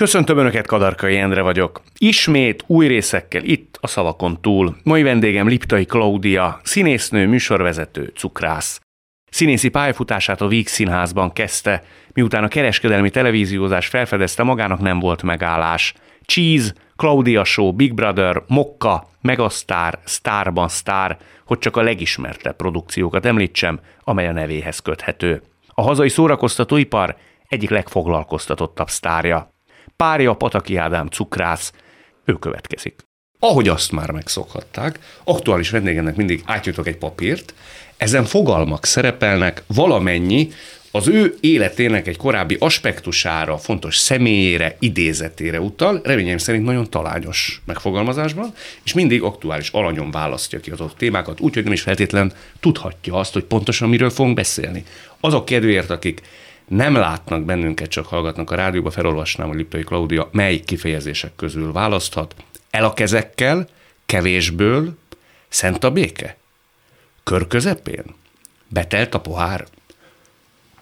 Köszöntöm 0.00 0.38
Önöket, 0.38 0.66
Kadarkai 0.66 1.16
Endre 1.16 1.42
vagyok. 1.42 1.82
Ismét 1.98 2.64
új 2.66 2.86
részekkel 2.86 3.42
itt 3.44 3.78
a 3.80 3.86
szavakon 3.86 4.40
túl. 4.40 4.76
Mai 4.82 5.02
vendégem 5.02 5.48
Liptai 5.48 5.84
Klaudia, 5.84 6.60
színésznő, 6.62 7.26
műsorvezető, 7.26 8.12
cukrász. 8.16 8.80
Színészi 9.30 9.68
pályafutását 9.68 10.40
a 10.40 10.46
Víg 10.46 10.68
Színházban 10.68 11.32
kezdte, 11.32 11.82
miután 12.12 12.44
a 12.44 12.48
kereskedelmi 12.48 13.10
televíziózás 13.10 13.86
felfedezte, 13.86 14.42
magának 14.42 14.80
nem 14.80 14.98
volt 14.98 15.22
megállás. 15.22 15.94
Cheese, 16.24 16.74
Claudia 16.96 17.44
Show, 17.44 17.72
Big 17.72 17.94
Brother, 17.94 18.42
Mokka, 18.46 19.08
Megastar, 19.20 19.98
Starban 20.04 20.68
Star, 20.68 21.16
hogy 21.44 21.58
csak 21.58 21.76
a 21.76 21.82
legismertebb 21.82 22.56
produkciókat 22.56 23.26
említsem, 23.26 23.80
amely 24.04 24.28
a 24.28 24.32
nevéhez 24.32 24.78
köthető. 24.78 25.42
A 25.68 25.82
hazai 25.82 26.08
szórakoztatóipar 26.08 27.16
egyik 27.48 27.70
legfoglalkoztatottabb 27.70 28.88
sztárja. 28.88 29.50
Párja 29.96 30.34
Pataki 30.34 30.76
Ádám 30.76 31.06
cukrász, 31.06 31.72
ő 32.24 32.32
következik. 32.32 33.08
Ahogy 33.38 33.68
azt 33.68 33.92
már 33.92 34.10
megszokhatták, 34.10 34.98
aktuális 35.24 35.70
vendégemnek 35.70 36.16
mindig 36.16 36.42
átjutok 36.46 36.86
egy 36.86 36.96
papírt, 36.96 37.54
ezen 37.96 38.24
fogalmak 38.24 38.84
szerepelnek 38.84 39.62
valamennyi 39.66 40.50
az 40.92 41.08
ő 41.08 41.36
életének 41.40 42.06
egy 42.06 42.16
korábbi 42.16 42.56
aspektusára, 42.58 43.58
fontos 43.58 43.96
személyére, 43.96 44.76
idézetére 44.78 45.60
utal, 45.60 46.00
reményeim 46.04 46.38
szerint 46.38 46.64
nagyon 46.64 46.90
talányos 46.90 47.62
megfogalmazásban, 47.64 48.54
és 48.84 48.92
mindig 48.92 49.22
aktuális 49.22 49.68
alanyon 49.68 50.10
választja 50.10 50.60
ki 50.60 50.70
az 50.70 50.80
adott 50.80 50.96
témákat, 50.96 51.40
úgyhogy 51.40 51.64
nem 51.64 51.72
is 51.72 51.80
feltétlen 51.80 52.32
tudhatja 52.60 53.14
azt, 53.14 53.32
hogy 53.32 53.44
pontosan 53.44 53.88
miről 53.88 54.10
fogunk 54.10 54.34
beszélni. 54.34 54.84
Azok 55.20 55.44
kedvéért, 55.44 55.90
akik 55.90 56.22
nem 56.70 56.94
látnak 56.94 57.44
bennünket, 57.44 57.88
csak 57.88 58.06
hallgatnak 58.06 58.50
a 58.50 58.54
rádióba, 58.54 58.90
felolvasnám, 58.90 59.48
hogy 59.48 59.56
Liptai 59.56 59.82
Klaudia 59.82 60.28
mely 60.32 60.60
kifejezések 60.60 61.36
közül 61.36 61.72
választhat. 61.72 62.34
El 62.70 62.84
a 62.84 62.92
kezekkel, 62.92 63.68
kevésből, 64.06 64.98
szent 65.48 65.84
a 65.84 65.90
béke? 65.90 66.36
Kör 67.24 67.46
közepén? 67.46 68.04
Betelt 68.68 69.14
a 69.14 69.20
pohár? 69.20 69.66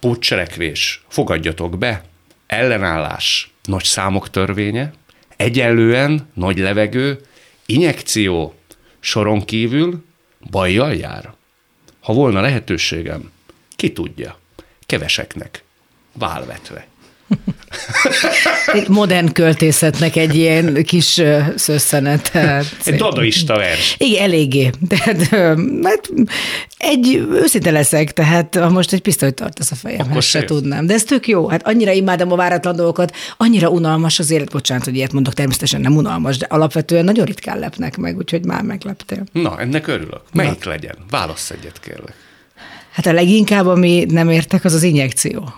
Pótcselekvés, 0.00 1.04
fogadjatok 1.08 1.78
be, 1.78 2.04
ellenállás, 2.46 3.52
nagy 3.64 3.84
számok 3.84 4.30
törvénye, 4.30 4.92
egyenlően 5.36 6.30
nagy 6.34 6.58
levegő, 6.58 7.26
injekció, 7.66 8.54
soron 9.00 9.44
kívül, 9.44 10.04
bajjal 10.50 10.94
jár. 10.94 11.34
Ha 12.00 12.12
volna 12.12 12.40
lehetőségem, 12.40 13.30
ki 13.76 13.92
tudja, 13.92 14.38
keveseknek 14.86 15.66
válvetve. 16.18 16.86
Modern 18.88 19.32
költészetnek 19.32 20.16
egy 20.16 20.34
ilyen 20.34 20.84
kis 20.84 21.20
szösszenet. 21.56 22.34
Egy 22.84 22.94
dadaista 22.94 23.56
vers. 23.56 23.94
Igen, 23.98 24.22
eléggé. 24.22 24.70
Tehát, 24.88 25.22
hát 25.82 26.10
egy 26.78 27.26
őszinte 27.30 27.70
leszek, 27.70 28.12
tehát 28.12 28.54
ha 28.54 28.68
most 28.68 28.92
egy 28.92 29.00
pisztolyt 29.00 29.34
tartasz 29.34 29.70
a 29.70 29.74
fejemhez, 29.74 30.24
se 30.24 30.44
tudnám. 30.44 30.86
De 30.86 30.94
ez 30.94 31.04
tök 31.04 31.28
jó. 31.28 31.48
Hát 31.48 31.66
annyira 31.66 31.92
imádom 31.92 32.32
a 32.32 32.36
váratlan 32.36 32.76
dolgokat, 32.76 33.14
annyira 33.36 33.68
unalmas 33.68 34.18
az 34.18 34.30
élet. 34.30 34.50
Bocsánat, 34.50 34.84
hogy 34.84 34.96
ilyet 34.96 35.12
mondok, 35.12 35.34
természetesen 35.34 35.80
nem 35.80 35.96
unalmas, 35.96 36.36
de 36.36 36.46
alapvetően 36.48 37.04
nagyon 37.04 37.24
ritkán 37.24 37.58
lepnek 37.58 37.96
meg, 37.96 38.16
úgyhogy 38.16 38.44
már 38.44 38.62
megleptél. 38.62 39.24
Na, 39.32 39.60
ennek 39.60 39.86
örülök. 39.86 40.20
Melyik 40.32 40.64
Na. 40.64 40.70
legyen? 40.70 40.94
Válasz 41.10 41.50
egyet, 41.50 41.80
kérlek. 41.80 42.14
Hát 42.92 43.06
a 43.06 43.12
leginkább, 43.12 43.66
ami 43.66 44.04
nem 44.08 44.30
értek, 44.30 44.64
az 44.64 44.74
az 44.74 44.82
injekció. 44.82 45.52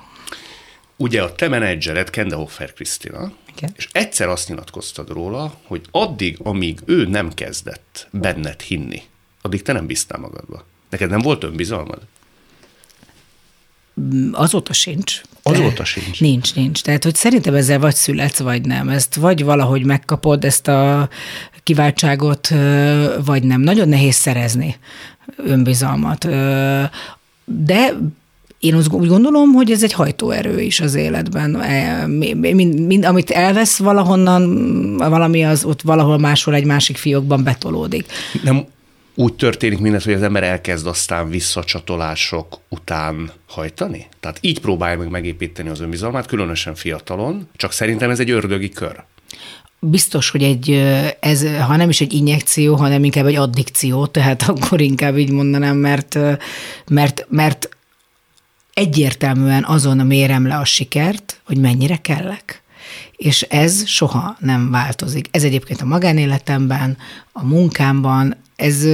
Ugye 1.01 1.23
a 1.23 1.35
te 1.35 1.49
menedzsered 1.49 2.11
Kendehoffer 2.11 2.73
Krisztina, 2.73 3.33
Igen. 3.57 3.73
és 3.77 3.89
egyszer 3.93 4.29
azt 4.29 4.49
nyilatkoztad 4.49 5.09
róla, 5.09 5.55
hogy 5.63 5.81
addig, 5.91 6.39
amíg 6.43 6.81
ő 6.85 7.07
nem 7.07 7.35
kezdett 7.35 8.09
benned 8.11 8.61
hinni, 8.61 9.03
addig 9.41 9.63
te 9.63 9.73
nem 9.73 9.87
bíztál 9.87 10.19
magadba. 10.19 10.65
Neked 10.91 11.11
nem 11.11 11.21
volt 11.21 11.45
önbizalmad? 11.45 11.99
Azóta 14.33 14.73
sincs. 14.73 15.21
Azóta 15.43 15.85
sincs? 15.85 16.21
Nincs, 16.21 16.55
nincs. 16.55 16.83
Tehát, 16.83 17.05
hogy 17.05 17.15
szerintem 17.15 17.55
ezzel 17.55 17.79
vagy 17.79 17.95
születsz, 17.95 18.39
vagy 18.39 18.67
nem. 18.67 18.89
Ezt 18.89 19.15
vagy 19.15 19.45
valahogy 19.45 19.85
megkapod 19.85 20.45
ezt 20.45 20.69
a 20.69 21.09
kiváltságot, 21.63 22.49
vagy 23.25 23.43
nem. 23.43 23.61
Nagyon 23.61 23.89
nehéz 23.89 24.15
szerezni 24.15 24.77
önbizalmat. 25.37 26.29
De 27.45 27.93
én 28.61 28.77
úgy 28.77 29.07
gondolom, 29.07 29.53
hogy 29.53 29.71
ez 29.71 29.83
egy 29.83 29.93
hajtóerő 29.93 30.61
is 30.61 30.81
az 30.81 30.95
életben. 30.95 31.61
E, 31.61 32.07
mind, 32.07 32.81
mind, 32.87 33.05
amit 33.05 33.31
elvesz 33.31 33.79
valahonnan, 33.79 34.97
valami 34.97 35.45
az 35.45 35.65
ott 35.65 35.83
valahol 35.83 36.19
máshol 36.19 36.55
egy 36.55 36.65
másik 36.65 36.97
fiókban 36.97 37.43
betolódik. 37.43 38.07
Nem 38.43 38.67
úgy 39.15 39.35
történik 39.35 39.79
mindez, 39.79 40.05
hogy 40.05 40.13
az 40.13 40.23
ember 40.23 40.43
elkezd 40.43 40.87
aztán 40.87 41.31
visszacsatolások 41.31 42.59
után 42.69 43.31
hajtani? 43.49 44.07
Tehát 44.21 44.39
így 44.41 44.61
próbálja 44.61 44.99
meg 44.99 45.09
megépíteni 45.09 45.69
az 45.69 45.81
önbizalmát, 45.81 46.27
különösen 46.27 46.75
fiatalon, 46.75 47.49
csak 47.57 47.73
szerintem 47.73 48.11
ez 48.11 48.21
egy 48.21 48.31
ördögi 48.31 48.69
kör. 48.69 49.03
Biztos, 49.79 50.31
hogy 50.31 50.43
egy, 50.43 50.71
ez, 51.21 51.47
ha 51.67 51.77
nem 51.77 51.89
is 51.89 52.01
egy 52.01 52.13
injekció, 52.13 52.75
hanem 52.75 53.05
inkább 53.05 53.27
egy 53.27 53.37
addikció, 53.37 54.07
tehát 54.07 54.43
akkor 54.53 54.81
inkább 54.81 55.19
így 55.19 55.31
mondanám, 55.31 55.77
mert, 55.77 56.19
mert, 56.89 57.27
mert 57.29 57.69
egyértelműen 58.81 59.65
azon 59.65 59.97
mérem 59.97 60.47
le 60.47 60.57
a 60.57 60.65
sikert, 60.65 61.41
hogy 61.47 61.57
mennyire 61.57 61.97
kellek. 61.97 62.63
És 63.17 63.43
ez 63.43 63.87
soha 63.87 64.37
nem 64.39 64.71
változik. 64.71 65.27
Ez 65.31 65.45
egyébként 65.45 65.81
a 65.81 65.85
magánéletemben, 65.85 66.97
a 67.33 67.45
munkámban, 67.45 68.37
ez, 68.57 68.85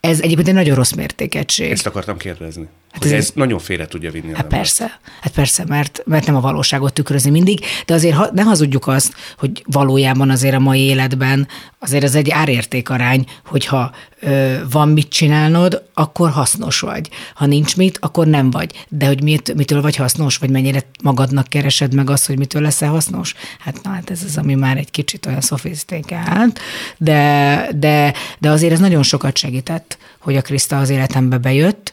ez 0.00 0.20
egyébként 0.20 0.48
egy 0.48 0.54
nagyon 0.54 0.74
rossz 0.74 0.92
mértékegység. 0.92 1.70
Ezt 1.70 1.86
akartam 1.86 2.16
kérdezni. 2.16 2.68
Hát 2.92 3.04
ez, 3.04 3.10
ez 3.10 3.30
nagyon 3.34 3.58
félre 3.58 3.86
tudja 3.86 4.10
vinni. 4.10 4.34
Hát 4.34 4.46
persze, 4.46 5.00
hát 5.20 5.32
persze, 5.32 5.64
mert, 5.68 6.02
mert 6.04 6.26
nem 6.26 6.36
a 6.36 6.40
valóságot 6.40 6.92
tükrözi 6.92 7.30
mindig, 7.30 7.64
de 7.86 7.94
azért 7.94 8.14
ha, 8.14 8.28
ne 8.32 8.42
hazudjuk 8.42 8.86
azt, 8.86 9.14
hogy 9.38 9.64
valójában 9.66 10.30
azért 10.30 10.54
a 10.54 10.58
mai 10.58 10.80
életben 10.80 11.48
azért 11.78 12.04
ez 12.04 12.14
egy 12.14 12.30
árértékarány, 12.30 13.24
hogyha 13.46 13.92
ö, 14.20 14.56
van 14.70 14.88
mit 14.88 15.08
csinálnod, 15.08 15.82
akkor 15.94 16.30
hasznos 16.30 16.80
vagy. 16.80 17.08
Ha 17.34 17.46
nincs 17.46 17.76
mit, 17.76 17.98
akkor 18.00 18.26
nem 18.26 18.50
vagy. 18.50 18.86
De 18.88 19.06
hogy 19.06 19.22
mit, 19.22 19.54
mitől 19.54 19.82
vagy 19.82 19.96
hasznos, 19.96 20.36
vagy 20.36 20.50
mennyire 20.50 20.82
magadnak 21.02 21.46
keresed 21.46 21.94
meg 21.94 22.10
azt, 22.10 22.26
hogy 22.26 22.38
mitől 22.38 22.62
leszel 22.62 22.90
hasznos, 22.90 23.34
hát 23.58 23.82
na, 23.82 23.90
hát 23.90 24.10
ez 24.10 24.20
az, 24.26 24.36
ami 24.36 24.54
már 24.54 24.76
egy 24.76 24.90
kicsit 24.90 25.26
olyan 25.26 25.40
szofisztikált, 25.40 26.60
de, 26.98 27.68
de, 27.74 28.14
de 28.38 28.50
azért 28.50 28.72
ez 28.72 28.80
nagyon 28.80 29.02
sokat 29.02 29.36
segített, 29.36 29.98
hogy 30.18 30.36
a 30.36 30.42
Kriszta 30.42 30.78
az 30.78 30.90
életembe 30.90 31.38
bejött, 31.38 31.92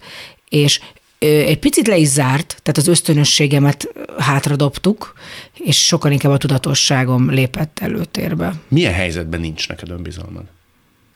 és 0.49 0.79
egy 1.19 1.59
picit 1.59 1.87
le 1.87 1.97
is 1.97 2.07
zárt, 2.07 2.47
tehát 2.47 2.77
az 2.77 2.87
ösztönösségemet 2.87 3.87
hátradobtuk, 4.17 5.13
és 5.53 5.85
sokkal 5.85 6.11
inkább 6.11 6.31
a 6.31 6.37
tudatosságom 6.37 7.29
lépett 7.29 7.79
előtérbe. 7.81 8.53
Milyen 8.67 8.93
helyzetben 8.93 9.39
nincs 9.39 9.67
neked 9.67 9.89
önbizalmad? 9.89 10.43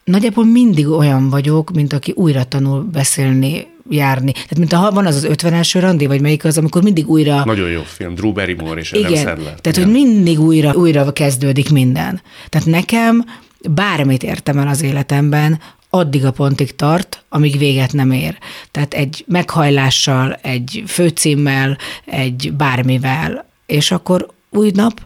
Nagyjából 0.03 0.45
mindig 0.45 0.87
olyan 0.87 1.29
vagyok, 1.29 1.71
mint 1.71 1.93
aki 1.93 2.11
újra 2.15 2.43
tanul 2.43 2.81
beszélni, 2.81 3.67
járni. 3.89 4.31
Tehát 4.31 4.57
mint 4.57 4.73
ha 4.73 4.91
van 4.91 5.05
az 5.05 5.15
az 5.15 5.23
50 5.23 5.53
első 5.53 5.79
randi, 5.79 6.05
vagy 6.05 6.21
melyik 6.21 6.45
az, 6.45 6.57
amikor 6.57 6.83
mindig 6.83 7.07
újra... 7.09 7.45
Nagyon 7.45 7.69
jó 7.69 7.81
film, 7.81 8.15
Drew 8.15 8.31
Barrymore 8.31 8.79
és 8.79 8.91
Igen, 8.91 9.05
Adam 9.05 9.15
Sandler. 9.23 9.59
tehát 9.61 9.77
Igen. 9.77 9.83
hogy 9.83 9.91
mindig 9.91 10.39
újra, 10.39 10.73
újra 10.73 11.13
kezdődik 11.13 11.69
minden. 11.69 12.21
Tehát 12.49 12.67
nekem 12.67 13.25
bármit 13.69 14.23
értem 14.23 14.57
el 14.57 14.67
az 14.67 14.81
életemben, 14.81 15.59
addig 15.95 16.25
a 16.25 16.31
pontig 16.31 16.75
tart, 16.75 17.23
amíg 17.29 17.57
véget 17.57 17.93
nem 17.93 18.11
ér. 18.11 18.37
Tehát 18.71 18.93
egy 18.93 19.23
meghajlással, 19.27 20.33
egy 20.33 20.83
főcímmel, 20.87 21.77
egy 22.05 22.53
bármivel, 22.57 23.45
és 23.65 23.91
akkor 23.91 24.27
új 24.49 24.71
nap, 24.73 25.01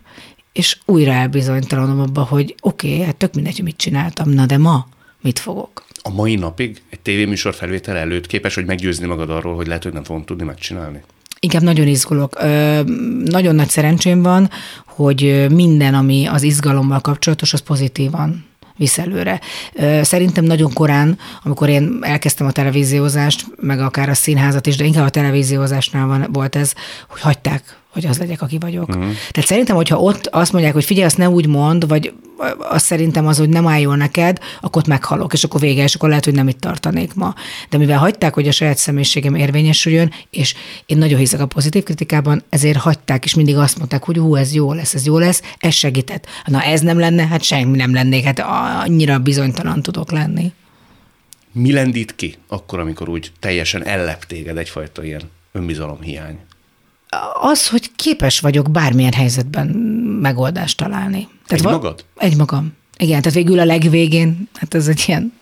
és 0.54 0.78
újra 0.86 1.12
elbizonytalanom 1.12 2.00
abba, 2.00 2.24
hogy 2.24 2.56
oké, 2.62 2.94
okay, 2.94 3.06
hát 3.06 3.16
tök 3.16 3.34
mindegy, 3.34 3.56
hogy 3.56 3.64
mit 3.64 3.78
csináltam, 3.78 4.30
na 4.30 4.46
de 4.46 4.58
ma 4.58 4.88
mit 5.22 5.40
fogok? 5.40 5.86
A 6.02 6.10
mai 6.10 6.36
napig 6.36 6.82
egy 6.90 7.00
tévéműsor 7.00 7.54
felvétel 7.54 7.96
előtt 7.96 8.28
képes, 8.28 8.56
hogy 8.56 8.66
meggyőzni 8.66 9.08
magad 9.08 9.30
arról, 9.30 9.56
hogy 9.56 9.68
lehet, 9.68 9.84
hogy 9.84 9.94
nem 9.94 10.04
fogom 10.04 10.24
tudni 10.24 10.44
megcsinálni? 10.44 11.04
Inkább 11.40 11.62
nagyon 11.62 11.88
izgulok. 11.88 12.38
Ö, 12.40 12.82
nagyon 13.24 13.56
nagy 13.56 13.70
szerencsém 13.70 14.22
van, 14.22 14.50
hogy 14.86 15.46
minden, 15.50 15.94
ami 15.94 16.26
az 16.26 16.44
izgalommal 16.44 17.00
kapcsolatos, 17.00 17.54
az 17.54 17.60
pozitívan 17.60 18.47
visz 18.78 18.98
előre. 18.98 19.40
Szerintem 20.02 20.44
nagyon 20.44 20.74
korán, 20.74 21.20
amikor 21.44 21.70
én 21.70 21.98
elkezdtem 22.02 22.48
a 22.48 22.52
televíziózást, 22.52 23.46
meg 23.62 23.80
akár 23.80 24.10
a 24.10 24.14
színházat 24.14 24.68
is, 24.68 24.76
de 24.76 24.84
inkább 24.84 25.06
a 25.06 25.10
televíziózásnál 25.10 26.06
van, 26.06 26.28
volt 26.32 26.56
ez, 26.56 26.74
hogy 27.08 27.22
hagyták 27.22 27.78
hogy 27.98 28.06
az 28.06 28.18
legyek, 28.18 28.42
aki 28.42 28.58
vagyok. 28.60 28.88
Uh-huh. 28.88 29.04
Tehát 29.04 29.50
szerintem, 29.50 29.76
hogyha 29.76 30.00
ott 30.00 30.28
azt 30.28 30.52
mondják, 30.52 30.74
hogy 30.74 30.86
figyelj, 30.86 31.06
azt 31.06 31.18
ne 31.18 31.30
úgy 31.30 31.48
mond, 31.48 31.88
vagy 31.88 32.14
azt 32.58 32.86
szerintem 32.86 33.28
az, 33.28 33.38
hogy 33.38 33.50
nem 33.50 33.68
áll 33.68 33.80
jól 33.80 33.96
neked, 33.96 34.40
akkor 34.62 34.88
meghalok, 34.88 35.34
és 35.34 35.44
akkor 35.44 35.60
vége, 35.60 35.84
és 35.84 35.96
akkor 35.96 36.10
lehet, 36.10 36.26
hogy 36.26 36.34
nem 36.34 36.48
itt 36.48 36.60
tartanék 36.60 37.14
ma. 37.14 37.36
De 37.70 37.78
mivel 37.78 37.98
hagyták, 37.98 38.34
hogy 38.34 38.48
a 38.48 38.52
saját 38.52 38.78
személyiségem 38.78 39.36
érvényesüljön, 39.36 40.14
és 40.30 40.56
én 40.86 40.98
nagyon 40.98 41.20
hiszek 41.20 41.40
a 41.40 41.46
pozitív 41.46 41.84
kritikában, 41.84 42.44
ezért 42.50 42.78
hagyták, 42.78 43.26
és 43.26 43.34
mindig 43.34 43.58
azt 43.58 43.78
mondták, 43.78 44.04
hogy 44.04 44.18
hú, 44.18 44.36
ez 44.36 44.54
jó 44.54 44.74
lesz, 44.74 44.94
ez 44.94 45.06
jó 45.06 45.18
lesz, 45.18 45.42
ez 45.58 45.74
segített. 45.74 46.26
Na 46.46 46.64
ez 46.64 46.82
nem 46.82 47.00
lenne, 47.00 47.28
hát 47.28 47.44
semmi 47.44 47.78
nem 47.78 47.94
lennék, 47.94 48.24
hát 48.24 48.40
annyira 48.84 49.20
bizonytalan 49.20 49.82
tudok 49.82 50.12
lenni. 50.12 50.52
Mi 51.52 51.72
lendít 51.72 52.16
ki 52.16 52.36
akkor, 52.48 52.80
amikor 52.80 53.10
úgy 53.10 53.32
teljesen 53.40 53.86
ellep 53.86 54.26
téged 54.26 54.58
egyfajta 54.58 55.04
ilyen 55.04 55.22
önbizalomhiány? 55.52 56.40
Az, 57.42 57.68
hogy 57.68 57.92
képes 57.96 58.40
vagyok 58.40 58.72
bármilyen 58.72 59.14
helyzetben 59.14 59.68
megoldást 60.22 60.78
találni. 60.78 61.28
Tehát 61.48 61.66
egy 61.66 61.72
magad? 61.72 62.06
Egy 62.18 62.38
magam. 62.38 62.74
Igen, 62.98 63.22
tehát 63.22 63.38
végül 63.38 63.60
a 63.60 63.66
legvégén, 63.66 64.50
hát 64.54 64.74
ez 64.74 64.88
egy 64.88 65.04
ilyen 65.08 65.34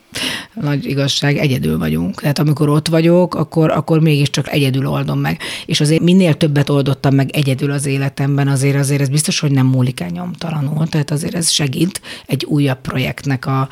nagy 0.54 0.86
igazság, 0.86 1.38
egyedül 1.38 1.78
vagyunk. 1.78 2.22
Tehát 2.22 2.40
amikor 2.40 2.70
ott 2.70 2.88
vagyok, 2.88 3.36
akkor, 3.36 3.72
akkor 3.72 4.00
mégiscsak 4.00 4.52
egyedül 4.52 4.88
oldom 4.88 5.20
meg. 5.20 5.40
És 5.66 5.82
azért 5.82 6.02
minél 6.02 6.34
többet 6.34 6.70
oldottam 6.70 7.16
meg 7.16 7.30
egyedül 7.30 7.72
az 7.72 7.86
életemben, 7.86 8.48
azért 8.48 8.76
azért 8.76 9.02
ez 9.02 9.10
biztos, 9.10 9.40
hogy 9.40 9.52
nem 9.52 9.66
múlik 9.66 10.00
el 10.00 10.10
nyomtalanul. 10.10 10.88
Tehát 10.88 11.12
azért 11.12 11.36
ez 11.36 11.50
segít 11.50 12.02
egy 12.26 12.46
újabb 12.46 12.82
projektnek 12.82 13.46
a 13.46 13.70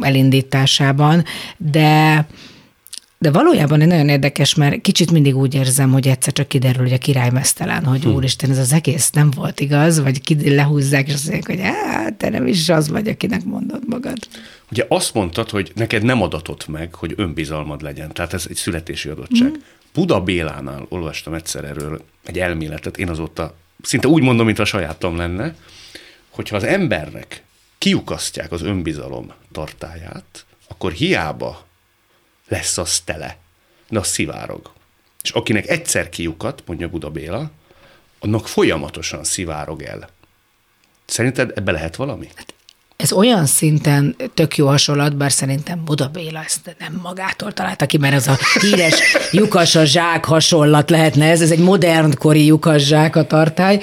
elindításában. 0.00 1.24
De 1.56 2.26
de 3.22 3.30
valójában 3.30 3.80
egy 3.80 3.86
nagyon 3.86 4.08
érdekes, 4.08 4.54
mert 4.54 4.80
kicsit 4.80 5.10
mindig 5.10 5.36
úgy 5.36 5.54
érzem, 5.54 5.92
hogy 5.92 6.08
egyszer 6.08 6.32
csak 6.32 6.48
kiderül, 6.48 6.82
hogy 6.82 6.92
a 6.92 6.98
király 6.98 7.30
mesztelen, 7.30 7.84
hogy 7.84 8.02
hm. 8.02 8.10
úristen, 8.10 8.50
ez 8.50 8.58
az 8.58 8.72
egész 8.72 9.10
nem 9.10 9.30
volt 9.30 9.60
igaz, 9.60 10.00
vagy 10.00 10.20
ki 10.20 10.54
lehúzzák, 10.54 11.08
és 11.08 11.14
azt 11.14 11.30
mondják, 11.30 11.46
hogy 11.46 11.60
hát, 11.60 12.14
te 12.14 12.28
nem 12.28 12.46
is 12.46 12.68
az 12.68 12.88
vagy, 12.88 13.08
akinek 13.08 13.44
mondod 13.44 13.82
magad. 13.86 14.18
Ugye 14.70 14.84
azt 14.88 15.14
mondtad, 15.14 15.50
hogy 15.50 15.72
neked 15.74 16.02
nem 16.02 16.22
adatott 16.22 16.68
meg, 16.68 16.94
hogy 16.94 17.14
önbizalmad 17.16 17.82
legyen, 17.82 18.12
tehát 18.12 18.32
ez 18.32 18.46
egy 18.48 18.56
születési 18.56 19.08
adottság. 19.08 19.48
Mm. 19.48 19.60
Buda 19.94 20.20
Bélánál 20.20 20.86
olvastam 20.88 21.34
egyszer 21.34 21.64
erről 21.64 22.04
egy 22.24 22.38
elméletet, 22.38 22.96
én 22.96 23.08
azóta 23.08 23.56
szinte 23.82 24.08
úgy 24.08 24.22
mondom, 24.22 24.46
mint 24.46 24.58
a 24.58 24.64
sajátom 24.64 25.16
lenne, 25.16 25.54
hogyha 26.30 26.56
az 26.56 26.64
embernek 26.64 27.42
kiukasztják 27.78 28.52
az 28.52 28.62
önbizalom 28.62 29.32
tartáját, 29.52 30.44
akkor 30.68 30.92
hiába 30.92 31.70
lesz 32.52 32.78
az 32.78 33.00
tele, 33.00 33.36
de 33.88 33.98
az 33.98 34.08
szivárog. 34.08 34.70
És 35.22 35.30
akinek 35.30 35.68
egyszer 35.68 36.08
kiukat, 36.08 36.62
mondja 36.66 36.88
Buda 36.88 37.10
Béla, 37.10 37.50
annak 38.18 38.48
folyamatosan 38.48 39.24
szivárog 39.24 39.82
el. 39.82 40.08
Szerinted 41.04 41.52
ebbe 41.54 41.72
lehet 41.72 41.96
valami? 41.96 42.28
Hát 42.34 42.54
ez 42.96 43.12
olyan 43.12 43.46
szinten 43.46 44.16
tök 44.34 44.56
jó 44.56 44.66
hasonlat, 44.66 45.16
bár 45.16 45.32
szerintem 45.32 45.84
Buda 45.84 46.08
Béla 46.08 46.42
ezt 46.44 46.76
nem 46.78 47.00
magától 47.02 47.52
találta 47.52 47.86
ki, 47.86 47.98
mert 47.98 48.14
ez 48.14 48.26
a 48.26 48.38
híres 48.60 48.94
lyukas 49.30 49.74
a 49.74 49.84
zsák 49.84 50.24
hasonlat 50.24 50.90
lehetne 50.90 51.30
ez, 51.30 51.40
ez 51.40 51.50
egy 51.50 51.58
modernkori 51.58 52.46
lyukas 52.46 52.82
zsák 52.82 53.16
a 53.16 53.26
tartály, 53.26 53.80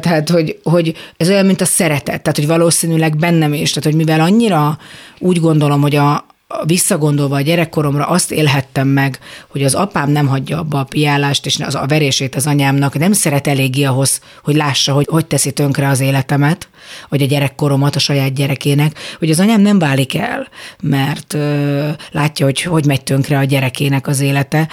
tehát 0.00 0.28
hogy, 0.28 0.58
hogy 0.62 0.96
ez 1.16 1.28
olyan, 1.28 1.46
mint 1.46 1.60
a 1.60 1.64
szeretet, 1.64 2.22
tehát 2.22 2.36
hogy 2.36 2.46
valószínűleg 2.46 3.16
bennem 3.16 3.52
is, 3.52 3.68
tehát 3.68 3.84
hogy 3.84 3.94
mivel 3.94 4.20
annyira 4.20 4.78
úgy 5.18 5.40
gondolom, 5.40 5.80
hogy 5.80 5.96
a, 5.96 6.26
visszagondolva 6.64 7.36
a 7.36 7.40
gyerekkoromra 7.40 8.06
azt 8.06 8.32
élhettem 8.32 8.88
meg, 8.88 9.18
hogy 9.48 9.64
az 9.64 9.74
apám 9.74 10.10
nem 10.10 10.26
hagyja 10.26 10.58
abba 10.58 10.78
a 10.78 10.84
piálást, 10.84 11.46
és 11.46 11.58
az 11.60 11.74
a 11.74 11.86
verését 11.86 12.34
az 12.34 12.46
anyámnak 12.46 12.98
nem 12.98 13.12
szeret 13.12 13.46
eléggé 13.46 13.84
ahhoz, 13.84 14.20
hogy 14.42 14.54
lássa, 14.54 14.92
hogy 14.92 15.06
hogy 15.10 15.26
teszi 15.26 15.52
tönkre 15.52 15.88
az 15.88 16.00
életemet, 16.00 16.68
vagy 17.08 17.22
a 17.22 17.26
gyerekkoromat 17.26 17.96
a 17.96 17.98
saját 17.98 18.34
gyerekének, 18.34 18.98
hogy 19.18 19.30
az 19.30 19.40
anyám 19.40 19.60
nem 19.60 19.78
válik 19.78 20.14
el, 20.14 20.48
mert 20.80 21.34
ö, 21.34 21.88
látja, 22.10 22.46
hogy 22.46 22.62
hogy 22.62 22.86
megy 22.86 23.02
tönkre 23.02 23.38
a 23.38 23.44
gyerekének 23.44 24.06
az 24.06 24.20
élete, 24.20 24.68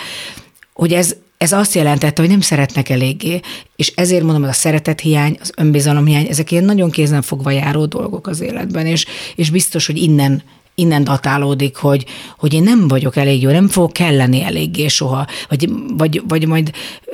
hogy 0.73 0.93
ez, 0.93 1.15
ez 1.37 1.51
azt 1.51 1.73
jelentette, 1.73 2.21
hogy 2.21 2.31
nem 2.31 2.41
szeretnek 2.41 2.89
eléggé, 2.89 3.39
és 3.75 3.93
ezért 3.95 4.23
mondom, 4.23 4.41
hogy 4.41 4.51
a 4.51 4.53
szeretethiány, 4.53 5.37
az 5.41 5.51
önbizalomhiány, 5.57 6.27
ezek 6.29 6.51
ilyen 6.51 6.63
nagyon 6.63 6.91
kézenfogva 6.91 7.51
járó 7.51 7.85
dolgok 7.85 8.27
az 8.27 8.41
életben, 8.41 8.85
és, 8.85 9.05
és 9.35 9.49
biztos, 9.49 9.85
hogy 9.85 9.97
innen 9.97 10.43
innen 10.75 11.03
datálódik, 11.03 11.75
hogy, 11.75 12.05
hogy 12.37 12.53
én 12.53 12.63
nem 12.63 12.87
vagyok 12.87 13.15
elég 13.15 13.41
jó, 13.41 13.51
nem 13.51 13.67
fogok 13.67 13.93
kelleni 13.93 14.43
eléggé 14.43 14.87
soha, 14.87 15.27
vagy, 15.49 15.69
vagy, 15.97 16.21
vagy 16.27 16.47
majd 16.47 16.71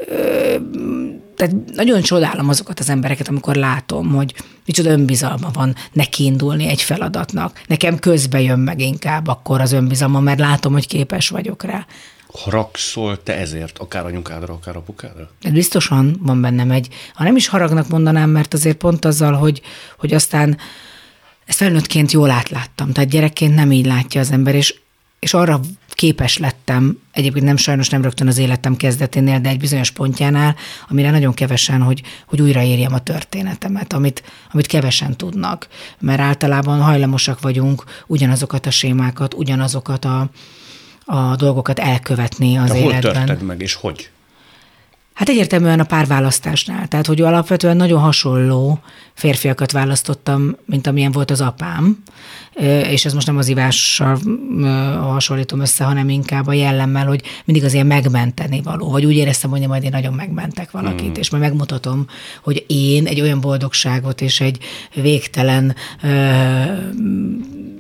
ö, 0.08 0.56
tehát 1.40 1.56
nagyon 1.74 2.02
csodálom 2.02 2.50
azokat 2.50 2.80
az 2.80 2.90
embereket, 2.90 3.28
amikor 3.28 3.56
látom, 3.56 4.08
hogy 4.08 4.34
micsoda 4.66 4.90
önbizalma 4.90 5.50
van 5.54 5.76
neki 5.92 6.24
indulni 6.24 6.68
egy 6.68 6.82
feladatnak. 6.82 7.62
Nekem 7.68 8.00
közbe 8.00 8.42
jön 8.42 8.60
meg 8.60 8.80
inkább 8.80 9.28
akkor 9.28 9.62
az 9.62 9.72
önbizalma, 9.72 10.20
mert 10.20 10.40
látom, 10.40 10.74
hogy 10.74 10.88
képes 10.88 11.30
vagyok 11.30 11.64
rá. 11.64 11.86
Haragszol 12.34 13.24
te 13.24 13.38
ezért, 13.38 13.78
akár 13.78 14.06
anyukádra, 14.06 14.54
akár 14.54 14.76
apukádra? 14.76 15.30
De 15.42 15.50
biztosan 15.50 16.20
van 16.22 16.42
bennem 16.42 16.72
egy, 16.72 16.88
ha 17.14 17.24
nem 17.24 17.36
is 17.36 17.48
haragnak 17.48 17.88
mondanám, 17.88 18.30
mert 18.30 18.54
azért 18.54 18.78
pont 18.78 19.06
azzal, 19.06 19.34
hogy, 19.34 19.62
hogy 19.98 20.14
aztán 20.14 20.58
ezt 21.50 21.58
felnőttként 21.58 22.12
jól 22.12 22.30
átláttam, 22.30 22.92
tehát 22.92 23.10
gyerekként 23.10 23.56
nem 23.56 23.72
így 23.72 23.86
látja 23.86 24.22
az 24.22 24.32
ember, 24.32 24.56
és, 24.56 24.76
és 25.20 25.34
arra 25.34 25.60
képes 25.90 26.38
lettem, 26.38 27.00
egyébként 27.12 27.46
nem 27.46 27.58
sajnos 27.58 27.90
nem 27.90 28.02
rögtön 28.02 28.28
az 28.28 28.38
életem 28.38 28.76
kezdeténél, 28.76 29.40
de 29.40 29.50
egy 29.50 29.60
bizonyos 29.60 29.92
pontjánál, 29.92 30.56
amire 30.90 31.12
nagyon 31.12 31.34
kevesen, 31.34 31.82
hogy, 31.82 32.02
hogy 32.26 32.42
újraírjam 32.42 32.94
a 32.94 33.00
történetemet, 33.00 33.94
amit, 33.94 34.24
amit 34.52 34.68
kevesen 34.68 35.18
tudnak, 35.18 35.68
mert 36.00 36.20
általában 36.20 36.82
hajlamosak 36.82 37.42
vagyunk 37.42 37.84
ugyanazokat 38.08 38.66
a 38.66 38.72
sémákat, 38.72 39.34
ugyanazokat 39.34 40.06
a, 40.06 40.30
a 41.06 41.36
dolgokat 41.36 41.80
elkövetni 41.80 42.58
az 42.58 42.70
de 42.70 42.78
életben. 42.78 43.02
hol 43.02 43.26
törted 43.26 43.42
meg, 43.42 43.62
és 43.62 43.74
hogy? 43.74 44.10
Hát 45.20 45.30
egyértelműen 45.30 45.80
a 45.80 45.84
párválasztásnál. 45.84 46.88
Tehát, 46.88 47.06
hogy 47.06 47.22
alapvetően 47.22 47.78
nagyon 47.78 48.00
hasonló 48.00 48.80
férfiakat 49.14 49.72
választottam, 49.72 50.56
mint 50.66 50.88
amilyen 50.88 51.12
volt 51.12 51.32
az 51.32 51.42
apám, 51.42 52.04
és 52.90 53.06
ez 53.06 53.14
most 53.14 53.28
nem 53.28 53.38
az 53.38 53.48
ivással 53.48 54.20
hasonlítom 55.00 55.60
össze, 55.60 55.84
hanem 55.84 56.10
inkább 56.10 56.48
a 56.48 56.54
jellemmel, 56.54 57.06
hogy 57.06 57.22
mindig 57.46 57.64
az 57.64 57.74
ilyen 57.74 57.86
megmenteni 57.86 58.62
való, 58.62 58.90
vagy 58.90 59.06
úgy 59.06 59.16
éreztem, 59.16 59.50
hogy 59.50 59.68
majd 59.68 59.84
én 59.84 59.90
nagyon 59.92 60.14
megmentek 60.14 60.72
valakit, 60.72 61.10
mm. 61.10 61.20
és 61.20 61.30
majd 61.30 61.44
megmutatom, 61.44 62.06
hogy 62.44 62.66
én 62.68 63.06
egy 63.06 63.22
olyan 63.22 63.42
boldogságot 63.42 64.22
és 64.22 64.42
egy 64.42 64.58
végtelen 64.94 65.76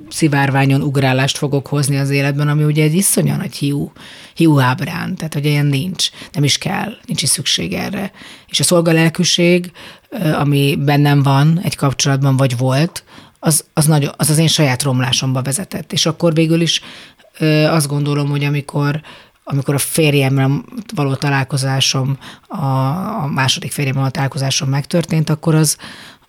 szivárványon 0.10 0.82
ugrálást 0.82 1.38
fogok 1.38 1.68
hozni 1.68 1.98
az 1.98 2.10
életben, 2.10 2.48
ami 2.48 2.64
ugye 2.64 2.84
egy 2.84 2.94
iszonyan 2.94 3.38
nagy 3.38 3.56
hiú, 3.56 3.92
hiú 4.34 4.60
ábrán, 4.60 5.16
tehát 5.16 5.34
hogy 5.34 5.46
ilyen 5.46 5.66
nincs, 5.66 6.10
nem 6.32 6.44
is 6.44 6.58
kell, 6.58 6.92
nincs 7.06 7.22
is 7.22 7.30
szükség 7.30 7.74
erre. 7.74 8.12
És 8.48 8.60
a 8.60 8.64
szolgalelkűség, 8.64 9.72
ami 10.34 10.78
bennem 10.80 11.24
van 11.24 11.60
egy 11.64 11.76
kapcsolatban, 11.76 12.38
vagy 12.38 12.58
volt, 12.58 13.04
az, 13.40 13.66
az, 13.74 13.86
nagyon, 13.86 14.14
az 14.18 14.30
az 14.30 14.38
én 14.38 14.48
saját 14.48 14.83
romlásomba 14.83 15.42
vezetett. 15.42 15.94
És 15.94 16.06
akkor 16.06 16.33
végül 16.33 16.62
is 16.62 16.81
azt 17.69 17.88
gondolom, 17.88 18.30
hogy 18.30 18.44
amikor 18.44 19.02
amikor 19.52 19.74
a 19.74 19.78
férjemmel 19.78 20.64
való 20.95 21.16
találkozásom, 21.16 22.18
a, 22.48 22.66
a 23.24 23.28
második 23.33 23.72
férjemmel 23.72 24.02
való 24.02 24.14
találkozásom 24.14 24.69
megtörtént, 24.69 25.30
akkor 25.30 25.56
az, 25.56 25.78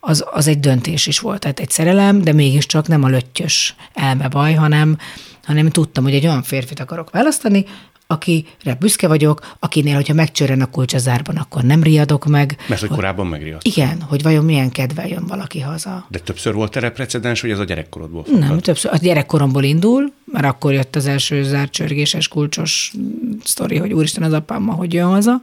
az, 0.00 0.24
az 0.30 0.46
egy 0.46 0.60
döntés 0.60 1.06
is 1.06 1.18
volt. 1.18 1.40
Tehát 1.40 1.60
egy 1.60 1.70
szerelem, 1.70 2.22
de 2.22 2.32
mégiscsak 2.32 2.88
nem 2.88 3.04
a 3.04 3.08
löttyös 3.08 3.74
elmebaj, 3.94 4.54
hanem, 4.54 4.98
hanem 5.44 5.68
tudtam, 5.68 6.04
hogy 6.04 6.14
egy 6.14 6.26
olyan 6.26 6.42
férfit 6.42 6.80
akarok 6.80 7.10
választani, 7.10 7.64
akire 8.10 8.74
büszke 8.78 9.08
vagyok, 9.08 9.56
akinél, 9.58 9.94
hogyha 9.94 10.14
megcsörren 10.14 10.60
a 10.60 10.70
kulcs 10.70 10.94
a 10.94 10.98
zárban, 10.98 11.36
akkor 11.36 11.62
nem 11.62 11.82
riadok 11.82 12.26
meg. 12.26 12.56
Mert 12.68 12.80
hogy 12.80 12.90
korábban 12.90 13.26
megriadt. 13.26 13.66
Igen, 13.66 14.02
hogy 14.02 14.22
vajon 14.22 14.44
milyen 14.44 14.70
kedvel 14.70 15.08
jön 15.08 15.26
valaki 15.26 15.60
haza. 15.60 16.06
De 16.08 16.18
többször 16.18 16.54
volt 16.54 16.76
erre 16.76 16.90
precedens, 16.90 17.40
hogy 17.40 17.50
ez 17.50 17.58
a 17.58 17.64
gyerekkorodból 17.64 18.24
fakad? 18.24 18.38
Nem, 18.38 18.58
többször. 18.58 18.92
A 18.92 18.96
gyerekkoromból 18.96 19.62
indul, 19.62 20.12
mert 20.24 20.44
akkor 20.44 20.72
jött 20.72 20.96
az 20.96 21.06
első 21.06 21.42
zárcsörgéses 21.42 22.28
kulcsos 22.28 22.92
sztori, 23.44 23.76
hogy 23.76 23.92
úristen 23.92 24.22
az 24.22 24.32
apám 24.32 24.62
ma 24.62 24.72
hogy 24.72 24.92
jön 24.92 25.06
haza, 25.06 25.42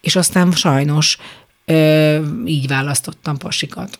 és 0.00 0.16
aztán 0.16 0.52
sajnos 0.52 1.18
így 2.46 2.66
választottam 2.66 3.36
pasikat. 3.36 3.98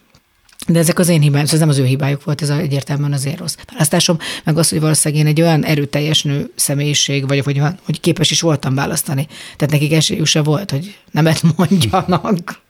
De 0.66 0.78
ezek 0.78 0.98
az 0.98 1.08
én 1.08 1.20
hibáim, 1.20 1.44
ez 1.44 1.58
nem 1.58 1.68
az 1.68 1.78
ő 1.78 1.84
hibájuk 1.84 2.24
volt, 2.24 2.42
ez 2.42 2.50
egyértelműen 2.50 3.12
az 3.12 3.24
én 3.24 3.36
rossz 3.36 3.56
választásom, 3.72 4.18
meg 4.44 4.58
az, 4.58 4.68
hogy 4.68 4.80
valószínűleg 4.80 5.24
én 5.24 5.30
egy 5.30 5.40
olyan 5.40 5.64
erőteljes 5.64 6.22
nő 6.22 6.52
személyiség 6.54 7.28
vagyok, 7.28 7.44
hogy, 7.44 7.60
hogy 7.82 8.00
képes 8.00 8.30
is 8.30 8.40
voltam 8.40 8.74
választani. 8.74 9.26
Tehát 9.56 9.74
nekik 9.74 9.92
esélyük 9.92 10.26
se 10.26 10.42
volt, 10.42 10.70
hogy 10.70 10.98
nemet 11.10 11.42
mondjanak. 11.56 12.60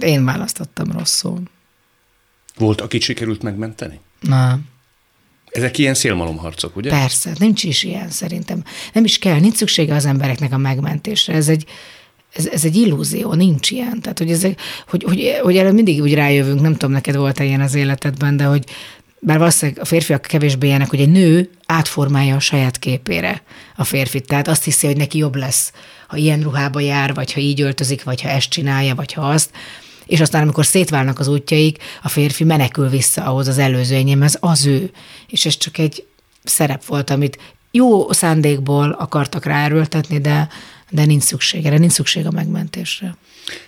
Én 0.00 0.24
választottam 0.24 0.92
rosszul. 0.92 1.42
Volt, 2.56 2.80
akit 2.80 3.02
sikerült 3.02 3.42
megmenteni? 3.42 4.00
Nem. 4.20 4.68
Ezek 5.50 5.78
ilyen 5.78 5.94
szélmalomharcok, 5.94 6.76
ugye? 6.76 6.90
Persze, 6.90 7.32
nincs 7.38 7.62
is 7.64 7.82
ilyen 7.82 8.10
szerintem. 8.10 8.64
Nem 8.92 9.04
is 9.04 9.18
kell, 9.18 9.40
nincs 9.40 9.56
szüksége 9.56 9.94
az 9.94 10.04
embereknek 10.04 10.52
a 10.52 10.56
megmentésre. 10.56 11.34
Ez 11.34 11.48
egy, 11.48 11.64
ez, 12.32 12.46
ez 12.46 12.64
egy 12.64 12.76
illúzió, 12.76 13.32
nincs 13.34 13.70
ilyen. 13.70 14.00
Tehát, 14.00 14.18
hogy, 14.18 14.30
ez, 14.30 14.42
hogy, 14.88 15.04
hogy, 15.04 15.38
hogy 15.42 15.56
erre 15.56 15.72
mindig 15.72 16.00
úgy 16.00 16.14
rájövünk, 16.14 16.60
nem 16.60 16.72
tudom, 16.72 16.90
neked 16.90 17.16
volt-e 17.16 17.44
ilyen 17.44 17.60
az 17.60 17.74
életedben, 17.74 18.36
de 18.36 18.44
hogy 18.44 18.64
bár 19.20 19.38
valószínűleg 19.38 19.80
a 19.80 19.84
férfiak 19.84 20.22
kevésbé 20.22 20.66
ilyenek, 20.66 20.90
hogy 20.90 21.00
egy 21.00 21.10
nő 21.10 21.50
átformálja 21.66 22.36
a 22.36 22.40
saját 22.40 22.78
képére 22.78 23.42
a 23.76 23.84
férfit. 23.84 24.26
Tehát 24.26 24.48
azt 24.48 24.64
hiszi, 24.64 24.86
hogy 24.86 24.96
neki 24.96 25.18
jobb 25.18 25.36
lesz, 25.36 25.72
ha 26.06 26.16
ilyen 26.16 26.40
ruhába 26.40 26.80
jár, 26.80 27.14
vagy 27.14 27.32
ha 27.32 27.40
így 27.40 27.60
öltözik, 27.60 28.04
vagy 28.04 28.22
ha 28.22 28.28
ezt 28.28 28.48
csinálja, 28.48 28.94
vagy 28.94 29.12
ha 29.12 29.22
azt. 29.22 29.50
És 30.06 30.20
aztán, 30.20 30.42
amikor 30.42 30.66
szétválnak 30.66 31.18
az 31.18 31.28
útjaik, 31.28 31.78
a 32.02 32.08
férfi 32.08 32.44
menekül 32.44 32.88
vissza 32.88 33.24
ahhoz 33.24 33.48
az 33.48 33.58
előző 33.58 33.94
enyémhez, 33.94 34.36
az 34.40 34.66
ő. 34.66 34.90
És 35.28 35.46
ez 35.46 35.56
csak 35.56 35.78
egy 35.78 36.04
szerep 36.44 36.84
volt, 36.84 37.10
amit 37.10 37.38
jó 37.70 38.12
szándékból 38.12 38.90
akartak 38.90 39.44
ráerőltetni, 39.44 40.18
de, 40.18 40.48
de 40.90 41.04
nincs 41.04 41.22
szükség 41.22 41.66
erre, 41.66 41.78
nincs 41.78 41.92
szükség 41.92 42.26
a 42.26 42.30
megmentésre. 42.30 43.16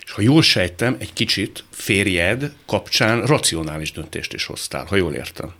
És 0.05 0.11
ha 0.11 0.21
jól 0.21 0.41
sejtem, 0.41 0.95
egy 0.99 1.13
kicsit 1.13 1.63
férjed 1.69 2.51
kapcsán 2.65 3.25
racionális 3.25 3.91
döntést 3.91 4.33
is 4.33 4.45
hoztál, 4.45 4.85
ha 4.85 4.95
jól 4.95 5.13
értem. 5.13 5.53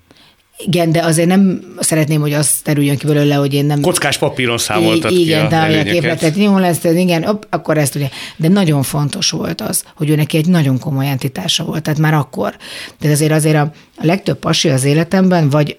Igen, 0.57 0.91
de 0.91 1.03
azért 1.03 1.27
nem 1.27 1.73
szeretném, 1.79 2.21
hogy 2.21 2.33
az 2.33 2.51
terüljön 2.63 2.97
ki 2.97 3.05
belőle, 3.05 3.35
hogy 3.35 3.53
én 3.53 3.65
nem... 3.65 3.81
Kockás 3.81 4.17
papíron 4.17 4.57
számoltad 4.57 5.11
I- 5.11 5.21
igen, 5.21 5.47
ki 5.47 5.55
a 5.55 5.69
Igen, 5.69 5.85
képletet, 5.85 6.35
jó 6.35 6.57
lesz, 6.57 6.83
igen, 6.83 7.23
op, 7.23 7.47
akkor 7.49 7.77
ezt 7.77 7.95
ugye. 7.95 8.09
De 8.35 8.47
nagyon 8.47 8.83
fontos 8.83 9.29
volt 9.29 9.61
az, 9.61 9.83
hogy 9.95 10.09
ő 10.09 10.15
neki 10.15 10.37
egy 10.37 10.47
nagyon 10.47 10.79
komoly 10.79 11.07
entitása 11.07 11.63
volt, 11.63 11.83
tehát 11.83 11.99
már 11.99 12.13
akkor. 12.13 12.55
De 12.99 13.09
azért 13.09 13.31
azért 13.31 13.55
a, 13.55 13.71
a 13.97 14.05
legtöbb 14.05 14.37
pasi 14.37 14.69
az 14.69 14.83
életemben, 14.83 15.49
vagy 15.49 15.77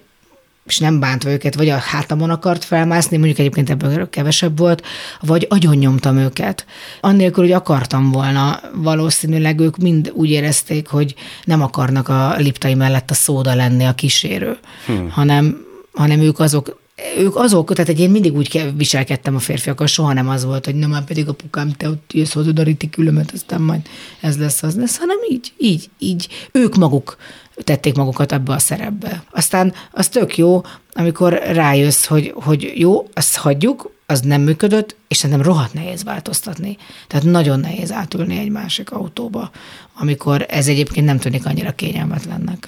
és 0.65 0.77
nem 0.77 0.99
bántva 0.99 1.29
őket, 1.29 1.55
vagy 1.55 1.69
a 1.69 1.77
hátamon 1.77 2.29
akart 2.29 2.63
felmászni, 2.63 3.17
mondjuk 3.17 3.39
egyébként 3.39 3.69
ebből 3.69 4.09
kevesebb 4.09 4.57
volt, 4.57 4.83
vagy 5.21 5.45
agyon 5.49 5.75
nyomtam 5.75 6.17
őket. 6.17 6.65
Annélkül, 7.01 7.43
hogy 7.43 7.53
akartam 7.53 8.11
volna, 8.11 8.59
valószínűleg 8.73 9.59
ők 9.59 9.77
mind 9.77 10.11
úgy 10.13 10.29
érezték, 10.29 10.87
hogy 10.87 11.15
nem 11.43 11.61
akarnak 11.61 12.07
a 12.07 12.35
liptai 12.37 12.73
mellett 12.73 13.09
a 13.09 13.13
szóda 13.13 13.55
lenni 13.55 13.83
a 13.83 13.95
kísérő, 13.95 14.57
hmm. 14.85 15.09
hanem, 15.09 15.65
hanem 15.93 16.19
ők 16.19 16.39
azok, 16.39 16.83
ők 17.17 17.35
azok, 17.35 17.73
tehát 17.73 17.99
én 17.99 18.09
mindig 18.09 18.35
úgy 18.35 18.73
viselkedtem 18.75 19.35
a 19.35 19.39
férfiakkal, 19.39 19.87
soha 19.87 20.13
nem 20.13 20.29
az 20.29 20.45
volt, 20.45 20.65
hogy 20.65 20.75
nem 20.75 20.89
már 20.89 21.03
pedig 21.03 21.27
apukám, 21.27 21.71
te 21.71 21.89
ott 21.89 22.11
jössz 22.13 22.33
hozzá 22.33 22.51
a 22.55 22.63
ritikülömet, 22.63 23.31
aztán 23.33 23.61
majd 23.61 23.81
ez 24.19 24.37
lesz, 24.37 24.63
az 24.63 24.75
lesz, 24.75 24.97
hanem 24.97 25.17
így, 25.29 25.53
így, 25.57 25.89
így. 25.99 26.27
Ők 26.51 26.75
maguk 26.75 27.17
tették 27.63 27.95
magukat 27.95 28.31
ebbe 28.31 28.53
a 28.53 28.59
szerepbe. 28.59 29.23
Aztán 29.31 29.73
az 29.91 30.07
tök 30.09 30.37
jó, 30.37 30.61
amikor 30.93 31.33
rájössz, 31.33 32.05
hogy, 32.05 32.31
hogy 32.35 32.73
jó, 32.75 33.07
azt 33.13 33.37
hagyjuk, 33.37 33.93
az 34.05 34.19
nem 34.19 34.41
működött, 34.41 34.95
és 35.07 35.17
szerintem 35.17 35.45
rohadt 35.45 35.73
nehéz 35.73 36.03
változtatni. 36.03 36.77
Tehát 37.07 37.25
nagyon 37.25 37.59
nehéz 37.59 37.91
átülni 37.91 38.37
egy 38.37 38.49
másik 38.49 38.91
autóba, 38.91 39.51
amikor 39.93 40.45
ez 40.49 40.67
egyébként 40.67 41.05
nem 41.05 41.19
tűnik 41.19 41.45
annyira 41.45 41.71
kényelmetlennek. 41.71 42.67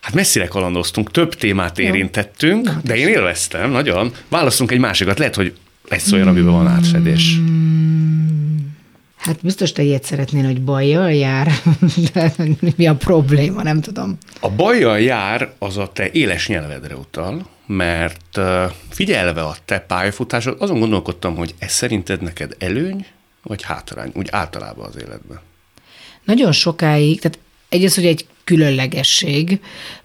Hát 0.00 0.14
messzire 0.14 0.46
kalandoztunk, 0.46 1.10
több 1.10 1.34
témát 1.34 1.78
érintettünk, 1.78 2.64
Na, 2.64 2.80
de 2.84 2.96
én 2.96 3.08
élveztem 3.08 3.70
nagyon. 3.70 4.12
Választunk 4.28 4.70
egy 4.70 4.78
másikat, 4.78 5.18
lehet, 5.18 5.34
hogy 5.34 5.54
lesz 5.88 6.12
olyan, 6.12 6.28
amiben 6.28 6.52
van 6.52 6.66
átfedés. 6.66 7.38
Hát 9.26 9.38
biztos 9.42 9.72
te 9.72 9.82
ilyet 9.82 10.04
szeretnél, 10.04 10.44
hogy 10.44 10.62
bajjal 10.62 11.12
jár, 11.12 11.52
de 12.12 12.32
mi 12.76 12.86
a 12.86 12.94
probléma, 12.94 13.62
nem 13.62 13.80
tudom. 13.80 14.18
A 14.40 14.50
bajjal 14.50 15.00
jár 15.00 15.52
az 15.58 15.76
a 15.76 15.92
te 15.92 16.10
éles 16.12 16.48
nyelvedre 16.48 16.96
utal, 16.96 17.46
mert 17.66 18.40
figyelve 18.88 19.42
a 19.42 19.56
te 19.64 19.78
pályafutásod, 19.78 20.56
azon 20.58 20.78
gondolkodtam, 20.78 21.36
hogy 21.36 21.54
ez 21.58 21.72
szerinted 21.72 22.22
neked 22.22 22.56
előny, 22.58 23.06
vagy 23.42 23.62
hátrány, 23.62 24.10
úgy 24.14 24.28
általában 24.30 24.86
az 24.86 24.96
életben? 24.96 25.40
Nagyon 26.24 26.52
sokáig, 26.52 27.20
tehát 27.20 27.38
egyrészt, 27.68 27.94
hogy 27.94 28.06
egy 28.06 28.26
különlegesség. 28.44 29.60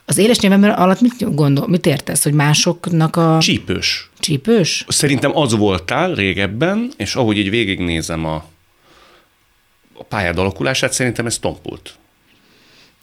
Az 0.06 0.18
éles 0.18 0.40
nyelvem 0.40 0.74
alatt 0.76 1.02
mit 1.02 1.36
gondol, 1.36 1.68
mit 1.68 1.86
értesz, 1.86 2.24
hogy 2.24 2.34
másoknak 2.34 3.16
a... 3.16 3.38
Csípős. 3.42 4.10
Csípős? 4.20 4.86
Szerintem 4.88 5.38
az 5.38 5.56
voltál 5.56 6.14
régebben, 6.14 6.92
és 6.98 7.16
ahogy 7.16 7.38
így 7.38 7.50
végignézem 7.50 8.26
a, 8.26 8.46
a 10.02 10.04
pályád 10.04 10.38
alakulását, 10.38 10.94
szerintem 10.94 11.26
ez 11.26 11.38
tompult. 11.38 11.96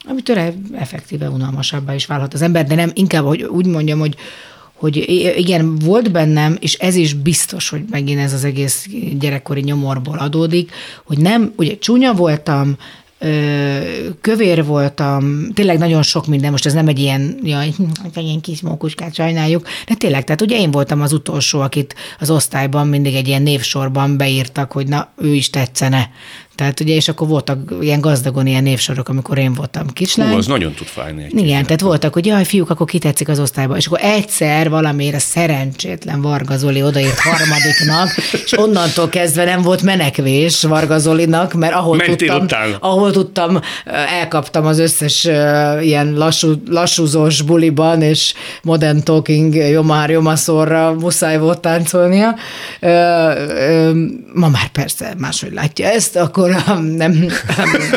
Amitől 0.08 0.54
effektíve 0.72 1.28
unalmasabbá 1.28 1.94
is 1.94 2.06
válhat 2.06 2.34
az 2.34 2.42
ember, 2.42 2.66
de 2.66 2.74
nem 2.74 2.90
inkább, 2.94 3.24
hogy 3.24 3.42
úgy 3.42 3.66
mondjam, 3.66 3.98
hogy 3.98 4.16
hogy 4.72 4.96
igen, 5.36 5.78
volt 5.78 6.12
bennem, 6.12 6.56
és 6.60 6.74
ez 6.74 6.94
is 6.94 7.12
biztos, 7.14 7.68
hogy 7.68 7.84
megint 7.90 8.20
ez 8.20 8.32
az 8.32 8.44
egész 8.44 8.86
gyerekkori 9.18 9.60
nyomorból 9.60 10.18
adódik, 10.18 10.72
hogy 11.04 11.18
nem, 11.18 11.52
ugye 11.56 11.78
csúnya 11.78 12.12
voltam, 12.12 12.76
kövér 14.20 14.64
voltam, 14.64 15.52
tényleg 15.54 15.78
nagyon 15.78 16.02
sok 16.02 16.26
minden, 16.26 16.50
most 16.50 16.66
ez 16.66 16.72
nem 16.72 16.88
egy 16.88 16.98
ilyen, 16.98 17.38
jaj, 17.42 17.70
ilyen 18.14 18.40
kis 18.40 18.60
mókuskát 18.60 19.14
sajnáljuk, 19.14 19.66
de 19.86 19.94
tényleg, 19.94 20.24
tehát 20.24 20.40
ugye 20.40 20.58
én 20.58 20.70
voltam 20.70 21.00
az 21.00 21.12
utolsó, 21.12 21.60
akit 21.60 21.94
az 22.18 22.30
osztályban 22.30 22.86
mindig 22.86 23.14
egy 23.14 23.28
ilyen 23.28 23.42
névsorban 23.42 24.16
beírtak, 24.16 24.72
hogy 24.72 24.88
na, 24.88 25.12
ő 25.16 25.34
is 25.34 25.50
tetszene. 25.50 26.10
Tehát 26.58 26.80
ugye, 26.80 26.94
és 26.94 27.08
akkor 27.08 27.28
voltak 27.28 27.72
ilyen 27.80 28.00
gazdagon 28.00 28.46
ilyen 28.46 28.62
névsorok, 28.62 29.08
amikor 29.08 29.38
én 29.38 29.54
voltam 29.54 29.86
kislány. 29.86 30.30
Hú, 30.30 30.36
az 30.36 30.46
nagyon 30.46 30.72
tud 30.72 30.86
fájni. 30.86 31.24
Egy 31.24 31.38
Igen, 31.38 31.62
tehát 31.62 31.80
voltak, 31.80 32.12
hogy 32.12 32.26
jaj, 32.26 32.44
fiúk, 32.44 32.70
akkor 32.70 32.86
kitetszik 32.86 33.28
az 33.28 33.38
osztályba. 33.38 33.76
És 33.76 33.86
akkor 33.86 33.98
egyszer 34.02 34.70
valamire 34.70 35.18
szerencsétlen 35.18 36.20
Varga 36.20 36.56
Zoli 36.56 36.82
odaírt 36.82 37.18
harmadiknak, 37.18 38.08
és 38.44 38.58
onnantól 38.58 39.08
kezdve 39.08 39.44
nem 39.44 39.62
volt 39.62 39.82
menekvés 39.82 40.62
Varga 40.62 40.98
Zolinak, 40.98 41.52
mert 41.52 41.74
ahol 41.74 41.96
Mentél 41.96 42.16
tudtam, 42.16 42.42
után. 42.42 42.76
ahol 42.80 43.10
tudtam, 43.10 43.60
elkaptam 44.20 44.66
az 44.66 44.78
összes 44.78 45.24
ilyen 45.80 46.14
lassú, 46.14 46.52
lassúzós 46.68 47.42
buliban, 47.42 48.02
és 48.02 48.34
modern 48.62 49.02
talking 49.02 49.54
jomár 49.54 50.10
jomaszorra 50.10 50.92
muszáj 50.92 51.38
volt 51.38 51.60
táncolnia. 51.60 52.34
Ma 54.32 54.48
már 54.48 54.68
persze 54.72 55.14
máshogy 55.18 55.52
látja 55.52 55.86
ezt, 55.86 56.16
akkor 56.16 56.46
akkor 56.52 56.82
nem, 57.04 57.26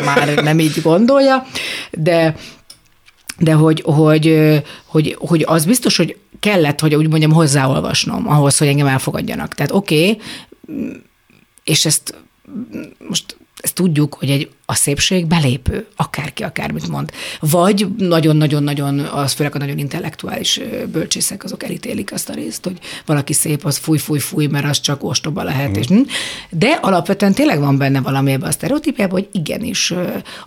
már 0.04 0.34
nem 0.34 0.58
így 0.58 0.82
gondolja, 0.82 1.46
de 1.90 2.34
de 3.38 3.52
hogy, 3.52 3.82
hogy, 3.84 4.60
hogy, 4.86 5.16
hogy 5.18 5.44
az 5.46 5.64
biztos, 5.64 5.96
hogy 5.96 6.16
kellett, 6.40 6.80
hogy 6.80 6.94
úgy 6.94 7.08
mondjam, 7.08 7.32
hozzáolvasnom 7.32 8.28
ahhoz, 8.28 8.58
hogy 8.58 8.66
engem 8.66 8.86
elfogadjanak. 8.86 9.54
Tehát 9.54 9.72
oké, 9.72 10.10
okay, 10.10 10.20
és 11.64 11.86
ezt 11.86 12.14
most 13.08 13.36
ezt 13.62 13.74
tudjuk, 13.74 14.14
hogy 14.14 14.30
egy, 14.30 14.50
a 14.66 14.74
szépség 14.74 15.26
belépő, 15.26 15.86
akárki 15.96 16.42
akármit 16.42 16.88
mond. 16.88 17.10
Vagy 17.40 17.86
nagyon-nagyon-nagyon, 17.96 18.98
az 18.98 19.32
főleg 19.32 19.54
a 19.54 19.58
nagyon 19.58 19.78
intellektuális 19.78 20.60
bölcsészek, 20.92 21.44
azok 21.44 21.62
elítélik 21.62 22.12
azt 22.12 22.28
a 22.28 22.34
részt, 22.34 22.64
hogy 22.64 22.78
valaki 23.06 23.32
szép, 23.32 23.64
az 23.64 23.76
fúj, 23.76 23.98
fúj, 23.98 24.18
fúj, 24.18 24.46
mert 24.46 24.64
az 24.64 24.80
csak 24.80 25.04
ostoba 25.04 25.42
lehet. 25.42 25.70
Mm. 25.70 25.74
És, 25.74 25.86
hm. 25.86 26.00
de 26.50 26.78
alapvetően 26.80 27.34
tényleg 27.34 27.60
van 27.60 27.78
benne 27.78 28.00
valami 28.00 28.32
ebben 28.32 28.48
a 28.48 28.52
sztereotípiában, 28.52 29.20
hogy 29.20 29.28
igenis 29.32 29.94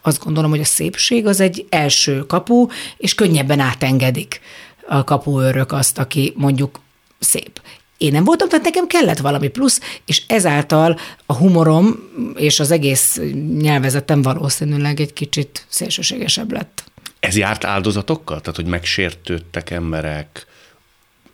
azt 0.01 0.23
gondolom, 0.23 0.49
hogy 0.49 0.59
a 0.59 0.65
szépség 0.65 1.25
az 1.25 1.39
egy 1.39 1.65
első 1.69 2.25
kapu, 2.25 2.67
és 2.97 3.15
könnyebben 3.15 3.59
átengedik 3.59 4.39
a 4.87 5.03
kapuőrök 5.03 5.71
azt, 5.71 5.97
aki 5.97 6.33
mondjuk 6.35 6.79
szép. 7.19 7.61
Én 8.05 8.11
nem 8.11 8.23
voltam, 8.23 8.49
tehát 8.49 8.65
nekem 8.65 8.87
kellett 8.87 9.17
valami 9.17 9.47
plusz, 9.47 9.81
és 10.05 10.23
ezáltal 10.27 10.99
a 11.25 11.33
humorom 11.33 11.95
és 12.35 12.59
az 12.59 12.71
egész 12.71 13.19
nyelvezetem 13.57 14.21
valószínűleg 14.21 14.99
egy 14.99 15.13
kicsit 15.13 15.65
szélsőségesebb 15.67 16.51
lett. 16.51 16.83
Ez 17.19 17.37
járt 17.37 17.63
áldozatokkal? 17.63 18.39
Tehát, 18.41 18.55
hogy 18.55 18.65
megsértődtek 18.65 19.69
emberek, 19.69 20.45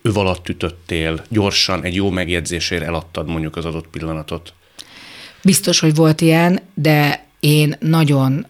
ő 0.02 0.10
alatt 0.10 0.48
ütöttél, 0.48 1.24
gyorsan 1.28 1.84
egy 1.84 1.94
jó 1.94 2.10
megjegyzésért 2.10 2.82
eladtad 2.82 3.28
mondjuk 3.28 3.56
az 3.56 3.64
adott 3.64 3.86
pillanatot? 3.86 4.52
Biztos, 5.42 5.80
hogy 5.80 5.94
volt 5.94 6.20
ilyen, 6.20 6.60
de 6.74 7.26
én 7.40 7.76
nagyon 7.80 8.46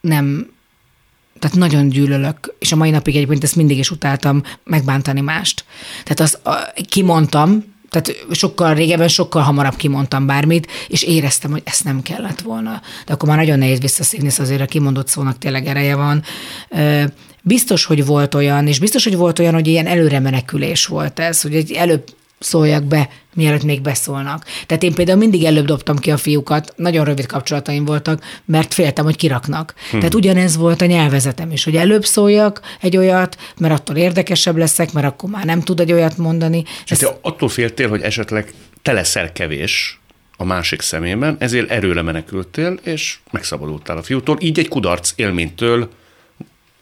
nem 0.00 0.54
tehát 1.38 1.56
nagyon 1.56 1.88
gyűlölök, 1.88 2.54
és 2.58 2.72
a 2.72 2.76
mai 2.76 2.90
napig 2.90 3.16
egyébként 3.16 3.44
ezt 3.44 3.56
mindig 3.56 3.78
is 3.78 3.90
utáltam 3.90 4.42
megbántani 4.64 5.20
mást. 5.20 5.64
Tehát 6.04 6.20
azt 6.20 6.40
kimondtam, 6.88 7.74
tehát 7.90 8.24
sokkal 8.30 8.74
régebben, 8.74 9.08
sokkal 9.08 9.42
hamarabb 9.42 9.76
kimondtam 9.76 10.26
bármit, 10.26 10.70
és 10.88 11.02
éreztem, 11.02 11.50
hogy 11.50 11.62
ezt 11.64 11.84
nem 11.84 12.02
kellett 12.02 12.40
volna. 12.40 12.82
De 13.06 13.12
akkor 13.12 13.28
már 13.28 13.38
nagyon 13.38 13.58
nehéz 13.58 13.80
visszaszívni, 13.80 14.30
szóval 14.30 14.46
azért 14.46 14.60
a 14.60 14.66
kimondott 14.66 15.08
szónak 15.08 15.38
tényleg 15.38 15.66
ereje 15.66 15.96
van. 15.96 16.22
Biztos, 17.42 17.84
hogy 17.84 18.06
volt 18.06 18.34
olyan, 18.34 18.66
és 18.66 18.78
biztos, 18.78 19.04
hogy 19.04 19.16
volt 19.16 19.38
olyan, 19.38 19.54
hogy 19.54 19.66
ilyen 19.66 19.86
előre 19.86 20.20
menekülés 20.20 20.86
volt 20.86 21.18
ez, 21.18 21.42
hogy 21.42 21.54
egy 21.54 21.72
előbb 21.72 22.04
szóljak 22.38 22.84
be, 22.84 23.08
mielőtt 23.34 23.62
még 23.62 23.80
beszólnak. 23.80 24.44
Tehát 24.66 24.82
én 24.82 24.94
például 24.94 25.18
mindig 25.18 25.44
előbb 25.44 25.64
dobtam 25.66 25.96
ki 25.96 26.10
a 26.10 26.16
fiúkat, 26.16 26.72
nagyon 26.76 27.04
rövid 27.04 27.26
kapcsolataim 27.26 27.84
voltak, 27.84 28.22
mert 28.44 28.74
féltem, 28.74 29.04
hogy 29.04 29.16
kiraknak. 29.16 29.74
Hmm. 29.90 29.98
Tehát 29.98 30.14
ugyanez 30.14 30.56
volt 30.56 30.80
a 30.80 30.86
nyelvezetem 30.86 31.50
is, 31.50 31.64
hogy 31.64 31.76
előbb 31.76 32.04
szóljak 32.04 32.60
egy 32.80 32.96
olyat, 32.96 33.36
mert 33.58 33.74
attól 33.74 33.96
érdekesebb 33.96 34.56
leszek, 34.56 34.92
mert 34.92 35.06
akkor 35.06 35.30
már 35.30 35.44
nem 35.44 35.60
tud 35.60 35.80
egy 35.80 35.92
olyat 35.92 36.16
mondani. 36.16 36.64
És 36.84 36.90
Ez... 36.90 36.98
te 36.98 37.18
attól 37.20 37.48
féltél, 37.48 37.88
hogy 37.88 38.00
esetleg 38.00 38.52
te 38.82 38.92
leszel 38.92 39.32
kevés, 39.32 40.00
a 40.36 40.44
másik 40.44 40.80
szemében, 40.80 41.36
ezért 41.38 41.70
erőre 41.70 42.02
menekültél, 42.02 42.78
és 42.82 43.18
megszabadultál 43.30 43.96
a 43.96 44.02
fiútól. 44.02 44.36
Így 44.40 44.58
egy 44.58 44.68
kudarc 44.68 45.12
élménytől 45.16 45.88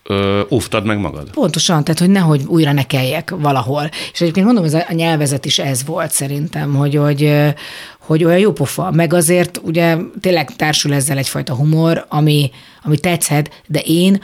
ö, 0.08 0.42
óvtad 0.50 0.84
meg 0.84 0.98
magad. 0.98 1.30
Pontosan, 1.30 1.84
tehát 1.84 2.00
hogy 2.00 2.10
nehogy 2.10 2.42
újra 2.46 2.72
ne 2.72 2.86
kelljek 2.86 3.30
valahol. 3.30 3.88
És 4.12 4.20
egyébként 4.20 4.46
mondom, 4.46 4.64
ez 4.64 4.74
a 4.74 4.92
nyelvezet 4.92 5.44
is 5.44 5.58
ez 5.58 5.84
volt 5.84 6.10
szerintem, 6.10 6.74
hogy, 6.74 6.94
hogy, 6.94 7.52
hogy 7.98 8.24
olyan 8.24 8.38
jó 8.38 8.52
pofa, 8.52 8.90
meg 8.90 9.12
azért 9.12 9.60
ugye 9.62 9.96
tényleg 10.20 10.56
társul 10.56 10.94
ezzel 10.94 11.18
egyfajta 11.18 11.54
humor, 11.54 12.06
ami, 12.08 12.50
ami 12.82 12.98
tetszhet, 12.98 13.62
de 13.66 13.80
én 13.80 14.22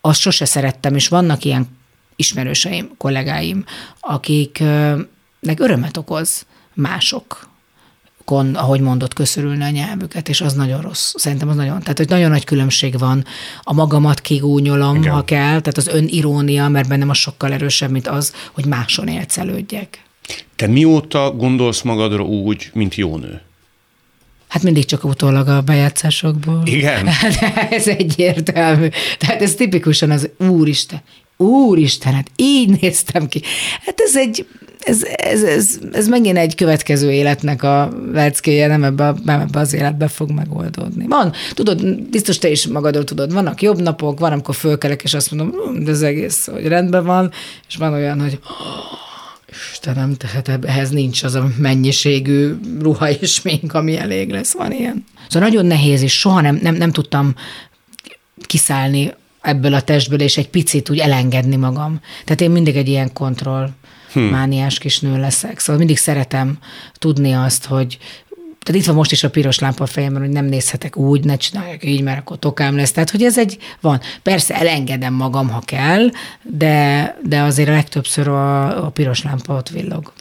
azt 0.00 0.20
sose 0.20 0.44
szerettem, 0.44 0.94
és 0.94 1.08
vannak 1.08 1.44
ilyen 1.44 1.78
ismerőseim, 2.16 2.90
kollégáim, 2.96 3.64
akiknek 4.00 5.60
örömet 5.60 5.96
okoz 5.96 6.46
mások 6.74 7.49
kon, 8.30 8.54
ahogy 8.54 8.80
mondott, 8.80 9.14
köszörülni 9.14 9.64
a 9.64 9.70
nyelvüket, 9.70 10.28
és 10.28 10.40
az 10.40 10.52
nagyon 10.52 10.80
rossz. 10.80 11.12
Szerintem 11.16 11.48
az 11.48 11.56
nagyon, 11.56 11.80
tehát 11.80 11.98
hogy 11.98 12.08
nagyon 12.08 12.30
nagy 12.30 12.44
különbség 12.44 12.98
van. 12.98 13.24
A 13.62 13.72
magamat 13.72 14.20
kigúnyolom, 14.20 14.96
Igen. 14.96 15.12
ha 15.12 15.24
kell, 15.24 15.60
tehát 15.60 15.76
az 15.76 15.86
önirónia, 15.86 16.68
mert 16.68 16.88
bennem 16.88 17.08
az 17.08 17.16
sokkal 17.16 17.52
erősebb, 17.52 17.90
mint 17.90 18.08
az, 18.08 18.34
hogy 18.52 18.64
máson 18.64 19.08
élcelődjek. 19.08 20.02
Te 20.56 20.66
mióta 20.66 21.30
gondolsz 21.30 21.82
magadra 21.82 22.22
úgy, 22.22 22.70
mint 22.72 22.94
jó 22.94 23.16
nő? 23.16 23.40
Hát 24.48 24.62
mindig 24.62 24.84
csak 24.84 25.04
utólag 25.04 25.48
a 25.48 25.60
bejátszásokból. 25.60 26.62
Igen? 26.64 27.06
Hát 27.20 27.72
ez 27.72 27.88
egyértelmű. 27.88 28.88
Tehát 29.18 29.42
ez 29.42 29.54
tipikusan 29.54 30.10
az 30.10 30.28
úristen. 30.38 31.00
Úristen, 31.36 32.14
hát 32.14 32.30
így 32.36 32.80
néztem 32.80 33.28
ki. 33.28 33.42
Hát 33.84 34.00
ez 34.00 34.16
egy, 34.16 34.46
ez, 34.80 35.02
ez, 35.16 35.42
ez, 35.42 35.78
ez 35.92 36.08
megint 36.08 36.36
egy 36.36 36.54
következő 36.54 37.12
életnek 37.12 37.62
a 37.62 37.92
leckéje, 38.12 38.66
nem 38.66 38.84
ebbe, 38.84 39.14
nem 39.24 39.40
ebbe 39.40 39.60
az 39.60 39.72
életbe 39.72 40.08
fog 40.08 40.30
megoldódni. 40.30 41.06
Van, 41.06 41.32
tudod, 41.54 42.00
biztos 42.10 42.38
te 42.38 42.50
is 42.50 42.66
magadról 42.66 43.04
tudod, 43.04 43.32
vannak 43.32 43.62
jobb 43.62 43.80
napok, 43.80 44.18
van, 44.18 44.32
amikor 44.32 44.54
fölkelek, 44.54 45.02
és 45.02 45.14
azt 45.14 45.30
mondom, 45.30 45.60
hm, 45.60 45.84
de 45.84 45.90
ez 45.90 46.02
egész, 46.02 46.46
hogy 46.46 46.66
rendben 46.66 47.04
van, 47.04 47.30
és 47.68 47.76
van 47.76 47.92
olyan, 47.92 48.20
hogy 48.20 48.38
Istenem, 49.72 50.16
tehát 50.16 50.64
ehhez 50.64 50.90
nincs 50.90 51.22
az 51.22 51.34
a 51.34 51.48
mennyiségű 51.58 52.54
ruha 52.80 53.10
és 53.10 53.42
mink, 53.42 53.74
ami 53.74 53.98
elég 53.98 54.30
lesz. 54.30 54.52
Van 54.52 54.72
ilyen. 54.72 55.04
Szóval 55.28 55.48
nagyon 55.48 55.66
nehéz, 55.66 56.02
és 56.02 56.18
soha 56.18 56.40
nem, 56.40 56.58
nem, 56.62 56.74
nem 56.74 56.90
tudtam 56.90 57.34
kiszállni 58.46 59.14
ebből 59.40 59.74
a 59.74 59.80
testből, 59.80 60.20
és 60.20 60.36
egy 60.36 60.48
picit 60.48 60.90
úgy 60.90 60.98
elengedni 60.98 61.56
magam. 61.56 62.00
Tehát 62.24 62.40
én 62.40 62.50
mindig 62.50 62.76
egy 62.76 62.88
ilyen 62.88 63.12
kontroll 63.12 63.68
hmm. 64.12 64.22
mániás 64.22 64.78
kis 64.78 65.00
nő 65.00 65.20
leszek. 65.20 65.58
Szóval 65.58 65.76
mindig 65.76 65.98
szeretem 65.98 66.58
tudni 66.98 67.32
azt, 67.32 67.64
hogy 67.64 67.98
tehát 68.62 68.80
itt 68.80 68.86
van 68.86 68.96
most 68.96 69.12
is 69.12 69.24
a 69.24 69.30
piros 69.30 69.58
lámpa 69.58 69.84
a 69.84 69.86
fejemben, 69.86 70.22
hogy 70.22 70.30
nem 70.30 70.44
nézhetek 70.44 70.96
úgy, 70.96 71.24
ne 71.24 71.36
csináljak 71.36 71.84
így, 71.84 72.02
mert 72.02 72.18
akkor 72.18 72.38
tokám 72.38 72.76
lesz. 72.76 72.92
Tehát, 72.92 73.10
hogy 73.10 73.22
ez 73.22 73.38
egy, 73.38 73.58
van. 73.80 74.00
Persze 74.22 74.54
elengedem 74.54 75.14
magam, 75.14 75.48
ha 75.48 75.60
kell, 75.64 76.08
de, 76.42 77.16
de 77.24 77.40
azért 77.40 77.68
a 77.68 77.72
legtöbbször 77.72 78.28
a, 78.28 78.84
a 78.84 78.90
piros 78.90 79.22
lámpa 79.22 79.54
ott 79.54 79.68
villog 79.68 80.12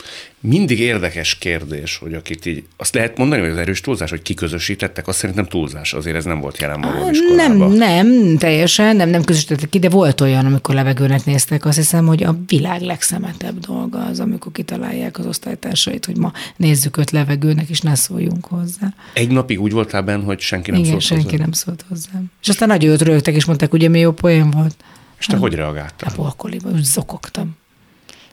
mindig 0.41 0.79
érdekes 0.79 1.37
kérdés, 1.37 1.97
hogy 1.97 2.13
akit 2.13 2.45
így, 2.45 2.63
azt 2.77 2.93
lehet 2.93 3.17
mondani, 3.17 3.41
hogy 3.41 3.49
az 3.49 3.57
erős 3.57 3.81
túlzás, 3.81 4.09
hogy 4.09 4.21
kiközösítettek, 4.21 5.07
azt 5.07 5.17
szerintem 5.17 5.45
túlzás, 5.45 5.93
azért 5.93 6.15
ez 6.15 6.25
nem 6.25 6.39
volt 6.39 6.57
jelen 6.57 6.81
való 6.81 7.11
Nem, 7.35 7.57
nem, 7.57 8.37
teljesen, 8.37 8.95
nem, 8.95 9.09
nem 9.09 9.23
közösítettek 9.23 9.69
ki, 9.69 9.79
de 9.79 9.89
volt 9.89 10.21
olyan, 10.21 10.45
amikor 10.45 10.75
levegőnek 10.75 11.25
néztek, 11.25 11.65
azt 11.65 11.77
hiszem, 11.77 12.05
hogy 12.05 12.23
a 12.23 12.37
világ 12.47 12.81
legszemetebb 12.81 13.59
dolga 13.59 14.05
az, 14.05 14.19
amikor 14.19 14.51
kitalálják 14.51 15.19
az 15.19 15.25
osztálytársait, 15.25 16.05
hogy 16.05 16.17
ma 16.17 16.31
nézzük 16.55 16.97
öt 16.97 17.11
levegőnek, 17.11 17.69
és 17.69 17.81
ne 17.81 17.95
szóljunk 17.95 18.45
hozzá. 18.45 18.93
Egy 19.13 19.31
napig 19.31 19.61
úgy 19.61 19.71
voltál 19.71 20.01
benne, 20.01 20.23
hogy 20.23 20.39
senki 20.39 20.71
nem 20.71 20.79
Igen, 20.79 20.91
szólt 20.91 21.03
senki 21.03 21.23
hozzá. 21.23 21.37
nem 21.37 21.51
szólt 21.51 21.85
hozzám. 21.89 22.31
És 22.41 22.49
aztán 22.49 22.67
nagyon 22.67 22.91
őt 22.91 23.01
rögtek, 23.01 23.35
és 23.35 23.45
mondták, 23.45 23.73
ugye 23.73 23.89
mi 23.89 23.99
jó 23.99 24.11
poén 24.11 24.51
volt. 24.51 24.75
És 25.19 25.25
te 25.25 25.31
hát, 25.31 25.41
hogy 25.41 25.53
reagáltál? 25.53 26.09
Hát 26.09 26.15
pokoliba, 26.15 26.69
úgy 26.69 26.83
zokogtam. 26.83 27.57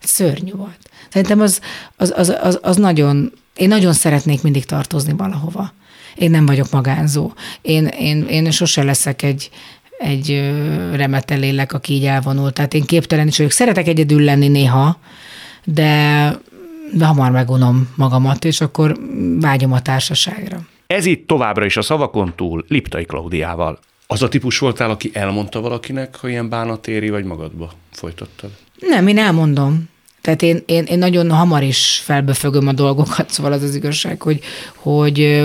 Szörnyű 0.03 0.53
volt. 0.53 0.79
Szerintem 1.09 1.41
az, 1.41 1.61
az, 1.97 2.13
az, 2.17 2.37
az, 2.41 2.59
az 2.63 2.77
nagyon, 2.77 3.33
én 3.57 3.69
nagyon 3.69 3.93
szeretnék 3.93 4.43
mindig 4.43 4.65
tartozni 4.65 5.13
valahova. 5.17 5.73
Én 6.15 6.31
nem 6.31 6.47
vagyok 6.47 6.71
magánzó. 6.71 7.33
Én, 7.63 7.87
én, 7.87 8.27
én 8.29 8.51
sose 8.51 8.83
leszek 8.83 9.23
egy, 9.23 9.51
egy 9.99 10.53
remetelélek, 10.93 11.73
aki 11.73 11.93
így 11.93 12.05
elvonul. 12.05 12.53
Tehát 12.53 12.75
én 12.75 12.85
képtelen 12.85 13.27
is 13.27 13.37
vagyok. 13.37 13.53
Szeretek 13.53 13.87
egyedül 13.87 14.23
lenni 14.23 14.49
néha, 14.49 14.99
de, 15.65 16.31
de 16.93 17.05
hamar 17.05 17.31
megunom 17.31 17.89
magamat, 17.95 18.45
és 18.45 18.61
akkor 18.61 18.97
vágyom 19.41 19.73
a 19.73 19.83
társaságra. 19.83 20.59
Ez 20.87 21.05
itt 21.05 21.27
továbbra 21.27 21.65
is 21.65 21.77
a 21.77 21.83
szavakon 21.83 22.33
túl 22.37 22.65
Liptai 22.69 23.05
Klaudiával. 23.05 23.79
Az 24.07 24.23
a 24.23 24.29
típus 24.29 24.59
voltál, 24.59 24.91
aki 24.91 25.11
elmondta 25.13 25.61
valakinek, 25.61 26.17
ha 26.17 26.29
ilyen 26.29 26.49
bánatéri, 26.49 27.11
vagy 27.11 27.25
magadba 27.25 27.73
folytattad? 27.93 28.51
Nem, 28.81 29.07
én 29.07 29.19
elmondom. 29.19 29.89
Tehát 30.27 30.43
én, 30.43 30.63
én, 30.67 30.85
én 30.85 30.99
nagyon 30.99 31.31
hamar 31.31 31.63
is 31.63 32.01
felbefögöm 32.05 32.69
a 32.69 32.73
dolgokat, 32.73 33.31
szóval 33.31 33.53
az 33.53 33.63
az 33.63 33.75
igazság, 33.75 34.23
hogy, 34.23 34.41
hogy 34.75 35.43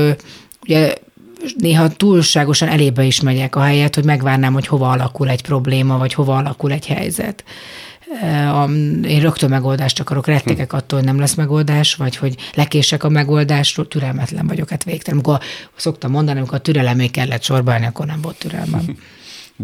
ugye 0.63 0.93
néha 1.57 1.89
túlságosan 1.89 2.67
elébe 2.67 3.03
is 3.03 3.21
megyek 3.21 3.55
a 3.55 3.61
helyet, 3.61 3.95
hogy 3.95 4.05
megvárnám, 4.05 4.53
hogy 4.53 4.67
hova 4.67 4.89
alakul 4.89 5.29
egy 5.29 5.41
probléma, 5.41 5.97
vagy 5.97 6.13
hova 6.13 6.35
alakul 6.35 6.71
egy 6.71 6.85
helyzet. 6.85 7.43
Én 9.03 9.19
rögtön 9.19 9.49
megoldást 9.49 9.99
akarok, 9.99 10.27
rettegek 10.27 10.73
attól, 10.73 10.99
hogy 10.99 11.07
nem 11.07 11.19
lesz 11.19 11.35
megoldás, 11.35 11.95
vagy 11.95 12.15
hogy 12.15 12.35
lekések 12.53 13.03
a 13.03 13.09
megoldásról, 13.09 13.87
türelmetlen 13.87 14.47
vagyok, 14.47 14.69
hát 14.69 14.83
végtelen. 14.83 15.19
Amikor 15.19 15.45
szoktam 15.75 16.11
mondani, 16.11 16.37
amikor 16.37 16.57
a 16.57 16.61
türelemé 16.61 17.07
kellett 17.07 17.43
sorba 17.43 17.73
akkor 17.73 18.05
nem 18.05 18.21
volt 18.21 18.37
türelmem. 18.37 18.81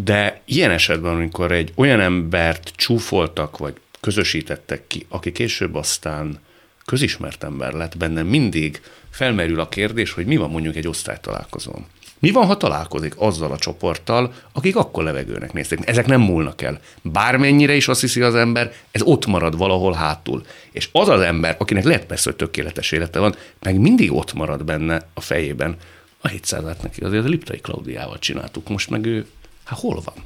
De 0.04 0.40
ilyen 0.44 0.70
esetben, 0.70 1.14
amikor 1.14 1.52
egy 1.52 1.72
olyan 1.74 2.00
embert 2.00 2.72
csúfoltak, 2.76 3.58
vagy 3.58 3.74
közösítettek 4.00 4.86
ki, 4.86 5.06
aki 5.08 5.32
később 5.32 5.74
aztán 5.74 6.38
közismert 6.84 7.44
ember 7.44 7.72
lett, 7.72 7.96
benne 7.96 8.22
mindig 8.22 8.80
felmerül 9.10 9.60
a 9.60 9.68
kérdés, 9.68 10.12
hogy 10.12 10.26
mi 10.26 10.36
van 10.36 10.50
mondjuk 10.50 10.76
egy 10.76 10.88
osztálytalálkozón. 10.88 11.86
Mi 12.18 12.30
van, 12.30 12.46
ha 12.46 12.56
találkozik 12.56 13.14
azzal 13.16 13.52
a 13.52 13.58
csoporttal, 13.58 14.32
akik 14.52 14.76
akkor 14.76 15.04
levegőnek 15.04 15.52
nézték? 15.52 15.78
Ezek 15.84 16.06
nem 16.06 16.20
múlnak 16.20 16.62
el. 16.62 16.80
Bármennyire 17.02 17.74
is 17.74 17.88
azt 17.88 18.00
hiszi 18.00 18.20
az 18.20 18.34
ember, 18.34 18.72
ez 18.90 19.02
ott 19.02 19.26
marad 19.26 19.56
valahol 19.56 19.92
hátul. 19.92 20.42
És 20.70 20.88
az 20.92 21.08
az 21.08 21.20
ember, 21.20 21.56
akinek 21.58 21.84
lehet 21.84 22.06
persze, 22.06 22.30
hogy 22.30 22.38
tökéletes 22.38 22.92
élete 22.92 23.18
van, 23.18 23.34
meg 23.60 23.78
mindig 23.78 24.12
ott 24.12 24.32
marad 24.32 24.64
benne 24.64 25.08
a 25.14 25.20
fejében. 25.20 25.76
A 26.20 26.28
700 26.28 26.76
neki 26.82 27.00
azért 27.00 27.24
a 27.24 27.28
Liptai 27.28 27.60
Klaudiával 27.60 28.18
csináltuk, 28.18 28.68
most 28.68 28.90
meg 28.90 29.06
ő, 29.06 29.26
hát 29.64 29.78
hol 29.78 30.00
van? 30.04 30.24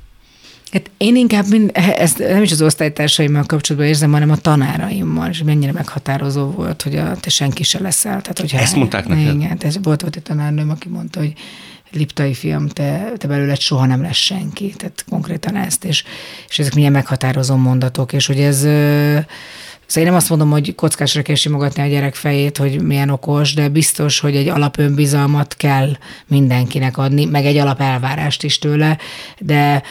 Hát 0.73 0.91
én 0.97 1.17
inkább 1.17 1.49
mind, 1.49 1.71
ezt 1.75 2.19
nem 2.19 2.43
is 2.43 2.53
az 2.53 2.63
osztálytársaimmal 2.63 3.45
kapcsolatban 3.47 3.91
érzem, 3.91 4.13
hanem 4.13 4.31
a 4.31 4.37
tanáraimmal, 4.37 5.29
és 5.29 5.43
mennyire 5.43 5.73
meghatározó 5.73 6.51
volt, 6.51 6.83
hogy 6.83 6.97
a, 6.97 7.17
te 7.17 7.31
senki 7.31 7.63
se 7.63 7.81
leszel. 7.81 8.21
Tehát, 8.21 8.39
hogyha 8.39 8.59
ezt 8.59 8.77
mondták 8.77 9.07
neked? 9.07 9.35
Igen, 9.35 9.59
ez 9.61 9.79
volt, 9.83 10.01
volt 10.01 10.17
egy 10.17 10.23
tanárnőm, 10.23 10.71
aki 10.71 10.89
mondta, 10.89 11.19
hogy 11.19 11.33
liptai 11.91 12.35
fiam, 12.35 12.69
te, 12.69 13.13
te 13.17 13.27
belőled 13.27 13.59
soha 13.59 13.87
nem 13.87 14.03
lesz 14.03 14.17
senki. 14.17 14.75
Tehát 14.77 15.05
konkrétan 15.09 15.57
ezt, 15.57 15.85
és, 15.85 16.05
és 16.49 16.59
ezek 16.59 16.75
milyen 16.75 16.93
meghatározó 16.93 17.57
mondatok, 17.57 18.13
és 18.13 18.27
hogy 18.27 18.41
ez 18.41 18.67
Szóval 19.87 20.09
én 20.09 20.13
nem 20.13 20.23
azt 20.23 20.29
mondom, 20.29 20.51
hogy 20.51 20.75
kockásra 20.75 21.23
kell 21.23 21.35
simogatni 21.35 21.83
a 21.83 21.87
gyerek 21.87 22.15
fejét, 22.15 22.57
hogy 22.57 22.83
milyen 22.83 23.09
okos, 23.09 23.55
de 23.55 23.69
biztos, 23.69 24.21
hogy 24.21 24.37
egy 24.37 24.49
alapönbizalmat 24.49 25.57
kell 25.57 25.97
mindenkinek 26.27 26.99
adni, 26.99 27.25
meg 27.25 27.47
egy 27.47 27.57
alapelvárást 27.57 28.43
is 28.43 28.59
tőle, 28.59 28.99
de 29.39 29.83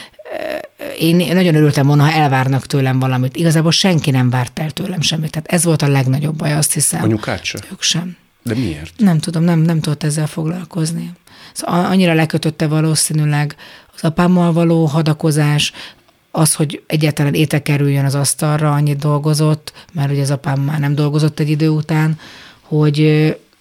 én 0.98 1.16
nagyon 1.16 1.54
örültem 1.54 1.86
volna, 1.86 2.02
ha 2.02 2.12
elvárnak 2.12 2.66
tőlem 2.66 2.98
valamit. 2.98 3.36
Igazából 3.36 3.70
senki 3.70 4.10
nem 4.10 4.30
várt 4.30 4.58
el 4.58 4.70
tőlem 4.70 5.00
semmit. 5.00 5.30
Tehát 5.30 5.48
ez 5.48 5.64
volt 5.64 5.82
a 5.82 5.88
legnagyobb 5.88 6.36
baj, 6.36 6.52
azt 6.52 6.72
hiszem. 6.72 7.02
Anyukád 7.02 7.42
sem? 7.42 7.60
Ők 7.72 7.82
sem. 7.82 8.16
De 8.42 8.54
miért? 8.54 8.92
Nem 8.96 9.18
tudom, 9.18 9.42
nem, 9.42 9.58
nem 9.58 9.80
tudott 9.80 10.02
ezzel 10.02 10.26
foglalkozni. 10.26 11.12
Szóval 11.52 11.84
annyira 11.84 12.14
lekötötte 12.14 12.66
valószínűleg 12.66 13.56
az 13.94 14.04
apámmal 14.04 14.52
való 14.52 14.84
hadakozás, 14.84 15.72
az, 16.30 16.54
hogy 16.54 16.82
egyáltalán 16.86 17.34
étel 17.34 17.62
kerüljön 17.62 18.04
az 18.04 18.14
asztalra, 18.14 18.72
annyit 18.72 18.98
dolgozott, 18.98 19.72
mert 19.92 20.10
ugye 20.10 20.22
az 20.22 20.30
apám 20.30 20.60
már 20.60 20.78
nem 20.78 20.94
dolgozott 20.94 21.38
egy 21.38 21.50
idő 21.50 21.68
után, 21.68 22.18
hogy 22.60 23.00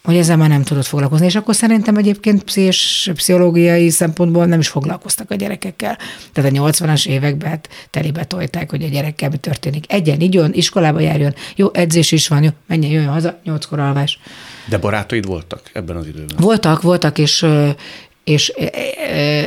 hogy 0.04 0.16
ezzel 0.16 0.38
már 0.38 0.50
nem 0.50 0.64
tudott 0.64 0.86
foglalkozni, 0.86 1.26
és 1.26 1.36
akkor 1.36 1.56
szerintem 1.56 1.96
egyébként 1.96 2.44
pszichés, 2.44 3.12
pszichológiai 3.14 3.90
szempontból 3.90 4.46
nem 4.46 4.60
is 4.60 4.68
foglalkoztak 4.68 5.32
a 5.32 5.36
gyerekekkel. 5.36 5.98
Tehát 6.34 6.52
a 6.52 6.56
80-as 6.56 7.08
években 7.08 7.50
hát 7.50 7.70
telibe 7.90 8.24
tolták, 8.24 8.70
hogy 8.70 8.84
a 8.84 8.88
gyerekkel 8.88 9.30
mi 9.30 9.38
történik. 9.38 9.92
Egyen, 9.92 10.20
igyon, 10.20 10.54
iskolába 10.54 11.00
járjon, 11.00 11.34
jó 11.56 11.70
edzés 11.74 12.12
is 12.12 12.28
van, 12.28 12.44
jó, 12.44 12.50
menjen, 12.68 12.92
jöjjön 12.92 13.12
haza, 13.12 13.40
nyolckor 13.44 13.80
alvás. 13.80 14.20
De 14.70 14.78
barátaid 14.78 15.26
voltak 15.26 15.62
ebben 15.74 15.96
az 15.96 16.08
időben? 16.08 16.36
Voltak, 16.38 16.82
voltak, 16.82 17.18
és, 17.18 17.46
és, 18.24 18.54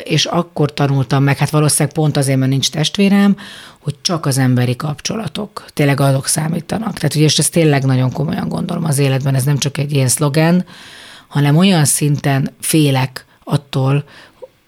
és 0.04 0.24
akkor 0.24 0.74
tanultam 0.74 1.22
meg, 1.22 1.36
hát 1.36 1.50
valószínűleg 1.50 1.94
pont 1.94 2.16
azért, 2.16 2.38
mert 2.38 2.50
nincs 2.50 2.70
testvérem, 2.70 3.36
hogy 3.80 3.94
csak 4.02 4.26
az 4.26 4.38
emberi 4.38 4.76
kapcsolatok, 4.76 5.64
tényleg 5.72 6.00
azok 6.00 6.26
számítanak. 6.26 6.98
Tehát 6.98 7.14
ugye, 7.14 7.24
és 7.24 7.38
ezt 7.38 7.52
tényleg 7.52 7.84
nagyon 7.84 8.12
komolyan 8.12 8.48
gondolom 8.48 8.84
az 8.84 8.98
életben, 8.98 9.34
ez 9.34 9.44
nem 9.44 9.58
csak 9.58 9.78
egy 9.78 9.92
ilyen 9.92 10.08
szlogen, 10.08 10.64
hanem 11.28 11.56
olyan 11.56 11.84
szinten 11.84 12.50
félek 12.60 13.26
attól, 13.44 14.04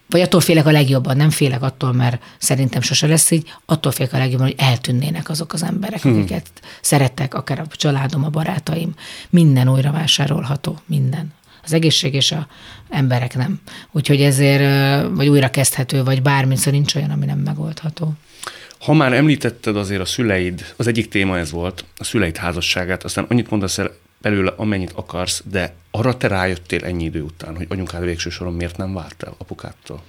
vagy 0.09 0.21
attól 0.21 0.41
félek 0.41 0.65
a 0.65 0.71
legjobban, 0.71 1.17
nem 1.17 1.29
félek 1.29 1.61
attól, 1.61 1.93
mert 1.93 2.23
szerintem 2.37 2.81
sose 2.81 3.07
lesz 3.07 3.31
így, 3.31 3.53
attól 3.65 3.91
félek 3.91 4.13
a 4.13 4.17
legjobban, 4.17 4.47
hogy 4.47 4.55
eltűnnének 4.57 5.29
azok 5.29 5.53
az 5.53 5.63
emberek, 5.63 6.01
hmm. 6.01 6.17
akiket 6.17 6.47
szerettek, 6.81 7.33
akár 7.33 7.59
a 7.59 7.65
családom, 7.75 8.23
a 8.23 8.29
barátaim. 8.29 8.93
Minden 9.29 9.69
újra 9.69 9.91
vásárolható, 9.91 10.77
minden. 10.85 11.33
Az 11.67 11.73
egészség 11.73 12.13
és 12.13 12.31
a 12.31 12.47
emberek 12.89 13.35
nem. 13.35 13.61
Úgyhogy 13.91 14.21
ezért, 14.21 15.07
vagy 15.15 15.27
újra 15.27 15.49
kezdhető, 15.49 16.03
vagy 16.03 16.21
bármi, 16.21 16.55
szóval 16.55 16.73
nincs 16.73 16.95
olyan, 16.95 17.09
ami 17.09 17.25
nem 17.25 17.39
megoldható. 17.39 18.13
Ha 18.79 18.93
már 18.93 19.13
említetted 19.13 19.77
azért 19.77 20.01
a 20.01 20.05
szüleid, 20.05 20.73
az 20.75 20.87
egyik 20.87 21.09
téma 21.09 21.37
ez 21.37 21.51
volt, 21.51 21.85
a 21.97 22.03
szüleid 22.03 22.37
házasságát, 22.37 23.03
aztán 23.03 23.25
annyit 23.29 23.49
mondasz 23.49 23.77
el 23.77 23.91
belőle, 24.21 24.53
amennyit 24.55 24.91
akarsz, 24.95 25.43
de 25.51 25.73
arra 25.91 26.17
te 26.17 26.27
rájöttél 26.27 26.83
ennyi 26.83 27.03
idő 27.03 27.21
után, 27.21 27.55
hogy 27.55 27.65
anyukád 27.69 28.03
végső 28.03 28.29
soron 28.29 28.53
miért 28.53 28.77
nem 28.77 28.93
vált 28.93 29.23
el 29.23 29.35
apukától? 29.37 30.01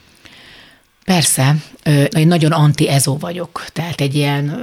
Persze, 1.05 1.57
én 2.17 2.27
nagyon 2.27 2.53
anti-ezó 2.53 3.17
vagyok, 3.17 3.65
tehát 3.73 4.01
egy 4.01 4.15
ilyen 4.15 4.61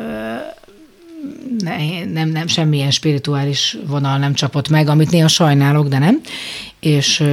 nem, 2.14 2.30
nem, 2.30 2.48
semmilyen 2.48 2.92
spirituális 2.92 3.78
vonal 3.88 4.18
nem 4.18 4.34
csapott 4.34 4.70
meg, 4.70 4.88
amit 4.88 5.12
néha 5.12 5.28
sajnálok, 5.28 5.88
de 5.88 5.98
nem. 5.98 6.22
És 6.80 7.24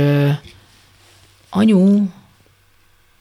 anyu 1.51 2.07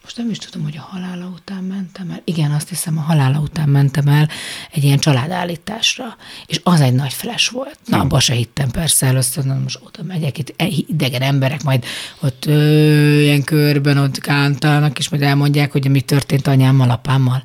most 0.04 0.18
nem 0.18 0.30
is 0.30 0.38
tudom, 0.38 0.64
hogy 0.64 0.78
a 0.78 0.88
halála 0.90 1.26
után 1.26 1.64
mentem 1.64 2.10
el. 2.10 2.22
Igen, 2.24 2.52
azt 2.52 2.70
hiszem, 2.70 2.98
a 2.98 3.02
halála 3.02 3.40
után 3.40 3.70
mentem 3.70 4.08
el 4.08 4.30
egy 4.72 4.84
ilyen 4.84 4.98
családállításra. 4.98 6.18
És 6.46 6.60
az 6.64 6.82
egy 6.82 6.94
nagy 6.94 7.14
flash 7.14 7.52
volt. 7.52 7.78
Na, 7.86 8.00
abba 8.00 8.20
se 8.20 8.34
hittem 8.34 8.72
persze 8.72 9.06
először, 9.06 9.44
na 9.44 9.60
most 9.60 9.80
oda 9.84 10.04
megyek, 10.04 10.38
itt 10.38 10.54
e- 10.58 10.68
idegen 10.88 11.22
emberek 11.22 11.64
majd 11.64 11.86
ott 12.20 12.46
ö, 12.46 13.20
ilyen 13.20 13.44
körben 13.44 13.98
ott 13.98 14.20
kántálnak, 14.20 15.00
és 15.00 15.10
majd 15.10 15.24
elmondják, 15.24 15.72
hogy 15.72 15.90
mi 15.90 16.02
történt 16.02 16.48
anyámmal, 16.48 16.90
apámmal. 16.90 17.44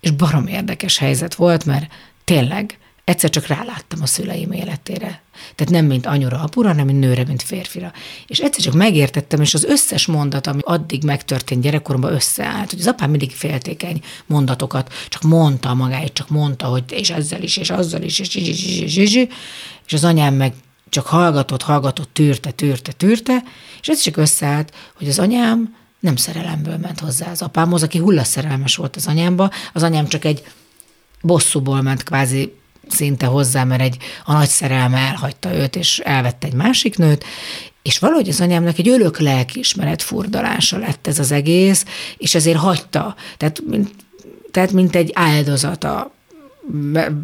És 0.00 0.10
barom 0.10 0.46
érdekes 0.46 0.98
helyzet 0.98 1.34
volt, 1.34 1.64
mert 1.64 1.92
tényleg 2.30 2.78
Egyszer 3.04 3.30
csak 3.30 3.46
ráláttam 3.46 4.02
a 4.02 4.06
szüleim 4.06 4.52
életére. 4.52 5.22
Tehát 5.54 5.72
nem 5.72 5.84
mint 5.84 6.06
anyura, 6.06 6.40
apura, 6.40 6.68
hanem 6.68 6.86
mint 6.86 7.00
nőre, 7.00 7.24
mint 7.24 7.42
férfira. 7.42 7.92
És 8.26 8.38
egyszer 8.38 8.64
csak 8.64 8.74
megértettem, 8.74 9.40
és 9.40 9.54
az 9.54 9.64
összes 9.64 10.06
mondat, 10.06 10.46
ami 10.46 10.60
addig 10.64 11.04
megtörtént 11.04 11.62
gyerekkoromban 11.62 12.12
összeállt, 12.12 12.70
hogy 12.70 12.80
az 12.80 12.86
apám 12.86 13.10
mindig 13.10 13.30
féltékeny 13.30 14.00
mondatokat, 14.26 14.92
csak 15.08 15.22
mondta 15.22 15.74
magáit, 15.74 16.12
csak 16.12 16.28
mondta, 16.28 16.66
hogy 16.66 16.84
és 16.90 17.10
ezzel 17.10 17.42
is, 17.42 17.56
és 17.56 17.70
azzal 17.70 18.02
is, 18.02 18.18
és, 18.18 18.34
és, 18.34 18.48
és, 18.48 18.80
és, 18.80 18.96
és, 18.96 19.26
és 19.86 19.92
az 19.92 20.04
anyám 20.04 20.34
meg 20.34 20.52
csak 20.88 21.06
hallgatott, 21.06 21.62
hallgatott, 21.62 22.10
tűrte, 22.12 22.50
tűrte, 22.50 22.92
tűrte, 22.92 23.42
és 23.80 23.88
ez 23.88 24.00
csak 24.00 24.16
összeállt, 24.16 24.74
hogy 24.96 25.08
az 25.08 25.18
anyám 25.18 25.76
nem 26.00 26.16
szerelemből 26.16 26.76
ment 26.76 27.00
hozzá 27.00 27.30
az 27.30 27.42
apámhoz, 27.42 27.82
aki 27.82 27.98
hullaszerelmes 27.98 28.76
volt 28.76 28.96
az 28.96 29.06
anyámba, 29.06 29.50
az 29.72 29.82
anyám 29.82 30.08
csak 30.08 30.24
egy 30.24 30.42
bosszúból 31.20 31.82
ment 31.82 32.02
kvázi 32.02 32.52
szinte 32.88 33.26
hozzá, 33.26 33.64
mert 33.64 33.80
egy, 33.80 33.96
a 34.24 34.32
nagy 34.32 34.48
szerelme 34.48 34.98
elhagyta 34.98 35.54
őt, 35.54 35.76
és 35.76 35.98
elvette 35.98 36.46
egy 36.46 36.54
másik 36.54 36.96
nőt, 36.96 37.24
és 37.82 37.98
valahogy 37.98 38.28
az 38.28 38.40
anyámnak 38.40 38.78
egy 38.78 38.88
ölök 38.88 39.18
lelkiismeret 39.18 40.02
furdalása 40.02 40.78
lett 40.78 41.06
ez 41.06 41.18
az 41.18 41.32
egész, 41.32 41.84
és 42.16 42.34
ezért 42.34 42.58
hagyta. 42.58 43.14
Tehát, 43.36 43.62
mint, 43.66 43.90
tehát 44.50 44.72
mint 44.72 44.96
egy 44.96 45.10
áldozata 45.14 46.12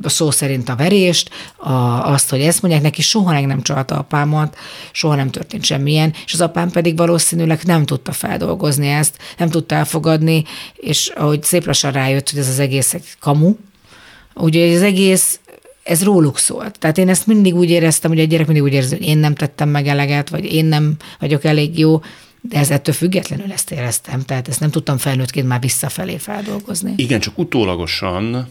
szó 0.03 0.31
szerint 0.31 0.69
a 0.69 0.77
verést, 0.77 1.31
a, 1.57 1.73
azt, 2.13 2.31
hogy 2.31 2.41
ezt 2.41 2.63
mondják, 2.63 2.83
neki 2.83 3.03
soha 3.03 3.33
meg 3.33 3.47
nem 3.47 3.63
csalta 3.63 3.99
apámat, 3.99 4.57
soha 4.93 5.15
nem 5.15 5.31
történt 5.31 5.65
semmilyen, 5.65 6.13
és 6.25 6.33
az 6.33 6.41
apám 6.41 6.71
pedig 6.71 6.97
valószínűleg 6.97 7.61
nem 7.65 7.85
tudta 7.85 8.13
feldolgozni 8.13 8.89
ezt, 8.89 9.17
nem 9.39 9.51
tudta 9.51 9.75
elfogadni, 9.75 10.45
és 10.75 11.09
ahogy 11.09 11.43
szép 11.43 11.67
lassan 11.67 11.93
rájött, 11.93 12.31
hogy 12.31 12.39
ez 12.39 12.49
az 12.49 12.59
egész 12.59 12.95
egy 12.95 13.07
kamu, 13.21 13.55
ugye 14.37 14.75
az 14.75 14.83
egész 14.83 15.41
ez 15.83 16.05
róluk 16.05 16.39
szólt. 16.39 16.79
Tehát 16.79 16.99
én 16.99 17.09
ezt 17.09 17.27
mindig 17.27 17.55
úgy 17.55 17.71
éreztem, 17.71 18.11
hogy 18.11 18.21
a 18.21 18.25
gyerek 18.25 18.47
mindig 18.47 18.65
úgy 18.65 18.73
érzi, 18.73 18.97
hogy 18.97 19.07
én 19.07 19.19
nem 19.19 19.35
tettem 19.35 19.69
meg 19.69 19.87
eleget, 19.87 20.29
vagy 20.29 20.45
én 20.45 20.65
nem 20.65 20.97
vagyok 21.19 21.45
elég 21.45 21.79
jó, 21.79 22.01
de 22.41 22.59
ez 22.59 22.71
ettől 22.71 22.95
függetlenül 22.95 23.53
ezt 23.53 23.71
éreztem, 23.71 24.23
tehát 24.23 24.49
ezt 24.49 24.61
nem 24.61 24.71
tudtam 24.71 24.99
felnőttként 24.99 25.47
már 25.47 25.61
visszafelé 25.61 26.17
feldolgozni. 26.17 26.93
Igen, 26.97 27.21
csak 27.21 27.39
utólagosan 27.39 28.49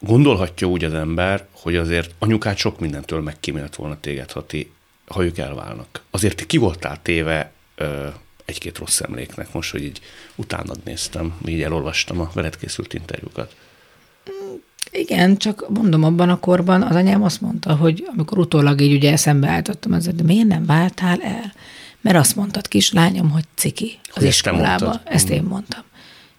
gondolhatja 0.00 0.66
úgy 0.66 0.84
az 0.84 0.94
ember, 0.94 1.46
hogy 1.52 1.76
azért 1.76 2.14
anyukát 2.18 2.56
sok 2.56 2.80
mindentől 2.80 3.20
megkímélt 3.20 3.76
volna 3.76 4.00
téged, 4.00 4.32
ha, 4.32 4.46
ti, 4.46 4.70
ha 5.06 5.24
ők 5.24 5.38
elválnak. 5.38 6.02
Azért 6.10 6.36
ti 6.36 6.46
ki 6.46 6.56
voltál 6.56 6.98
téve 7.02 7.52
ö, 7.74 8.06
egy-két 8.44 8.78
rossz 8.78 9.00
emléknek, 9.00 9.52
most, 9.52 9.70
hogy 9.70 9.84
így 9.84 10.00
utánad 10.34 10.78
néztem, 10.84 11.34
így 11.46 11.62
elolvastam 11.62 12.20
a 12.20 12.30
veled 12.34 12.56
készült 12.56 12.94
interjúkat. 12.94 13.54
Igen, 14.92 15.36
csak 15.36 15.68
mondom, 15.68 16.04
abban 16.04 16.28
a 16.28 16.38
korban 16.38 16.82
az 16.82 16.96
anyám 16.96 17.22
azt 17.22 17.40
mondta, 17.40 17.74
hogy 17.74 18.08
amikor 18.16 18.38
utólag 18.38 18.80
így 18.80 18.94
ugye 18.94 19.12
eszembe 19.12 19.48
álltottam 19.48 19.92
ezzel, 19.92 20.12
de 20.12 20.22
miért 20.22 20.46
nem 20.46 20.66
váltál 20.66 21.20
el? 21.22 21.52
Mert 22.00 22.16
azt 22.16 22.36
mondtad, 22.36 22.68
kislányom, 22.68 23.30
hogy 23.30 23.44
ciki 23.54 23.98
az 24.02 24.14
hogy 24.14 24.26
iskolába. 24.26 25.00
Ezt 25.04 25.28
én 25.28 25.42
mondtam. 25.42 25.82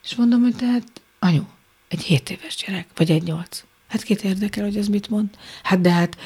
És 0.03 0.15
mondom, 0.15 0.41
hogy 0.41 0.55
tehát 0.55 0.83
anyu, 1.19 1.43
egy 1.87 2.01
7 2.01 2.29
éves 2.29 2.63
gyerek, 2.65 2.87
vagy 2.95 3.11
egy 3.11 3.23
8. 3.23 3.63
Hát 3.87 4.03
kit 4.03 4.23
érdekel, 4.23 4.63
hogy 4.63 4.77
ez 4.77 4.87
mit 4.87 5.09
mond? 5.09 5.29
Hát 5.63 5.81
de 5.81 5.91
hát, 5.91 6.17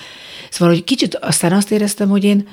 szóval, 0.49 0.73
hogy 0.73 0.83
kicsit 0.83 1.15
aztán 1.15 1.51
azt 1.51 1.71
éreztem, 1.71 2.09
hogy 2.09 2.23
én 2.23 2.47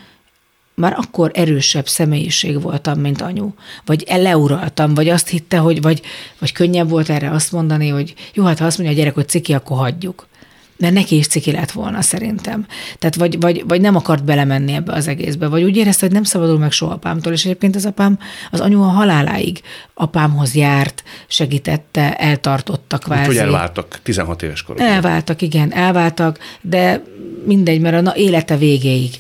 már 0.75 0.95
akkor 0.97 1.31
erősebb 1.35 1.89
személyiség 1.89 2.61
voltam, 2.61 3.01
mint 3.01 3.21
anyu. 3.21 3.51
Vagy 3.85 4.05
leuraltam, 4.09 4.95
vagy 4.95 5.09
azt 5.09 5.29
hitte, 5.29 5.57
hogy, 5.57 5.83
vagy, 5.83 6.03
vagy 6.39 6.53
könnyebb 6.53 6.89
volt 6.89 7.09
erre 7.09 7.31
azt 7.31 7.53
mondani, 7.53 7.89
hogy 7.89 8.15
jó, 8.35 8.45
hát 8.45 8.59
ha 8.59 8.65
azt 8.65 8.79
mondja 8.79 8.97
a 8.97 8.99
gyerek, 8.99 9.15
hogy 9.15 9.29
ciki, 9.29 9.53
akkor 9.53 9.77
hagyjuk. 9.77 10.31
Mert 10.77 10.95
neki 10.95 11.17
is 11.17 11.27
ciki 11.27 11.53
lett 11.53 11.71
volna 11.71 12.01
szerintem. 12.01 12.67
Tehát 12.99 13.15
vagy, 13.15 13.41
vagy, 13.41 13.65
vagy 13.69 13.81
nem 13.81 13.97
akart 13.97 14.25
belemenni 14.25 14.73
ebbe 14.73 14.93
az 14.93 15.09
egészbe, 15.09 15.49
vagy 15.49 15.63
úgy 15.63 15.77
érezte, 15.77 16.07
hogy 16.07 16.15
nem 16.15 16.23
szabadul 16.23 16.59
meg 16.59 16.73
soha 16.73 16.93
apámtól, 16.93 17.33
és 17.33 17.45
egyébként 17.45 17.77
az 17.77 17.87
apám, 17.87 18.19
az 18.51 18.61
anyu 18.61 18.83
a 18.83 18.87
haláláig 18.87 19.61
apámhoz 19.95 20.55
járt, 20.55 21.03
segítette, 21.27 22.17
eltartotta 22.17 22.99
kvázi. 22.99 23.21
Úgy, 23.21 23.27
hogy 23.27 23.37
elváltak 23.37 24.01
16 24.03 24.43
éves 24.43 24.63
korban. 24.63 24.87
Elváltak, 24.87 25.43
igen, 25.43 25.73
elváltak, 25.73 26.39
de 26.61 27.03
mindegy, 27.47 27.81
mert 27.81 27.95
a 27.95 28.01
na, 28.01 28.17
élete 28.17 28.57
végéig 28.57 29.11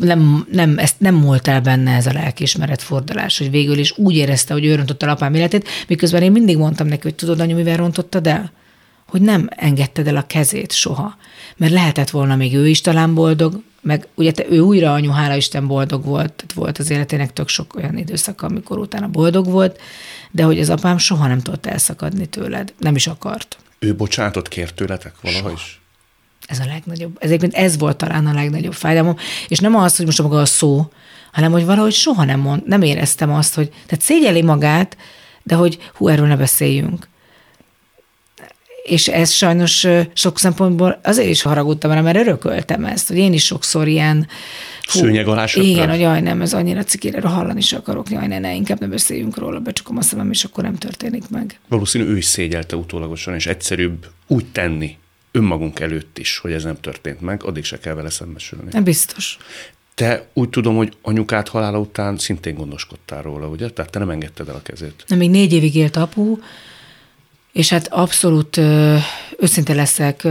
nem, 0.00 0.46
nem, 0.52 0.78
ezt 0.78 1.00
nem 1.00 1.14
múlt 1.14 1.48
el 1.48 1.60
benne 1.60 1.94
ez 1.94 2.06
a 2.06 2.12
lelkiismeret 2.12 2.82
fordulás, 2.82 3.38
hogy 3.38 3.50
végül 3.50 3.78
is 3.78 3.98
úgy 3.98 4.16
érezte, 4.16 4.52
hogy 4.52 4.64
ő 4.64 4.74
rontotta 4.74 5.06
a 5.06 5.10
apám 5.10 5.34
életét, 5.34 5.68
miközben 5.88 6.22
én 6.22 6.32
mindig 6.32 6.56
mondtam 6.56 6.86
neki, 6.86 7.02
hogy 7.02 7.14
tudod, 7.14 7.40
anyu, 7.40 7.56
mivel 7.56 7.76
rontottad 7.76 8.26
el? 8.26 8.52
Hogy 9.06 9.20
nem 9.20 9.48
engedted 9.50 10.06
el 10.06 10.16
a 10.16 10.26
kezét 10.26 10.72
soha. 10.72 11.16
Mert 11.56 11.72
lehetett 11.72 12.10
volna 12.10 12.36
még 12.36 12.54
ő 12.54 12.68
is 12.68 12.80
talán 12.80 13.14
boldog, 13.14 13.62
meg 13.82 14.08
ugye 14.14 14.32
te, 14.32 14.44
ő 14.50 14.58
újra 14.60 14.92
anyu, 14.92 15.10
hála 15.10 15.36
Isten 15.36 15.66
boldog 15.66 16.04
volt, 16.04 16.32
tehát 16.32 16.52
volt 16.52 16.78
az 16.78 16.90
életének 16.90 17.32
tök 17.32 17.48
sok 17.48 17.74
olyan 17.74 17.98
időszak, 17.98 18.42
amikor 18.42 18.78
utána 18.78 19.08
boldog 19.08 19.46
volt, 19.46 19.80
de 20.30 20.42
hogy 20.42 20.60
az 20.60 20.70
apám 20.70 20.98
soha 20.98 21.26
nem 21.26 21.40
tudott 21.40 21.66
elszakadni 21.66 22.26
tőled, 22.26 22.72
nem 22.78 22.94
is 22.94 23.06
akart. 23.06 23.56
Ő 23.78 23.94
bocsánatot 23.94 24.48
kért 24.48 24.74
tőletek 24.74 25.14
valaha 25.22 25.50
is? 25.50 25.80
Ez 26.46 26.58
a 26.58 26.64
legnagyobb, 26.66 27.16
ez, 27.20 27.30
ez 27.50 27.78
volt 27.78 27.96
talán 27.96 28.26
a 28.26 28.32
legnagyobb 28.32 28.74
fájdalom, 28.74 29.16
és 29.48 29.58
nem 29.58 29.76
az, 29.76 29.96
hogy 29.96 30.06
most 30.06 30.22
maga 30.22 30.40
a 30.40 30.46
szó, 30.46 30.90
hanem 31.32 31.52
hogy 31.52 31.64
valahogy 31.64 31.92
soha 31.92 32.24
nem 32.24 32.40
mond, 32.40 32.66
nem 32.66 32.82
éreztem 32.82 33.32
azt, 33.32 33.54
hogy, 33.54 33.68
tehát 33.68 34.04
szégyeli 34.04 34.42
magát, 34.42 34.96
de 35.42 35.54
hogy 35.54 35.78
hú, 35.94 36.08
erről 36.08 36.26
ne 36.26 36.36
beszéljünk. 36.36 37.08
És 38.84 39.08
ez 39.08 39.30
sajnos 39.30 39.86
sok 40.12 40.38
szempontból 40.38 41.00
azért 41.02 41.28
is 41.28 41.42
haragudtam 41.42 41.90
rá, 41.90 42.00
mert 42.00 42.18
örököltem 42.18 42.84
ezt, 42.84 43.08
hogy 43.08 43.16
én 43.16 43.32
is 43.32 43.44
sokszor 43.44 43.88
ilyen... 43.88 44.28
Hú, 44.92 44.98
Szőnyeg 44.98 45.28
alá 45.28 45.46
Igen, 45.54 45.90
hogy 45.90 46.00
jaj, 46.00 46.20
nem, 46.20 46.40
ez 46.40 46.52
annyira 46.52 46.84
cikére, 46.84 47.28
hallani 47.28 47.58
is 47.58 47.72
akarok, 47.72 48.10
jaj, 48.10 48.26
ne, 48.26 48.38
ne, 48.38 48.54
inkább 48.54 48.80
ne 48.80 48.86
beszéljünk 48.86 49.36
róla, 49.36 49.60
becsukom 49.60 49.96
a 49.96 50.02
szemem, 50.02 50.30
és 50.30 50.44
akkor 50.44 50.64
nem 50.64 50.74
történik 50.74 51.28
meg. 51.28 51.58
Valószínű 51.68 52.04
ő 52.04 52.16
is 52.16 52.24
szégyelte 52.24 52.76
utólagosan, 52.76 53.34
és 53.34 53.46
egyszerűbb 53.46 54.06
úgy 54.26 54.46
tenni, 54.46 54.98
önmagunk 55.36 55.80
előtt 55.80 56.18
is, 56.18 56.38
hogy 56.38 56.52
ez 56.52 56.64
nem 56.64 56.80
történt 56.80 57.20
meg, 57.20 57.44
addig 57.44 57.64
se 57.64 57.78
kell 57.78 57.94
vele 57.94 58.10
szembesülni. 58.10 58.68
Nem 58.70 58.84
biztos. 58.84 59.38
Te 59.94 60.28
úgy 60.32 60.48
tudom, 60.48 60.76
hogy 60.76 60.96
anyukát 61.02 61.48
halála 61.48 61.78
után 61.78 62.18
szintén 62.18 62.54
gondoskodtál 62.54 63.22
róla, 63.22 63.48
ugye? 63.48 63.70
Tehát 63.70 63.90
te 63.90 63.98
nem 63.98 64.10
engedted 64.10 64.48
el 64.48 64.54
a 64.54 64.62
kezét. 64.62 65.04
Nem, 65.06 65.18
még 65.18 65.30
négy 65.30 65.52
évig 65.52 65.74
élt 65.74 65.96
apu, 65.96 66.38
és 67.52 67.68
hát 67.68 67.88
abszolút 67.88 68.56
őszinte 69.38 69.74
leszek, 69.74 70.24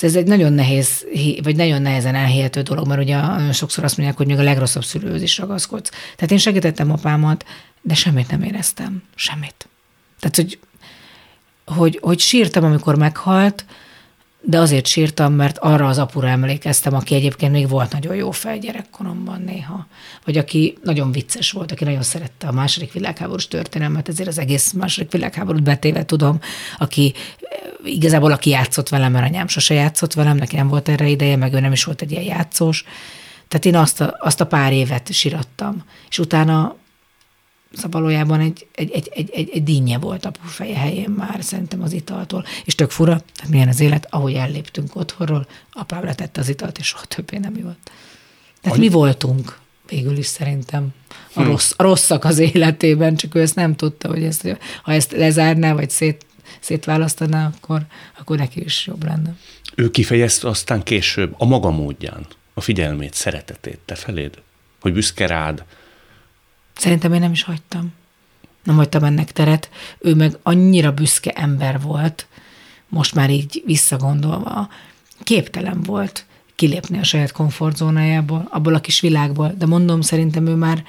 ez 0.00 0.16
egy 0.16 0.26
nagyon 0.26 0.52
nehéz, 0.52 1.06
vagy 1.42 1.56
nagyon 1.56 1.82
nehezen 1.82 2.14
elhihető 2.14 2.62
dolog, 2.62 2.86
mert 2.86 3.00
ugye 3.00 3.20
nagyon 3.20 3.52
sokszor 3.52 3.84
azt 3.84 3.96
mondják, 3.96 4.18
hogy 4.18 4.26
még 4.26 4.38
a 4.38 4.42
legrosszabb 4.42 4.84
szülőhöz 4.84 5.22
is 5.22 5.38
ragaszkodsz. 5.38 5.90
Tehát 5.90 6.30
én 6.30 6.38
segítettem 6.38 6.92
apámat, 6.92 7.44
de 7.82 7.94
semmit 7.94 8.30
nem 8.30 8.42
éreztem. 8.42 9.02
Semmit. 9.14 9.68
Tehát, 10.20 10.36
hogy 10.36 10.58
hogy, 11.66 11.98
hogy 12.02 12.18
sírtam, 12.18 12.64
amikor 12.64 12.96
meghalt, 12.96 13.64
de 14.48 14.58
azért 14.58 14.86
sírtam, 14.86 15.32
mert 15.32 15.58
arra 15.58 15.88
az 15.88 15.98
apura 15.98 16.28
emlékeztem, 16.28 16.94
aki 16.94 17.14
egyébként 17.14 17.52
még 17.52 17.68
volt 17.68 17.92
nagyon 17.92 18.14
jó 18.14 18.30
fej 18.30 18.58
gyerekkoromban 18.58 19.42
néha. 19.46 19.86
Vagy 20.24 20.38
aki 20.38 20.78
nagyon 20.82 21.12
vicces 21.12 21.50
volt, 21.50 21.72
aki 21.72 21.84
nagyon 21.84 22.02
szerette 22.02 22.46
a 22.46 22.52
második 22.52 22.92
világháborús 22.92 23.48
történelmet, 23.48 24.08
ezért 24.08 24.28
az 24.28 24.38
egész 24.38 24.72
második 24.72 25.12
világháborút 25.12 25.62
betéve 25.62 26.04
tudom, 26.04 26.38
aki 26.78 27.14
igazából 27.84 28.32
aki 28.32 28.50
játszott 28.50 28.88
velem, 28.88 29.12
mert 29.12 29.26
anyám 29.26 29.48
sose 29.48 29.74
játszott 29.74 30.12
velem, 30.12 30.36
neki 30.36 30.56
nem 30.56 30.68
volt 30.68 30.88
erre 30.88 31.06
ideje, 31.06 31.36
meg 31.36 31.52
ő 31.52 31.60
nem 31.60 31.72
is 31.72 31.84
volt 31.84 32.02
egy 32.02 32.10
ilyen 32.10 32.24
játszós. 32.24 32.84
Tehát 33.48 33.64
én 33.64 33.76
azt 33.76 34.00
a, 34.00 34.16
azt 34.18 34.40
a 34.40 34.46
pár 34.46 34.72
évet 34.72 35.12
sirattam. 35.12 35.84
És 36.08 36.18
utána 36.18 36.76
Szóval 37.76 38.00
valójában 38.00 38.40
egy, 38.40 38.66
egy, 38.72 38.90
egy, 38.90 39.10
egy, 39.14 39.30
egy, 39.34 39.50
egy 39.52 39.62
dinnye 39.62 39.98
volt 39.98 40.24
a 40.24 40.32
feje 40.44 40.78
helyén 40.78 41.10
már 41.10 41.38
szerintem 41.42 41.82
az 41.82 41.92
italtól. 41.92 42.44
És 42.64 42.74
tök 42.74 42.90
fura, 42.90 43.22
tehát 43.34 43.50
milyen 43.50 43.68
az 43.68 43.80
élet, 43.80 44.06
ahogy 44.10 44.34
elléptünk 44.34 44.96
otthonról, 44.96 45.46
apám 45.72 46.04
letette 46.04 46.40
az 46.40 46.48
italt, 46.48 46.78
és 46.78 46.86
soha 46.86 47.04
többé 47.04 47.38
nem 47.38 47.56
jött. 47.56 47.90
Tehát 48.60 48.78
Annyi... 48.78 48.86
mi 48.86 48.92
voltunk 48.92 49.58
végül 49.88 50.16
is 50.16 50.26
szerintem 50.26 50.88
a, 51.34 51.40
hmm. 51.40 51.44
rossz, 51.44 51.72
a 51.76 51.82
rosszak 51.82 52.24
az 52.24 52.38
életében, 52.38 53.16
csak 53.16 53.34
ő 53.34 53.40
ezt 53.40 53.54
nem 53.54 53.76
tudta, 53.76 54.08
hogy 54.08 54.22
ezt, 54.22 54.56
ha 54.82 54.92
ezt 54.92 55.12
lezárná, 55.12 55.72
vagy 55.72 55.90
szét, 55.90 56.26
szétválasztaná, 56.60 57.50
akkor, 57.56 57.82
akkor 58.18 58.36
neki 58.36 58.64
is 58.64 58.86
jobb 58.86 59.04
lenne. 59.04 59.36
Ő 59.74 59.90
kifejezte 59.90 60.48
aztán 60.48 60.82
később 60.82 61.34
a 61.38 61.44
maga 61.44 61.70
módján 61.70 62.26
a 62.54 62.60
figyelmét, 62.60 63.14
szeretetét 63.14 63.78
te 63.84 63.94
feléd, 63.94 64.34
hogy 64.80 64.92
büszke 64.92 65.26
rád, 65.26 65.64
Szerintem 66.76 67.12
én 67.12 67.20
nem 67.20 67.32
is 67.32 67.42
hagytam. 67.42 67.92
Nem 68.64 68.76
hagytam 68.76 69.04
ennek 69.04 69.32
teret. 69.32 69.70
Ő 69.98 70.14
meg 70.14 70.38
annyira 70.42 70.92
büszke 70.92 71.30
ember 71.30 71.80
volt, 71.80 72.26
most 72.88 73.14
már 73.14 73.30
így 73.30 73.62
visszagondolva, 73.66 74.68
képtelen 75.22 75.82
volt 75.82 76.26
kilépni 76.54 76.98
a 76.98 77.04
saját 77.04 77.32
komfortzónájából, 77.32 78.48
abból 78.50 78.74
a 78.74 78.80
kis 78.80 79.00
világból. 79.00 79.54
De 79.58 79.66
mondom, 79.66 80.00
szerintem 80.00 80.46
ő 80.46 80.54
már 80.54 80.84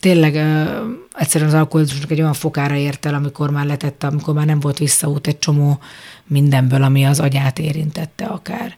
tényleg 0.00 0.34
uh, 0.34 0.92
egyszerűen 1.12 1.50
az 1.50 1.56
alkoholizmusnak 1.56 2.10
egy 2.10 2.20
olyan 2.20 2.32
fokára 2.32 2.74
ért 2.74 3.06
el, 3.06 3.14
amikor 3.14 3.50
már 3.50 3.66
letette, 3.66 4.06
amikor 4.06 4.34
már 4.34 4.46
nem 4.46 4.60
volt 4.60 4.78
visszaút 4.78 5.26
egy 5.26 5.38
csomó 5.38 5.78
mindenből, 6.26 6.82
ami 6.82 7.04
az 7.04 7.20
agyát 7.20 7.58
érintette 7.58 8.24
akár. 8.24 8.76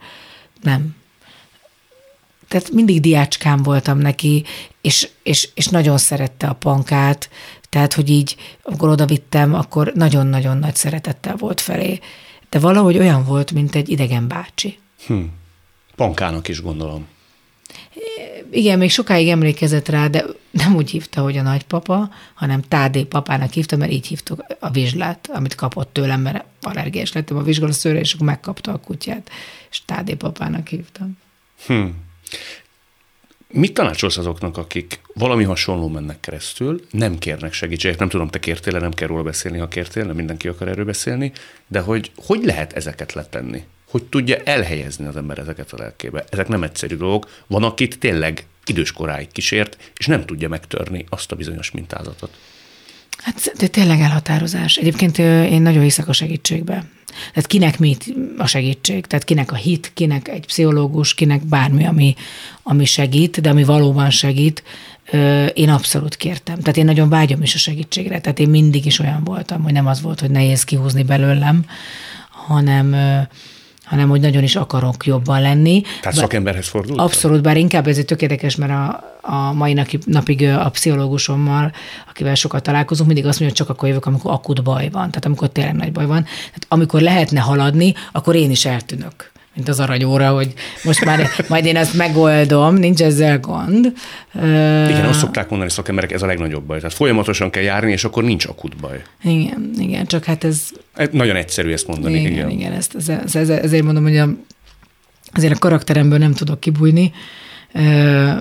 Nem 0.62 0.94
tehát 2.54 2.70
mindig 2.70 3.00
diácskám 3.00 3.62
voltam 3.62 3.98
neki, 3.98 4.44
és, 4.80 5.08
és, 5.22 5.48
és 5.54 5.66
nagyon 5.66 5.98
szerette 5.98 6.46
a 6.46 6.52
pankát, 6.52 7.30
tehát, 7.68 7.92
hogy 7.92 8.10
így, 8.10 8.36
amikor 8.62 8.88
oda 8.88 9.06
vittem, 9.06 9.54
akkor 9.54 9.92
nagyon-nagyon 9.94 10.56
nagy 10.56 10.74
szeretettel 10.74 11.36
volt 11.36 11.60
felé. 11.60 11.98
De 12.50 12.58
valahogy 12.58 12.98
olyan 12.98 13.24
volt, 13.24 13.52
mint 13.52 13.74
egy 13.74 13.88
idegen 13.88 14.28
bácsi. 14.28 14.78
Hm. 15.06 15.20
Pankának 15.96 16.48
is 16.48 16.62
gondolom. 16.62 17.06
Igen, 18.50 18.78
még 18.78 18.90
sokáig 18.90 19.28
emlékezett 19.28 19.88
rá, 19.88 20.06
de 20.06 20.24
nem 20.50 20.74
úgy 20.74 20.90
hívta, 20.90 21.22
hogy 21.22 21.36
a 21.36 21.42
nagypapa, 21.42 22.10
hanem 22.34 22.62
Tádé 22.62 23.02
papának 23.02 23.52
hívta, 23.52 23.76
mert 23.76 23.92
így 23.92 24.06
hívtuk 24.06 24.44
a 24.60 24.70
vizslát, 24.70 25.30
amit 25.32 25.54
kapott 25.54 25.92
tőlem, 25.92 26.20
mert 26.20 26.44
allergiás 26.60 27.12
lettem 27.12 27.36
a 27.36 27.42
vizsgalaszőre, 27.42 27.98
és 27.98 28.14
akkor 28.14 28.26
megkapta 28.26 28.72
a 28.72 28.80
kutyát, 28.80 29.30
és 29.70 29.84
Tádé 29.84 30.14
papának 30.14 30.68
hívtam. 30.68 31.16
Hm. 31.66 31.86
Mit 33.48 33.74
tanácsolsz 33.74 34.16
azoknak, 34.16 34.56
akik 34.56 35.00
valami 35.14 35.44
hasonló 35.44 35.88
mennek 35.88 36.20
keresztül, 36.20 36.86
nem 36.90 37.18
kérnek 37.18 37.52
segítséget? 37.52 37.98
Nem 37.98 38.08
tudom, 38.08 38.28
te 38.28 38.38
kértél 38.38 38.78
nem 38.78 38.92
kell 38.92 39.08
róla 39.08 39.22
beszélni, 39.22 39.58
ha 39.58 39.68
kértél, 39.68 40.04
nem 40.04 40.16
mindenki 40.16 40.48
akar 40.48 40.68
erről 40.68 40.84
beszélni, 40.84 41.32
de 41.66 41.80
hogy 41.80 42.10
hogy 42.16 42.44
lehet 42.44 42.72
ezeket 42.72 43.12
letenni? 43.12 43.64
Hogy 43.90 44.04
tudja 44.04 44.36
elhelyezni 44.36 45.06
az 45.06 45.16
ember 45.16 45.38
ezeket 45.38 45.72
a 45.72 45.76
lelkébe? 45.78 46.24
Ezek 46.30 46.48
nem 46.48 46.62
egyszerű 46.62 46.96
dolgok. 46.96 47.30
Van, 47.46 47.62
akit 47.62 47.98
tényleg 47.98 48.46
időskoráig 48.66 49.32
kísért, 49.32 49.92
és 49.96 50.06
nem 50.06 50.24
tudja 50.26 50.48
megtörni 50.48 51.04
azt 51.08 51.32
a 51.32 51.36
bizonyos 51.36 51.70
mintázatot. 51.70 52.36
Hát 53.16 53.52
de 53.58 53.66
tényleg 53.66 54.00
elhatározás. 54.00 54.76
Egyébként 54.76 55.18
én 55.18 55.62
nagyon 55.62 55.82
hiszek 55.82 56.08
a 56.08 56.12
segítségbe. 56.12 56.84
Tehát 57.28 57.46
kinek 57.46 57.78
mit 57.78 58.14
a 58.36 58.46
segítség? 58.46 59.06
Tehát 59.06 59.24
kinek 59.24 59.52
a 59.52 59.54
hit, 59.54 59.90
kinek 59.94 60.28
egy 60.28 60.46
pszichológus, 60.46 61.14
kinek 61.14 61.44
bármi, 61.44 61.86
ami, 61.86 62.14
ami 62.62 62.84
segít, 62.84 63.40
de 63.40 63.50
ami 63.50 63.64
valóban 63.64 64.10
segít, 64.10 64.62
én 65.54 65.68
abszolút 65.68 66.16
kértem. 66.16 66.58
Tehát 66.58 66.76
én 66.76 66.84
nagyon 66.84 67.08
vágyom 67.08 67.42
is 67.42 67.54
a 67.54 67.58
segítségre. 67.58 68.20
Tehát 68.20 68.38
én 68.38 68.48
mindig 68.48 68.86
is 68.86 68.98
olyan 68.98 69.24
voltam, 69.24 69.62
hogy 69.62 69.72
nem 69.72 69.86
az 69.86 70.00
volt, 70.00 70.20
hogy 70.20 70.30
nehéz 70.30 70.64
kihúzni 70.64 71.02
belőlem, 71.02 71.64
hanem 72.30 72.96
hanem 73.84 74.08
hogy 74.08 74.20
nagyon 74.20 74.42
is 74.42 74.56
akarok 74.56 75.06
jobban 75.06 75.40
lenni. 75.40 75.82
Tehát 76.00 76.18
szakemberhez 76.18 76.68
fordult? 76.68 76.98
Abszolút, 76.98 77.42
bár 77.42 77.56
inkább 77.56 77.86
ez 77.86 77.98
egy 77.98 78.04
tök 78.04 78.22
érdekes, 78.22 78.56
mert 78.56 78.72
a, 78.72 79.18
a 79.20 79.52
mai 79.52 79.84
napig 80.06 80.42
a 80.42 80.70
pszichológusommal, 80.70 81.72
akivel 82.08 82.34
sokat 82.34 82.62
találkozunk, 82.62 83.06
mindig 83.06 83.26
azt 83.26 83.40
mondja, 83.40 83.56
hogy 83.56 83.66
csak 83.66 83.76
akkor 83.76 83.88
jövök, 83.88 84.06
amikor 84.06 84.32
akut 84.32 84.62
baj 84.62 84.88
van, 84.90 85.08
tehát 85.08 85.24
amikor 85.24 85.48
tényleg 85.48 85.74
nagy 85.74 85.92
baj 85.92 86.06
van. 86.06 86.22
Tehát 86.22 86.66
amikor 86.68 87.00
lehetne 87.00 87.40
haladni, 87.40 87.94
akkor 88.12 88.34
én 88.34 88.50
is 88.50 88.64
eltűnök 88.64 89.32
mint 89.54 89.68
az 89.68 89.80
aranyóra, 89.80 90.30
hogy 90.30 90.52
most 90.84 91.04
már 91.04 91.28
majd 91.48 91.64
én 91.64 91.76
ezt 91.76 91.94
megoldom, 91.94 92.74
nincs 92.74 93.02
ezzel 93.02 93.40
gond. 93.40 93.92
Igen, 94.34 95.04
azt 95.04 95.18
szokták 95.18 95.48
mondani 95.48 95.70
szakemberek, 95.70 96.12
ez 96.12 96.22
a 96.22 96.26
legnagyobb 96.26 96.64
baj. 96.64 96.78
Tehát 96.78 96.94
folyamatosan 96.94 97.50
kell 97.50 97.62
járni, 97.62 97.92
és 97.92 98.04
akkor 98.04 98.24
nincs 98.24 98.46
akut 98.46 98.76
baj. 98.76 99.02
Igen, 99.22 99.70
igen, 99.78 100.06
csak 100.06 100.24
hát 100.24 100.44
ez... 100.44 100.68
Nagyon 101.10 101.36
egyszerű 101.36 101.72
ezt 101.72 101.86
mondani. 101.86 102.18
Igen, 102.18 102.32
igen, 102.32 102.50
igen 102.50 102.72
ezt, 102.72 102.94
ez, 102.94 103.08
ez, 103.08 103.34
ez, 103.34 103.48
ezért 103.48 103.84
mondom, 103.84 104.02
hogy 104.02 104.16
a, 104.16 104.28
azért 105.32 105.54
a 105.54 105.58
karakteremből 105.58 106.18
nem 106.18 106.32
tudok 106.32 106.60
kibújni, 106.60 107.12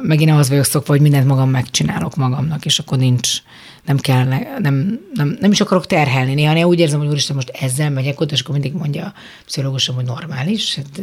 meg 0.02 0.22
én 0.22 0.30
ahhoz 0.30 0.50
vagyok 0.50 0.66
szokva, 0.66 0.94
hogy 0.94 1.02
mindent 1.02 1.28
magam 1.28 1.50
megcsinálok 1.50 2.16
magamnak, 2.16 2.66
és 2.66 2.80
akkor 2.80 2.98
nincs, 2.98 3.38
nem 3.86 3.98
kell, 3.98 4.24
nem, 4.60 5.00
nem, 5.14 5.38
nem 5.40 5.52
is 5.52 5.62
akarok 5.62 5.86
terhelni. 5.86 6.34
Néha 6.34 6.68
úgy 6.68 6.80
érzem, 6.80 7.00
hogy 7.00 7.08
úristen, 7.08 7.36
most 7.36 7.50
ezzel 7.50 7.90
megyek 7.90 8.20
ott, 8.20 8.32
és 8.32 8.42
akkor 8.42 8.54
mindig 8.54 8.74
mondja 8.74 9.06
a 9.06 9.14
pszichológusom, 9.46 9.96
hogy 9.96 10.06
normális. 10.06 10.76
Hát, 10.76 11.02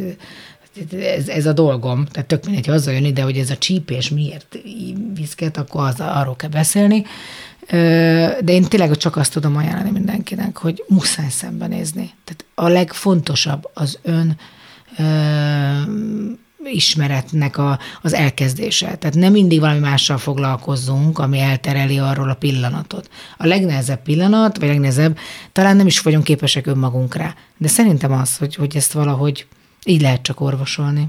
ez, 0.93 1.27
ez 1.27 1.45
a 1.45 1.53
dolgom, 1.53 2.05
tehát 2.05 2.27
tök 2.27 2.45
mindegy, 2.45 2.65
hogy 2.65 2.75
azzal 2.75 2.93
jön 2.93 3.13
de 3.13 3.21
hogy 3.21 3.37
ez 3.37 3.49
a 3.49 3.57
csípés 3.57 4.09
miért 4.09 4.57
viszket, 5.13 5.57
akkor 5.57 5.83
az, 5.83 5.99
arról 5.99 6.35
kell 6.35 6.49
beszélni. 6.49 7.05
De 8.39 8.43
én 8.45 8.63
tényleg 8.63 8.97
csak 8.97 9.15
azt 9.15 9.33
tudom 9.33 9.55
ajánlani 9.55 9.91
mindenkinek, 9.91 10.57
hogy 10.57 10.83
muszáj 10.87 11.29
szembenézni. 11.29 12.11
Tehát 12.23 12.45
a 12.55 12.67
legfontosabb 12.67 13.69
az 13.73 13.99
ön 14.01 14.37
ismeretnek 16.65 17.57
a, 17.57 17.79
az 18.01 18.13
elkezdése. 18.13 18.95
Tehát 18.95 19.15
nem 19.15 19.31
mindig 19.31 19.59
valami 19.59 19.79
mással 19.79 20.17
foglalkozzunk, 20.17 21.19
ami 21.19 21.39
eltereli 21.39 21.97
arról 21.97 22.29
a 22.29 22.33
pillanatot. 22.33 23.09
A 23.37 23.45
legnehezebb 23.45 24.01
pillanat, 24.01 24.57
vagy 24.57 24.67
legnehezebb, 24.67 25.17
talán 25.51 25.75
nem 25.75 25.87
is 25.87 25.99
vagyunk 25.99 26.23
képesek 26.23 26.67
önmagunkra. 26.67 27.35
De 27.57 27.67
szerintem 27.67 28.11
az, 28.11 28.37
hogy, 28.37 28.55
hogy 28.55 28.75
ezt 28.75 28.91
valahogy 28.91 29.47
így 29.85 30.01
lehet 30.01 30.21
csak 30.21 30.39
orvosolni. 30.39 31.07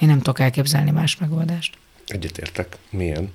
Én 0.00 0.08
nem 0.08 0.16
tudok 0.16 0.40
elképzelni 0.40 0.90
más 0.90 1.16
megoldást. 1.16 1.76
Egyetértek. 2.06 2.76
Milyen? 2.90 3.32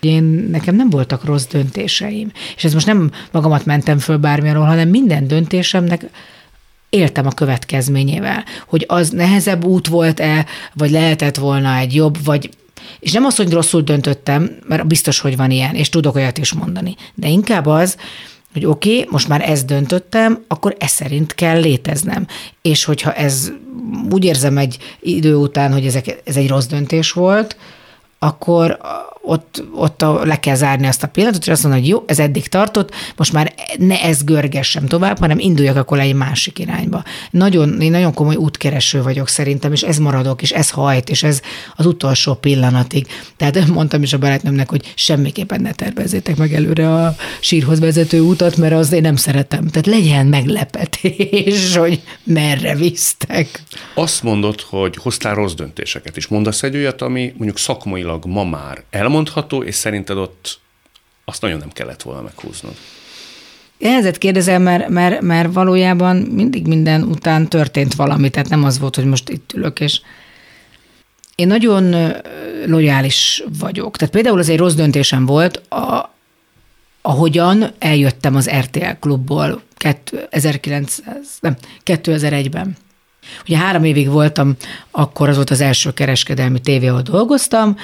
Én, 0.00 0.22
nekem 0.24 0.74
nem 0.74 0.90
voltak 0.90 1.24
rossz 1.24 1.46
döntéseim. 1.46 2.32
És 2.56 2.64
ez 2.64 2.74
most 2.74 2.86
nem 2.86 3.10
magamat 3.30 3.64
mentem 3.64 3.98
föl 3.98 4.16
bármilyenről, 4.16 4.64
hanem 4.64 4.88
minden 4.88 5.26
döntésemnek 5.26 6.04
éltem 6.88 7.26
a 7.26 7.30
következményével, 7.32 8.44
hogy 8.66 8.84
az 8.88 9.10
nehezebb 9.10 9.64
út 9.64 9.88
volt-e, 9.88 10.46
vagy 10.74 10.90
lehetett 10.90 11.36
volna 11.36 11.76
egy 11.76 11.94
jobb, 11.94 12.24
vagy 12.24 12.50
és 13.00 13.12
nem 13.12 13.24
az, 13.24 13.36
hogy 13.36 13.52
rosszul 13.52 13.82
döntöttem, 13.82 14.58
mert 14.66 14.86
biztos, 14.86 15.20
hogy 15.20 15.36
van 15.36 15.50
ilyen, 15.50 15.74
és 15.74 15.88
tudok 15.88 16.14
olyat 16.14 16.38
is 16.38 16.52
mondani, 16.52 16.96
de 17.14 17.28
inkább 17.28 17.66
az, 17.66 17.96
hogy 18.52 18.64
oké, 18.64 18.92
okay, 18.92 19.08
most 19.10 19.28
már 19.28 19.50
ezt 19.50 19.66
döntöttem, 19.66 20.44
akkor 20.48 20.76
ez 20.78 20.90
szerint 20.90 21.34
kell 21.34 21.60
léteznem. 21.60 22.26
És 22.62 22.84
hogyha 22.84 23.12
ez 23.12 23.52
úgy 24.10 24.24
érzem 24.24 24.58
egy 24.58 24.78
idő 25.00 25.34
után, 25.34 25.72
hogy 25.72 25.86
ezek, 25.86 26.22
ez 26.24 26.36
egy 26.36 26.48
rossz 26.48 26.66
döntés 26.66 27.12
volt, 27.12 27.56
akkor 28.18 28.78
ott, 29.26 29.64
ott 29.74 30.00
le 30.24 30.40
kell 30.40 30.54
zárni 30.54 30.86
azt 30.86 31.02
a 31.02 31.06
pillanatot, 31.06 31.42
és 31.42 31.48
azt 31.48 31.62
mondani, 31.62 31.82
hogy 31.82 31.92
jó, 31.92 32.04
ez 32.06 32.18
eddig 32.18 32.48
tartott, 32.48 32.90
most 33.16 33.32
már 33.32 33.54
ne 33.78 34.02
ez 34.02 34.24
görgessem 34.24 34.86
tovább, 34.86 35.18
hanem 35.18 35.38
induljak 35.38 35.76
akkor 35.76 36.00
egy 36.00 36.14
másik 36.14 36.58
irányba. 36.58 37.02
Nagyon, 37.30 37.80
én 37.80 37.90
nagyon 37.90 38.14
komoly 38.14 38.34
útkereső 38.34 39.02
vagyok 39.02 39.28
szerintem, 39.28 39.72
és 39.72 39.82
ez 39.82 39.98
maradok, 39.98 40.42
és 40.42 40.50
ez 40.50 40.70
hajt, 40.70 41.08
és 41.08 41.22
ez 41.22 41.40
az 41.76 41.86
utolsó 41.86 42.34
pillanatig. 42.34 43.06
Tehát 43.36 43.66
mondtam 43.76 44.02
is 44.02 44.12
a 44.12 44.18
barátnőmnek, 44.18 44.70
hogy 44.70 44.92
semmiképpen 44.94 45.60
ne 45.60 45.72
tervezzétek 45.72 46.36
meg 46.36 46.54
előre 46.54 46.94
a 46.94 47.14
sírhoz 47.40 47.80
vezető 47.80 48.20
utat, 48.20 48.56
mert 48.56 48.74
az 48.74 48.92
én 48.92 49.00
nem 49.00 49.16
szeretem. 49.16 49.66
Tehát 49.66 49.86
legyen 49.86 50.26
meglepetés, 50.26 51.76
hogy 51.76 52.00
merre 52.24 52.74
visztek. 52.74 53.62
Azt 53.94 54.22
mondod, 54.22 54.60
hogy 54.60 54.96
hoztál 54.96 55.34
rossz 55.34 55.54
döntéseket 55.54 56.16
is. 56.16 56.26
Mondasz 56.26 56.62
egy 56.62 56.76
olyat, 56.76 57.02
ami 57.02 57.32
mondjuk 57.36 57.58
szakmailag 57.58 58.24
ma 58.24 58.44
már 58.44 58.84
elmondható, 59.16 59.62
és 59.62 59.74
szerinted 59.74 60.16
ott 60.16 60.60
azt 61.24 61.40
nagyon 61.40 61.58
nem 61.58 61.70
kellett 61.72 62.02
volna 62.02 62.22
meghúznod. 62.22 62.74
Ehhez 63.80 64.18
kérdezem, 64.18 64.62
mert, 64.62 64.88
mert, 64.88 65.20
mert 65.20 65.52
valójában 65.52 66.16
mindig 66.16 66.66
minden 66.66 67.02
után 67.02 67.48
történt 67.48 67.94
valami, 67.94 68.30
tehát 68.30 68.48
nem 68.48 68.64
az 68.64 68.78
volt, 68.78 68.94
hogy 68.94 69.04
most 69.04 69.28
itt 69.28 69.52
ülök, 69.52 69.80
és 69.80 70.00
én 71.34 71.46
nagyon 71.46 72.12
lojális 72.66 73.42
vagyok. 73.58 73.96
Tehát 73.96 74.14
például 74.14 74.38
az 74.38 74.48
egy 74.48 74.58
rossz 74.58 74.74
döntésem 74.74 75.26
volt, 75.26 75.56
a, 75.56 76.14
ahogyan 77.02 77.72
eljöttem 77.78 78.36
az 78.36 78.50
RTL 78.50 78.90
klubból 79.00 79.62
1900, 80.30 81.38
nem, 81.40 81.56
2001-ben. 81.84 82.76
Ugye 83.46 83.58
három 83.58 83.84
évig 83.84 84.08
voltam, 84.08 84.56
akkor 84.90 85.28
az 85.28 85.36
volt 85.36 85.50
az 85.50 85.60
első 85.60 85.92
kereskedelmi 85.92 86.60
tévé, 86.60 86.86
ahol 86.86 87.02
dolgoztam, 87.02 87.76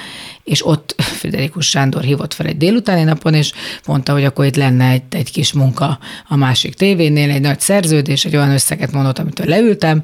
és 0.43 0.65
ott 0.65 0.95
Friderikus 1.23 1.69
Sándor 1.69 2.01
hívott 2.01 2.33
fel 2.33 2.45
egy 2.45 2.57
délutáni 2.57 3.03
napon, 3.03 3.33
és 3.33 3.51
mondta, 3.87 4.13
hogy 4.13 4.23
akkor 4.23 4.45
itt 4.45 4.55
lenne 4.55 4.89
egy, 4.89 5.01
egy 5.09 5.31
kis 5.31 5.53
munka 5.53 5.99
a 6.27 6.35
másik 6.35 6.73
tévénél, 6.73 7.29
egy 7.29 7.41
nagy 7.41 7.59
szerződés, 7.59 8.25
egy 8.25 8.35
olyan 8.35 8.51
összeget 8.51 8.91
mondott, 8.91 9.19
amitől 9.19 9.47
leültem, 9.47 10.03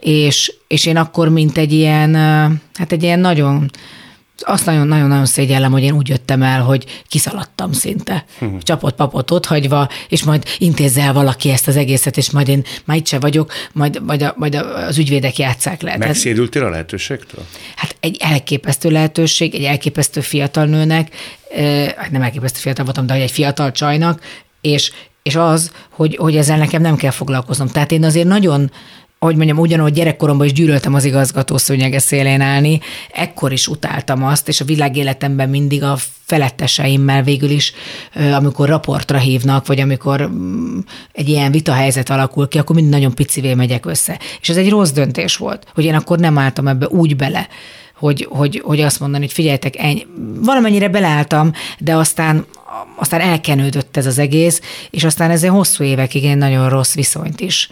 és, 0.00 0.52
és 0.66 0.86
én 0.86 0.96
akkor, 0.96 1.28
mint 1.28 1.58
egy 1.58 1.72
ilyen, 1.72 2.14
hát 2.74 2.92
egy 2.92 3.02
ilyen 3.02 3.20
nagyon 3.20 3.70
azt 4.40 4.66
nagyon-nagyon-nagyon 4.66 5.26
szégyellem, 5.26 5.70
hogy 5.70 5.82
én 5.82 5.92
úgy 5.92 6.08
jöttem 6.08 6.42
el, 6.42 6.62
hogy 6.62 7.02
kiszaladtam 7.08 7.72
szinte. 7.72 8.24
Uh-huh. 8.40 8.58
Csapott 8.58 8.94
papot 8.94 9.30
ott 9.30 9.46
hagyva, 9.46 9.88
és 10.08 10.24
majd 10.24 10.44
intézze 10.58 11.02
el 11.02 11.12
valaki 11.12 11.50
ezt 11.50 11.68
az 11.68 11.76
egészet, 11.76 12.16
és 12.16 12.30
majd 12.30 12.48
én 12.48 12.64
már 12.84 12.96
itt 12.96 13.06
se 13.06 13.18
vagyok, 13.18 13.52
majd, 13.72 14.02
majd, 14.02 14.22
a, 14.22 14.34
majd 14.36 14.54
az 14.54 14.98
ügyvédek 14.98 15.38
játszák 15.38 15.82
le. 15.82 15.96
Megszédültél 15.96 16.64
a 16.64 16.68
lehetőségtől? 16.68 17.44
Hát 17.76 17.96
egy 18.00 18.16
elképesztő 18.20 18.90
lehetőség, 18.90 19.54
egy 19.54 19.64
elképesztő 19.64 20.20
fiatal 20.20 20.64
nőnek, 20.64 21.14
hát 21.96 22.10
nem 22.10 22.22
elképesztő 22.22 22.58
fiatal 22.58 22.84
voltam, 22.84 23.06
de 23.06 23.14
egy 23.14 23.30
fiatal 23.30 23.72
csajnak, 23.72 24.20
és, 24.60 24.92
és 25.22 25.36
az, 25.36 25.72
hogy, 25.90 26.16
hogy 26.16 26.36
ezzel 26.36 26.58
nekem 26.58 26.82
nem 26.82 26.96
kell 26.96 27.10
foglalkoznom. 27.10 27.68
Tehát 27.68 27.92
én 27.92 28.04
azért 28.04 28.26
nagyon 28.26 28.70
ahogy 29.18 29.36
mondjam, 29.36 29.58
ugyanúgy 29.58 29.92
gyerekkoromban 29.92 30.46
is 30.46 30.52
gyűlöltem 30.52 30.94
az 30.94 31.04
igazgató 31.04 31.56
szőnyege 31.56 31.98
szélén 31.98 32.40
állni, 32.40 32.80
ekkor 33.12 33.52
is 33.52 33.68
utáltam 33.68 34.24
azt, 34.24 34.48
és 34.48 34.60
a 34.60 34.64
világéletemben 34.64 35.48
mindig 35.48 35.82
a 35.82 35.96
feletteseimmel 36.24 37.22
végül 37.22 37.50
is, 37.50 37.72
amikor 38.34 38.68
raportra 38.68 39.18
hívnak, 39.18 39.66
vagy 39.66 39.80
amikor 39.80 40.28
mm, 40.28 40.78
egy 41.12 41.28
ilyen 41.28 41.50
vita 41.50 41.72
helyzet 41.72 42.10
alakul 42.10 42.48
ki, 42.48 42.58
akkor 42.58 42.76
mind 42.76 42.88
nagyon 42.88 43.14
picivé 43.14 43.54
megyek 43.54 43.86
össze. 43.86 44.18
És 44.40 44.48
ez 44.48 44.56
egy 44.56 44.70
rossz 44.70 44.90
döntés 44.90 45.36
volt, 45.36 45.66
hogy 45.74 45.84
én 45.84 45.94
akkor 45.94 46.18
nem 46.18 46.38
álltam 46.38 46.68
ebbe 46.68 46.86
úgy 46.86 47.16
bele, 47.16 47.48
hogy, 47.94 48.26
hogy, 48.30 48.62
hogy 48.64 48.80
azt 48.80 49.00
mondani, 49.00 49.24
hogy 49.24 49.32
figyeljetek, 49.32 49.76
ennyi. 49.78 50.06
valamennyire 50.40 50.88
beleálltam, 50.88 51.52
de 51.78 51.94
aztán 51.94 52.46
aztán 52.96 53.20
elkenődött 53.20 53.96
ez 53.96 54.06
az 54.06 54.18
egész, 54.18 54.60
és 54.90 55.04
aztán 55.04 55.30
ezzel 55.30 55.50
hosszú 55.50 55.84
évekig 55.84 56.22
én 56.22 56.38
nagyon 56.38 56.68
rossz 56.68 56.94
viszonyt 56.94 57.40
is 57.40 57.70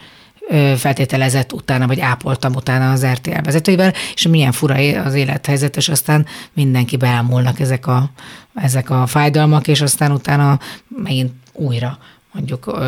feltételezett 0.77 1.53
utána, 1.53 1.87
vagy 1.87 2.01
ápoltam 2.01 2.55
utána 2.55 2.91
az 2.91 3.07
RTL 3.07 3.41
vezetőivel, 3.43 3.93
és 4.15 4.27
milyen 4.27 4.53
fura 4.53 5.03
az 5.05 5.15
élethelyzet, 5.15 5.77
és 5.77 5.89
aztán 5.89 6.27
mindenki 6.53 6.97
beámulnak 6.97 7.61
ezek 7.61 7.87
a, 7.87 8.11
ezek 8.55 8.91
a 8.91 9.07
fájdalmak, 9.07 9.69
és 9.69 9.81
aztán 9.81 10.13
utána 10.13 10.59
megint 10.89 11.33
újra 11.53 11.99
mondjuk 12.33 12.79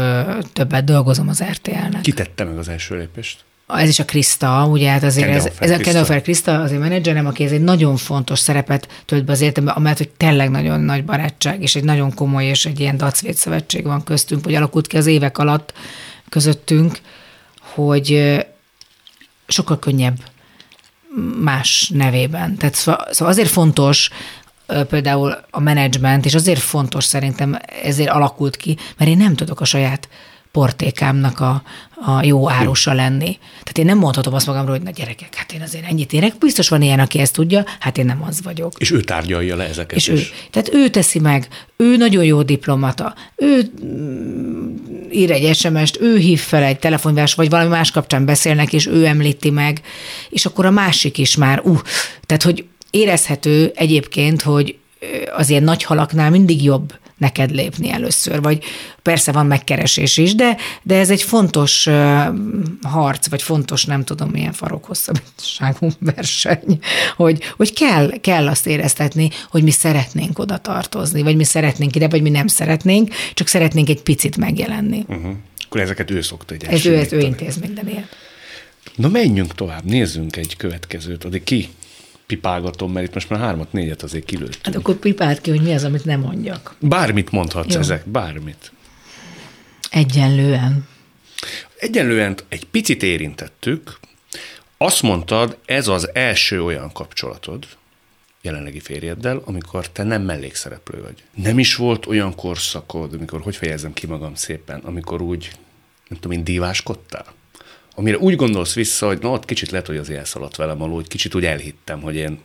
többet 0.52 0.84
dolgozom 0.84 1.28
az 1.28 1.42
RTL-nek. 1.42 2.00
Ki 2.00 2.12
tette 2.12 2.44
meg 2.44 2.58
az 2.58 2.68
első 2.68 2.96
lépést? 2.96 3.46
Ez 3.66 3.88
is 3.88 3.98
a 3.98 4.04
Krista, 4.04 4.66
ugye, 4.66 4.90
hát 4.90 5.02
azért 5.02 5.28
ez, 5.28 5.48
ez 5.58 5.70
a 5.70 5.76
Kendall 5.76 6.20
Krista, 6.20 6.60
az 6.60 6.72
én 6.72 6.78
menedzserem, 6.78 7.26
aki 7.26 7.44
ez 7.44 7.52
egy 7.52 7.60
nagyon 7.60 7.96
fontos 7.96 8.38
szerepet 8.38 8.88
tölt 9.04 9.24
be 9.24 9.32
az 9.32 9.40
életemben, 9.40 9.74
amellett, 9.74 9.98
hogy 9.98 10.08
tényleg 10.08 10.50
nagyon 10.50 10.80
nagy 10.80 11.04
barátság, 11.04 11.62
és 11.62 11.76
egy 11.76 11.84
nagyon 11.84 12.14
komoly, 12.14 12.44
és 12.44 12.66
egy 12.66 12.80
ilyen 12.80 12.96
dacvét 12.96 13.36
szövetség 13.36 13.84
van 13.84 14.04
köztünk, 14.04 14.44
hogy 14.44 14.54
alakult 14.54 14.86
ki 14.86 14.96
az 14.96 15.06
évek 15.06 15.38
alatt 15.38 15.72
közöttünk, 16.28 16.98
hogy 17.86 18.36
sokkal 19.46 19.78
könnyebb 19.78 20.16
más 21.40 21.90
nevében. 21.94 22.56
Tehát 22.56 22.74
szóval, 22.74 23.06
azért 23.18 23.48
fontos 23.48 24.10
például 24.88 25.38
a 25.50 25.60
menedzsment, 25.60 26.24
és 26.24 26.34
azért 26.34 26.60
fontos 26.60 27.04
szerintem, 27.04 27.58
ezért 27.82 28.10
alakult 28.10 28.56
ki, 28.56 28.76
mert 28.96 29.10
én 29.10 29.16
nem 29.16 29.34
tudok 29.34 29.60
a 29.60 29.64
saját 29.64 30.08
portékámnak 30.58 31.40
a, 31.40 31.62
a 31.94 32.24
jó 32.24 32.50
árusa 32.50 32.92
lenni. 32.92 33.38
Tehát 33.48 33.78
én 33.78 33.84
nem 33.84 33.98
mondhatom 33.98 34.34
azt 34.34 34.46
magamról, 34.46 34.76
hogy 34.76 34.84
na 34.84 34.90
gyerekek, 34.90 35.34
hát 35.34 35.52
én 35.52 35.62
azért 35.62 35.84
ennyit 35.88 36.12
érek. 36.12 36.38
Biztos 36.38 36.68
van 36.68 36.82
ilyen, 36.82 37.00
aki 37.00 37.18
ezt 37.18 37.32
tudja, 37.32 37.64
hát 37.78 37.98
én 37.98 38.04
nem 38.04 38.22
az 38.26 38.42
vagyok. 38.42 38.72
És 38.78 38.90
ő 38.90 39.00
tárgyalja 39.00 39.56
le 39.56 39.68
ezeket 39.68 39.96
és 39.96 40.08
is. 40.08 40.20
Ő, 40.20 40.34
tehát 40.50 40.74
ő 40.74 40.88
teszi 40.88 41.18
meg, 41.18 41.48
ő 41.76 41.96
nagyon 41.96 42.24
jó 42.24 42.42
diplomata, 42.42 43.14
ő 43.36 43.72
mm, 43.84 44.74
ír 45.12 45.30
egy 45.30 45.54
SMS-t, 45.56 46.00
ő 46.00 46.16
hív 46.16 46.40
fel 46.40 46.62
egy 46.62 46.78
telefonvás, 46.78 47.34
vagy 47.34 47.50
valami 47.50 47.68
más 47.68 47.90
kapcsán 47.90 48.24
beszélnek, 48.24 48.72
és 48.72 48.86
ő 48.86 49.06
említi 49.06 49.50
meg, 49.50 49.80
és 50.30 50.46
akkor 50.46 50.66
a 50.66 50.70
másik 50.70 51.18
is 51.18 51.36
már, 51.36 51.60
uh, 51.64 51.78
tehát 52.26 52.42
hogy 52.42 52.64
érezhető 52.90 53.72
egyébként, 53.74 54.42
hogy 54.42 54.78
az 55.36 55.50
ilyen 55.50 55.62
nagy 55.62 55.82
halaknál 55.82 56.30
mindig 56.30 56.64
jobb 56.64 56.94
neked 57.18 57.50
lépni 57.50 57.90
először, 57.90 58.42
vagy 58.42 58.64
persze 59.02 59.32
van 59.32 59.46
megkeresés 59.46 60.16
is, 60.16 60.34
de, 60.34 60.56
de 60.82 60.98
ez 60.98 61.10
egy 61.10 61.22
fontos 61.22 61.86
uh, 61.86 62.26
harc, 62.82 63.28
vagy 63.28 63.42
fontos, 63.42 63.84
nem 63.84 64.04
tudom, 64.04 64.28
milyen 64.30 64.52
farokhosszabbságú 64.52 65.88
verseny, 65.98 66.78
hogy, 67.16 67.42
hogy 67.56 67.72
kell, 67.72 68.10
kell 68.20 68.48
azt 68.48 68.66
éreztetni, 68.66 69.30
hogy 69.50 69.62
mi 69.62 69.70
szeretnénk 69.70 70.38
oda 70.38 70.58
tartozni, 70.58 71.22
vagy 71.22 71.36
mi 71.36 71.44
szeretnénk 71.44 71.96
ide, 71.96 72.08
vagy 72.08 72.22
mi 72.22 72.30
nem 72.30 72.46
szeretnénk, 72.46 73.14
csak 73.34 73.46
szeretnénk 73.46 73.88
egy 73.88 74.02
picit 74.02 74.36
megjelenni. 74.36 75.04
Uh-huh. 75.08 75.32
Akkor 75.64 75.80
ezeket 75.80 76.10
ő 76.10 76.20
szokta 76.20 76.54
egy 76.54 76.64
Ez 76.64 76.86
ő, 76.86 76.96
ez 76.96 77.12
ő 77.12 77.20
intéz 77.20 77.56
minden 77.56 77.88
ilyet. 77.88 78.16
Na 78.94 79.08
menjünk 79.08 79.54
tovább, 79.54 79.84
nézzünk 79.84 80.36
egy 80.36 80.56
következőt, 80.56 81.24
addig 81.24 81.44
ki 81.44 81.68
pipálgatom, 82.28 82.92
mert 82.92 83.06
itt 83.06 83.14
most 83.14 83.30
már 83.30 83.40
hármat, 83.40 83.72
négyet 83.72 84.02
azért 84.02 84.24
kilőttünk. 84.24 84.64
Hát 84.64 84.74
akkor 84.74 84.94
pipált 84.94 85.40
ki, 85.40 85.50
hogy 85.50 85.62
mi 85.62 85.74
az, 85.74 85.84
amit 85.84 86.04
nem 86.04 86.20
mondjak. 86.20 86.74
Bármit 86.78 87.30
mondhatsz 87.30 87.74
Jó. 87.74 87.80
ezek, 87.80 88.06
bármit. 88.06 88.72
Egyenlően. 89.90 90.88
Egyenlően 91.78 92.38
egy 92.48 92.64
picit 92.64 93.02
érintettük. 93.02 93.98
Azt 94.76 95.02
mondtad, 95.02 95.58
ez 95.64 95.88
az 95.88 96.14
első 96.14 96.62
olyan 96.62 96.92
kapcsolatod, 96.92 97.66
jelenlegi 98.42 98.80
férjeddel, 98.80 99.42
amikor 99.44 99.88
te 99.88 100.02
nem 100.02 100.22
mellékszereplő 100.22 101.02
vagy. 101.02 101.22
Nem 101.34 101.58
is 101.58 101.74
volt 101.74 102.06
olyan 102.06 102.34
korszakod, 102.34 103.14
amikor, 103.14 103.40
hogy 103.40 103.56
fejezem 103.56 103.92
ki 103.92 104.06
magam 104.06 104.34
szépen, 104.34 104.80
amikor 104.80 105.22
úgy, 105.22 105.50
nem 106.08 106.18
tudom 106.20 106.38
én, 106.38 106.44
díváskodtál? 106.44 107.26
Amire 107.98 108.18
úgy 108.18 108.36
gondolsz 108.36 108.74
vissza, 108.74 109.06
hogy 109.06 109.18
na, 109.20 109.28
ott 109.28 109.44
kicsit 109.44 109.70
lehet, 109.70 109.86
hogy 109.86 109.96
az 109.96 110.10
elszaladt 110.10 110.56
velem 110.56 110.82
alul, 110.82 110.94
hogy 110.94 111.08
kicsit 111.08 111.34
úgy 111.34 111.44
elhittem, 111.44 112.00
hogy 112.00 112.14
én 112.14 112.38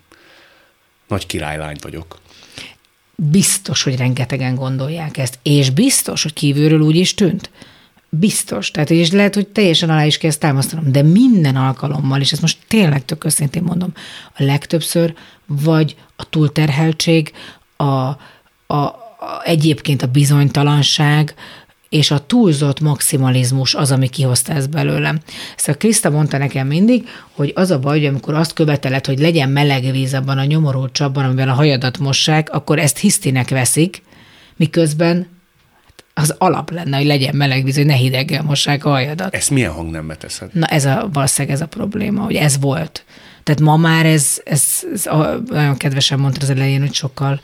nagy 1.08 1.26
királylány 1.26 1.78
vagyok. 1.82 2.20
Biztos, 3.16 3.84
hogy 3.84 3.98
rengetegen 3.98 4.56
gondolják 4.56 5.18
ezt, 5.18 5.40
és 5.44 5.70
biztos, 5.70 6.24
hogy 6.24 6.34
kívülről 6.34 6.80
úgy 6.80 6.96
is 6.96 7.14
tűnt. 7.14 7.50
Biztos. 8.10 8.72
Tehát 8.72 8.90
és 8.90 9.12
lehet, 9.12 9.34
hogy 9.34 9.48
teljesen 9.48 9.90
alá 9.90 10.06
is 10.06 10.18
kezd 10.18 10.40
támasztanom, 10.40 10.92
de 10.92 11.02
minden 11.02 11.56
alkalommal, 11.56 12.22
és 12.22 12.32
ezt 12.32 12.42
most 12.42 12.58
tényleg 12.68 13.06
tök 13.06 13.26
őszintén 13.26 13.64
mondom, 13.64 13.94
a 14.38 14.44
legtöbbször 14.44 15.14
vagy 15.46 15.96
a 16.16 16.30
túlterheltség, 16.30 17.32
a, 17.76 17.84
a, 17.84 18.18
a 18.68 19.42
egyébként 19.44 20.02
a 20.02 20.08
bizonytalanság, 20.08 21.34
és 21.94 22.12
a 22.12 22.26
túlzott 22.26 22.80
maximalizmus 22.80 23.74
az, 23.74 23.92
ami 23.92 24.08
kihozta 24.08 24.54
ezt 24.54 24.70
belőlem. 24.70 25.20
Szóval 25.58 25.76
Kriszta 25.76 26.10
mondta 26.10 26.38
nekem 26.38 26.68
mindig, 26.68 27.08
hogy 27.32 27.52
az 27.56 27.72
a 27.72 27.80
baj, 27.80 27.98
hogy 27.98 28.08
amikor 28.08 28.34
azt 28.34 28.54
követeled, 28.54 29.06
hogy 29.06 29.20
legyen 29.20 29.50
meleg 29.50 29.92
víz 29.92 30.14
abban 30.14 30.38
a 30.38 30.46
nyomorult 30.46 30.92
csapban, 30.94 31.26
amivel 31.26 31.50
a 31.50 31.54
hajadat 31.54 31.98
mossák, 31.98 32.50
akkor 32.52 32.80
ezt 32.80 32.98
hisztinek 32.98 33.50
veszik, 33.50 34.04
miközben 34.56 35.28
az 36.14 36.36
alap 36.38 36.72
lenne, 36.72 36.98
hogy 36.98 37.06
legyen 37.06 37.36
meleg 37.36 37.64
víz, 37.64 37.76
hogy 37.76 37.86
ne 37.86 37.94
hideggel 37.94 38.44
mossák 38.44 38.86
a 38.86 38.90
hajadat. 38.90 39.36
Ezt 39.36 39.50
milyen 39.50 39.72
hangnembe 39.72 40.16
teszed? 40.16 40.50
Na 40.54 40.66
ez 40.66 40.86
a, 40.86 41.10
valószínűleg 41.14 41.56
ez 41.56 41.62
a 41.62 41.68
probléma, 41.68 42.24
hogy 42.24 42.36
ez 42.36 42.60
volt. 42.60 43.06
Tehát 43.44 43.62
ma 43.62 43.78
már 43.78 44.06
ez, 44.06 44.42
ez, 44.44 44.64
ez 44.94 45.10
nagyon 45.48 45.78
kedvesen 45.78 46.20
mondta 46.20 46.42
az 46.42 46.50
elején, 46.50 46.80
hogy 46.80 46.94
sokkal 46.94 47.40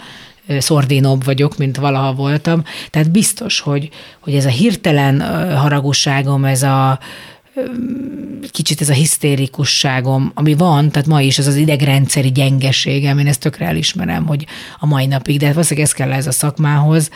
szordinobb 0.58 1.24
vagyok, 1.24 1.58
mint 1.58 1.78
valaha 1.78 2.14
voltam. 2.14 2.64
Tehát 2.90 3.12
biztos, 3.12 3.60
hogy, 3.60 3.90
hogy 4.20 4.36
ez 4.36 4.46
a 4.46 4.50
hirtelen 4.50 5.22
haragosságom, 5.58 6.46
ez 6.46 6.64
a 6.64 7.00
kicsit 8.52 8.82
ez 8.82 8.90
a 8.90 8.94
hisztérikusságom, 8.94 10.32
ami 10.34 10.54
van, 10.54 10.90
tehát 10.90 11.08
ma 11.08 11.22
is 11.22 11.38
ez 11.38 11.48
az 11.48 11.56
idegrendszeri 11.56 12.32
gyengeségem, 12.32 13.20
én 13.20 13.28
ezt 13.28 13.40
tökre 13.40 13.66
elismerem, 13.66 14.26
hogy 14.26 14.46
a 14.80 14.86
mai 14.86 15.06
napig, 15.06 15.40
de 15.40 15.48
valószínűleg 15.48 15.90
ez 15.90 15.94
kell 15.94 16.12
ez 16.12 16.28
a 16.28 16.32
szakmához, 16.32 17.10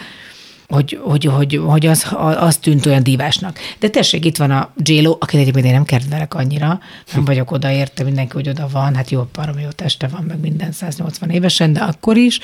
hogy, 0.73 0.99
hogy, 1.03 1.25
hogy, 1.25 1.61
hogy 1.65 1.85
az, 1.85 2.07
az 2.37 2.57
tűnt 2.57 2.85
olyan 2.85 3.03
divásnak. 3.03 3.59
De 3.79 3.89
tessék, 3.89 4.25
itt 4.25 4.37
van 4.37 4.51
a 4.51 4.73
J-Lo, 4.83 5.15
akit 5.19 5.39
egyébként 5.39 5.65
én 5.65 5.71
nem 5.71 5.85
kedvelek 5.85 6.33
annyira, 6.33 6.79
nem 7.13 7.25
vagyok 7.25 7.51
oda 7.51 7.71
érte, 7.71 8.03
mindenki, 8.03 8.33
hogy 8.33 8.49
oda 8.49 8.67
van, 8.71 8.95
hát 8.95 9.09
jó, 9.09 9.23
parom, 9.31 9.59
jó 9.59 9.69
teste 9.69 10.07
van, 10.07 10.23
meg 10.23 10.39
minden 10.39 10.71
180 10.71 11.29
évesen, 11.29 11.73
de 11.73 11.79
akkor 11.79 12.17
is, 12.17 12.39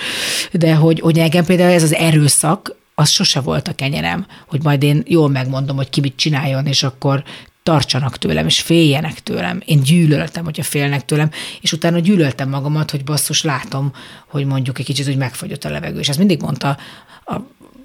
de 0.51 0.75
hogy, 0.75 0.99
hogy 0.99 1.15
nekem 1.15 1.45
például 1.45 1.71
ez 1.71 1.83
az 1.83 1.93
erőszak, 1.93 2.77
az 2.95 3.09
sose 3.09 3.39
volt 3.39 3.67
a 3.67 3.73
kenyerem, 3.75 4.25
hogy 4.47 4.63
majd 4.63 4.83
én 4.83 5.03
jól 5.07 5.29
megmondom, 5.29 5.75
hogy 5.75 5.89
ki 5.89 5.99
mit 5.99 6.15
csináljon, 6.15 6.65
és 6.65 6.83
akkor 6.83 7.23
tartsanak 7.63 8.17
tőlem, 8.17 8.45
és 8.45 8.61
féljenek 8.61 9.23
tőlem. 9.23 9.61
Én 9.65 9.81
gyűlöltem, 9.81 10.43
hogyha 10.43 10.63
félnek 10.63 11.05
tőlem, 11.05 11.29
és 11.61 11.73
utána 11.73 11.99
gyűlöltem 11.99 12.49
magamat, 12.49 12.91
hogy 12.91 13.03
basszus, 13.03 13.43
látom, 13.43 13.91
hogy 14.27 14.45
mondjuk 14.45 14.79
egy 14.79 14.85
kicsit 14.85 15.07
úgy 15.07 15.17
megfagyott 15.17 15.63
a 15.63 15.69
levegő. 15.69 15.99
És 15.99 16.09
ezt 16.09 16.17
mindig 16.17 16.41
mondta 16.41 16.77
a, 17.25 17.35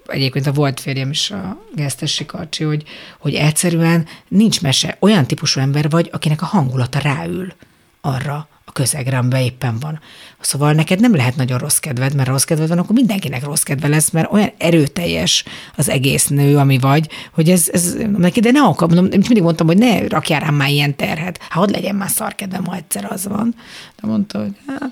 egyébként 0.07 0.47
a 0.47 0.53
volt 0.53 0.81
férjem 0.81 1.11
is 1.11 1.31
a 1.31 1.59
Gesztesi 1.75 2.27
Karcsi, 2.27 2.65
hogy, 2.65 2.85
hogy 3.19 3.35
egyszerűen 3.35 4.07
nincs 4.29 4.63
mese. 4.63 4.97
Olyan 5.01 5.27
típusú 5.27 5.61
ember 5.61 5.91
vagy, 5.91 6.09
akinek 6.13 6.43
a 6.43 6.47
hangulata 6.47 6.99
ráül 6.99 7.53
arra, 8.01 8.49
a 8.65 8.73
közegre, 8.73 9.19
amiben 9.19 9.41
éppen 9.41 9.79
van. 9.79 10.01
Szóval 10.41 10.73
neked 10.73 11.01
nem 11.01 11.15
lehet 11.15 11.37
nagyon 11.37 11.59
rossz 11.59 11.79
kedved, 11.79 12.15
mert 12.15 12.29
rossz 12.29 12.45
kedved 12.45 12.69
van, 12.69 12.79
akkor 12.79 12.95
mindenkinek 12.95 13.45
rossz 13.45 13.63
kedve 13.63 13.89
lesz, 13.89 14.11
mert 14.11 14.33
olyan 14.33 14.53
erőteljes 14.59 15.45
az 15.77 15.89
egész 15.89 16.27
nő, 16.27 16.57
ami 16.57 16.79
vagy, 16.79 17.09
hogy 17.33 17.51
ez, 17.51 17.69
ez 17.73 17.97
neki, 18.17 18.41
de 18.41 18.51
ne 18.51 18.63
akar, 18.63 18.89
mondom, 18.89 19.05
mindig 19.05 19.43
mondtam, 19.43 19.67
hogy 19.67 19.79
ne 19.79 20.09
rakjál 20.09 20.41
rám 20.41 20.55
már 20.55 20.71
ilyen 20.71 20.97
terhet. 20.97 21.39
Hát 21.39 21.65
hogy 21.65 21.71
legyen 21.71 21.95
már 21.95 22.11
szarkedvem, 22.11 22.65
ha 22.65 22.77
egyszer 22.77 23.05
az 23.13 23.27
van. 23.27 23.55
De 24.01 24.07
mondta, 24.09 24.39
hogy 24.39 24.57
hát, 24.67 24.91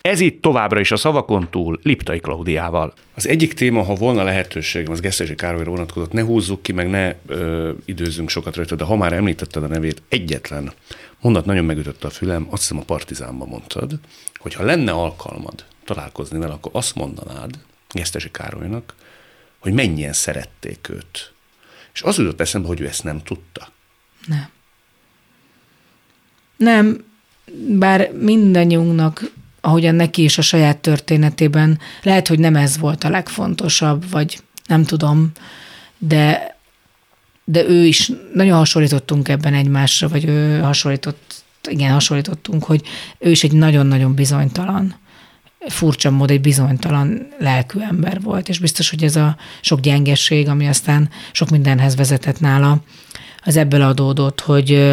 ez 0.00 0.20
itt 0.20 0.42
továbbra 0.42 0.80
is 0.80 0.90
a 0.90 0.96
szavakon 0.96 1.50
túl 1.50 1.80
Liptai 1.82 2.20
Klaudiával. 2.20 2.92
Az 3.14 3.28
egyik 3.28 3.52
téma, 3.52 3.82
ha 3.82 3.94
volna 3.94 4.22
lehetőségem, 4.22 4.92
az 4.92 5.00
Gesztesi 5.00 5.34
Károlyra 5.34 5.70
vonatkozott, 5.70 6.12
ne 6.12 6.22
húzzuk 6.22 6.62
ki, 6.62 6.72
meg 6.72 6.90
ne 6.90 7.14
ö, 7.26 7.72
időzünk 7.84 8.28
sokat 8.28 8.56
rajta, 8.56 8.74
de 8.74 8.84
ha 8.84 8.96
már 8.96 9.12
említetted 9.12 9.62
a 9.62 9.66
nevét, 9.66 10.02
egyetlen 10.08 10.72
mondat 11.20 11.44
nagyon 11.44 11.64
megütötte 11.64 12.06
a 12.06 12.10
fülem, 12.10 12.46
azt 12.50 12.62
hiszem 12.62 12.78
a 12.78 12.84
Partizánban 12.84 13.48
mondtad, 13.48 13.98
hogy 14.36 14.54
ha 14.54 14.64
lenne 14.64 14.92
alkalmad 14.92 15.64
találkozni 15.84 16.38
vele, 16.38 16.52
akkor 16.52 16.70
azt 16.74 16.94
mondanád 16.94 17.58
Gesztesi 17.90 18.30
Károlynak, 18.30 18.94
hogy 19.58 19.72
mennyien 19.72 20.12
szerették 20.12 20.88
őt. 20.88 21.32
És 21.92 22.02
az 22.02 22.18
jutott 22.18 22.40
eszembe, 22.40 22.68
hogy 22.68 22.80
ő 22.80 22.86
ezt 22.86 23.04
nem 23.04 23.22
tudta. 23.22 23.68
Nem. 24.26 24.48
Nem, 26.56 27.04
bár 27.68 28.12
mindannyiunknak, 28.12 29.30
ahogyan 29.60 29.94
neki 29.94 30.22
is 30.22 30.38
a 30.38 30.42
saját 30.42 30.78
történetében, 30.78 31.78
lehet, 32.02 32.28
hogy 32.28 32.38
nem 32.38 32.56
ez 32.56 32.78
volt 32.78 33.04
a 33.04 33.10
legfontosabb, 33.10 34.10
vagy 34.10 34.38
nem 34.66 34.84
tudom, 34.84 35.30
de 35.98 36.58
de 37.44 37.68
ő 37.68 37.84
is, 37.86 38.12
nagyon 38.34 38.56
hasonlítottunk 38.56 39.28
ebben 39.28 39.54
egymásra, 39.54 40.08
vagy 40.08 40.24
ő 40.24 40.60
hasonlított, 40.60 41.44
igen, 41.68 41.92
hasonlítottunk, 41.92 42.64
hogy 42.64 42.82
ő 43.18 43.30
is 43.30 43.44
egy 43.44 43.52
nagyon-nagyon 43.52 44.14
bizonytalan, 44.14 44.94
furcsa 45.68 46.10
mód 46.10 46.30
egy 46.30 46.40
bizonytalan 46.40 47.26
lelkű 47.38 47.80
ember 47.80 48.20
volt, 48.20 48.48
és 48.48 48.58
biztos, 48.58 48.90
hogy 48.90 49.04
ez 49.04 49.16
a 49.16 49.36
sok 49.60 49.80
gyengesség, 49.80 50.48
ami 50.48 50.68
aztán 50.68 51.08
sok 51.32 51.50
mindenhez 51.50 51.96
vezetett 51.96 52.40
nála, 52.40 52.82
az 53.44 53.56
ebből 53.56 53.82
adódott, 53.82 54.40
hogy 54.40 54.92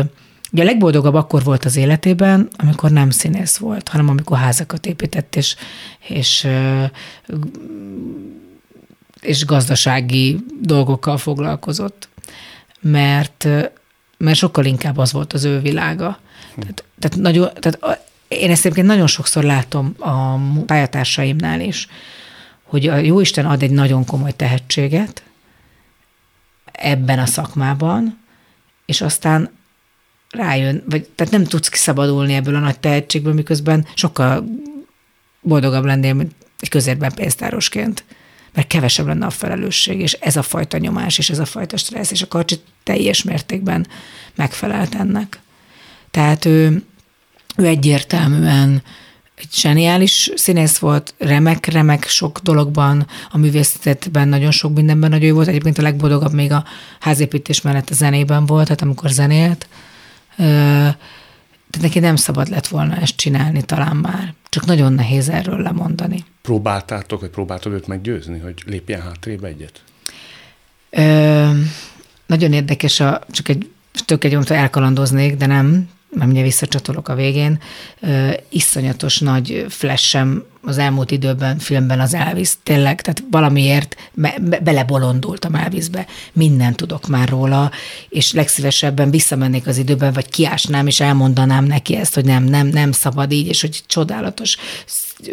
ugye 0.52 0.62
a 0.62 0.66
legboldogabb 0.66 1.14
akkor 1.14 1.44
volt 1.44 1.66
az 1.66 1.76
életében, 1.76 2.48
amikor 2.58 2.92
nem 2.92 3.10
színész 3.10 3.58
volt, 3.58 3.90
hanem 3.90 4.10
amikor 4.10 4.38
házakat 4.38 4.86
épített, 4.86 5.36
és, 5.36 5.56
és 6.08 6.48
és 9.22 9.46
gazdasági 9.46 10.40
dolgokkal 10.62 11.18
foglalkozott 11.18 12.10
mert, 12.80 13.48
mert 14.18 14.38
sokkal 14.38 14.66
inkább 14.66 14.98
az 14.98 15.12
volt 15.12 15.34
az 15.34 15.44
ő 15.44 15.60
világa. 15.60 16.20
Tehát, 16.56 16.84
tehát, 17.00 17.18
nagyon, 17.18 17.50
tehát 17.60 18.06
én 18.28 18.52
ezt 18.52 18.66
egyébként 18.66 18.88
nagyon 18.88 19.08
sokszor 19.08 19.44
látom 19.44 19.96
a 20.00 20.36
pályatársaimnál 20.66 21.62
is, 21.62 21.88
hogy 22.64 22.88
a 22.88 22.96
Jóisten 22.96 23.46
ad 23.46 23.64
egy 23.64 23.72
nagyon 23.72 24.06
komoly 24.06 24.32
tehetséget 24.36 25.24
ebben 26.72 27.20
a 27.20 27.26
szakmában, 27.26 28.20
és 28.86 29.02
aztán 29.02 29.52
rájön, 30.30 30.84
vagy 30.90 31.08
tehát 31.16 31.34
nem 31.34 31.44
tudsz 31.44 31.70
kiszabadulni 31.70 32.34
ebből 32.34 32.56
a 32.56 32.60
nagy 32.60 32.80
tehetségből, 32.80 33.34
miközben 33.34 33.88
sokkal 33.94 34.46
boldogabb 35.42 35.86
lennél, 35.86 36.14
mint 36.14 36.32
egy 36.60 36.70
közérben 36.70 37.14
pénztárosként 37.14 38.04
mert 38.58 38.70
kevesebb 38.70 39.08
lenne 39.08 39.26
a 39.26 39.30
felelősség, 39.30 40.00
és 40.00 40.14
ez 40.14 40.36
a 40.36 40.42
fajta 40.42 40.78
nyomás, 40.78 41.18
és 41.18 41.30
ez 41.30 41.40
a 41.40 41.46
fajta 41.46 41.78
stressz, 41.78 42.12
és 42.12 42.22
a 42.22 42.28
karcsi 42.28 42.60
teljes 42.84 43.24
mértékben 43.24 43.88
megfelelt 44.36 44.96
ennek. 44.96 45.40
Tehát 46.12 46.46
ő, 46.46 46.84
ő 47.58 47.66
egyértelműen 47.66 48.82
egy 49.36 49.54
zseniális 49.54 50.32
színész 50.36 50.78
volt, 50.78 51.14
remek-remek 51.18 52.08
sok 52.08 52.40
dologban, 52.40 53.08
a 53.30 53.38
művészetben 53.38 54.28
nagyon 54.28 54.52
sok 54.52 54.74
mindenben 54.74 55.10
nagyon 55.10 55.28
jó 55.28 55.36
volt. 55.36 55.48
Egyébként 55.48 55.78
a 55.78 55.82
legboldogabb 55.82 56.34
még 56.34 56.52
a 56.52 56.66
házépítés 57.00 57.62
mellett 57.62 57.90
a 57.90 57.94
zenében 57.94 58.46
volt, 58.46 58.64
tehát 58.64 58.82
amikor 58.82 59.10
zenélt. 59.10 59.68
De 60.38 61.78
neki 61.82 62.00
nem 62.00 62.16
szabad 62.16 62.50
lett 62.50 62.68
volna 62.68 62.96
ezt 62.96 63.16
csinálni 63.16 63.64
talán 63.64 63.96
már. 63.96 64.34
Csak 64.50 64.66
nagyon 64.66 64.94
nehéz 64.94 65.30
erről 65.30 65.62
lemondani. 65.62 66.26
Próbáltátok, 66.42 67.20
vagy 67.20 67.30
próbáltad 67.30 67.74
őt 67.74 67.88
meggyőzni, 67.88 68.40
hogy 68.40 68.64
lépjen 68.66 69.02
hátrébb 69.02 69.44
egyet? 69.44 69.84
Ö, 70.90 71.50
nagyon 72.26 72.54
érdekes, 72.54 73.00
a, 73.00 73.22
csak 73.32 73.50
egy 73.50 73.70
tök 74.06 74.24
egy 74.24 74.38
elkalandoznék, 74.52 75.36
de 75.36 75.46
nem, 75.46 75.90
mert 76.10 76.32
ugye 76.32 76.42
visszacsatolok 76.42 77.08
a 77.08 77.16
végén. 77.16 77.60
Ö, 78.00 78.32
iszonyatos 78.50 79.20
nagy 79.20 79.66
flashem 79.70 80.44
az 80.68 80.78
elmúlt 80.78 81.12
időben 81.12 81.58
filmben 81.58 82.00
az 82.00 82.14
Elvis, 82.14 82.52
tényleg, 82.64 83.02
tehát 83.02 83.24
valamiért 83.32 83.96
be, 84.14 84.36
be, 84.42 84.60
belebolondultam 84.60 85.56
Elvisbe, 85.56 86.06
minden 86.34 86.76
tudok 86.76 87.08
már 87.08 87.30
róla, 87.30 87.72
és 88.10 88.34
legszívesebben 88.34 89.10
visszamennék 89.10 89.68
az 89.68 89.78
időben, 89.78 90.14
vagy 90.14 90.30
kiásnám, 90.30 90.88
és 90.88 91.00
elmondanám 91.00 91.66
neki 91.66 91.96
ezt, 91.96 92.14
hogy 92.14 92.26
nem, 92.26 92.44
nem, 92.44 92.68
nem 92.68 92.92
szabad 92.92 93.32
így, 93.32 93.48
és 93.48 93.62
hogy 93.62 93.84
csodálatos, 93.88 94.58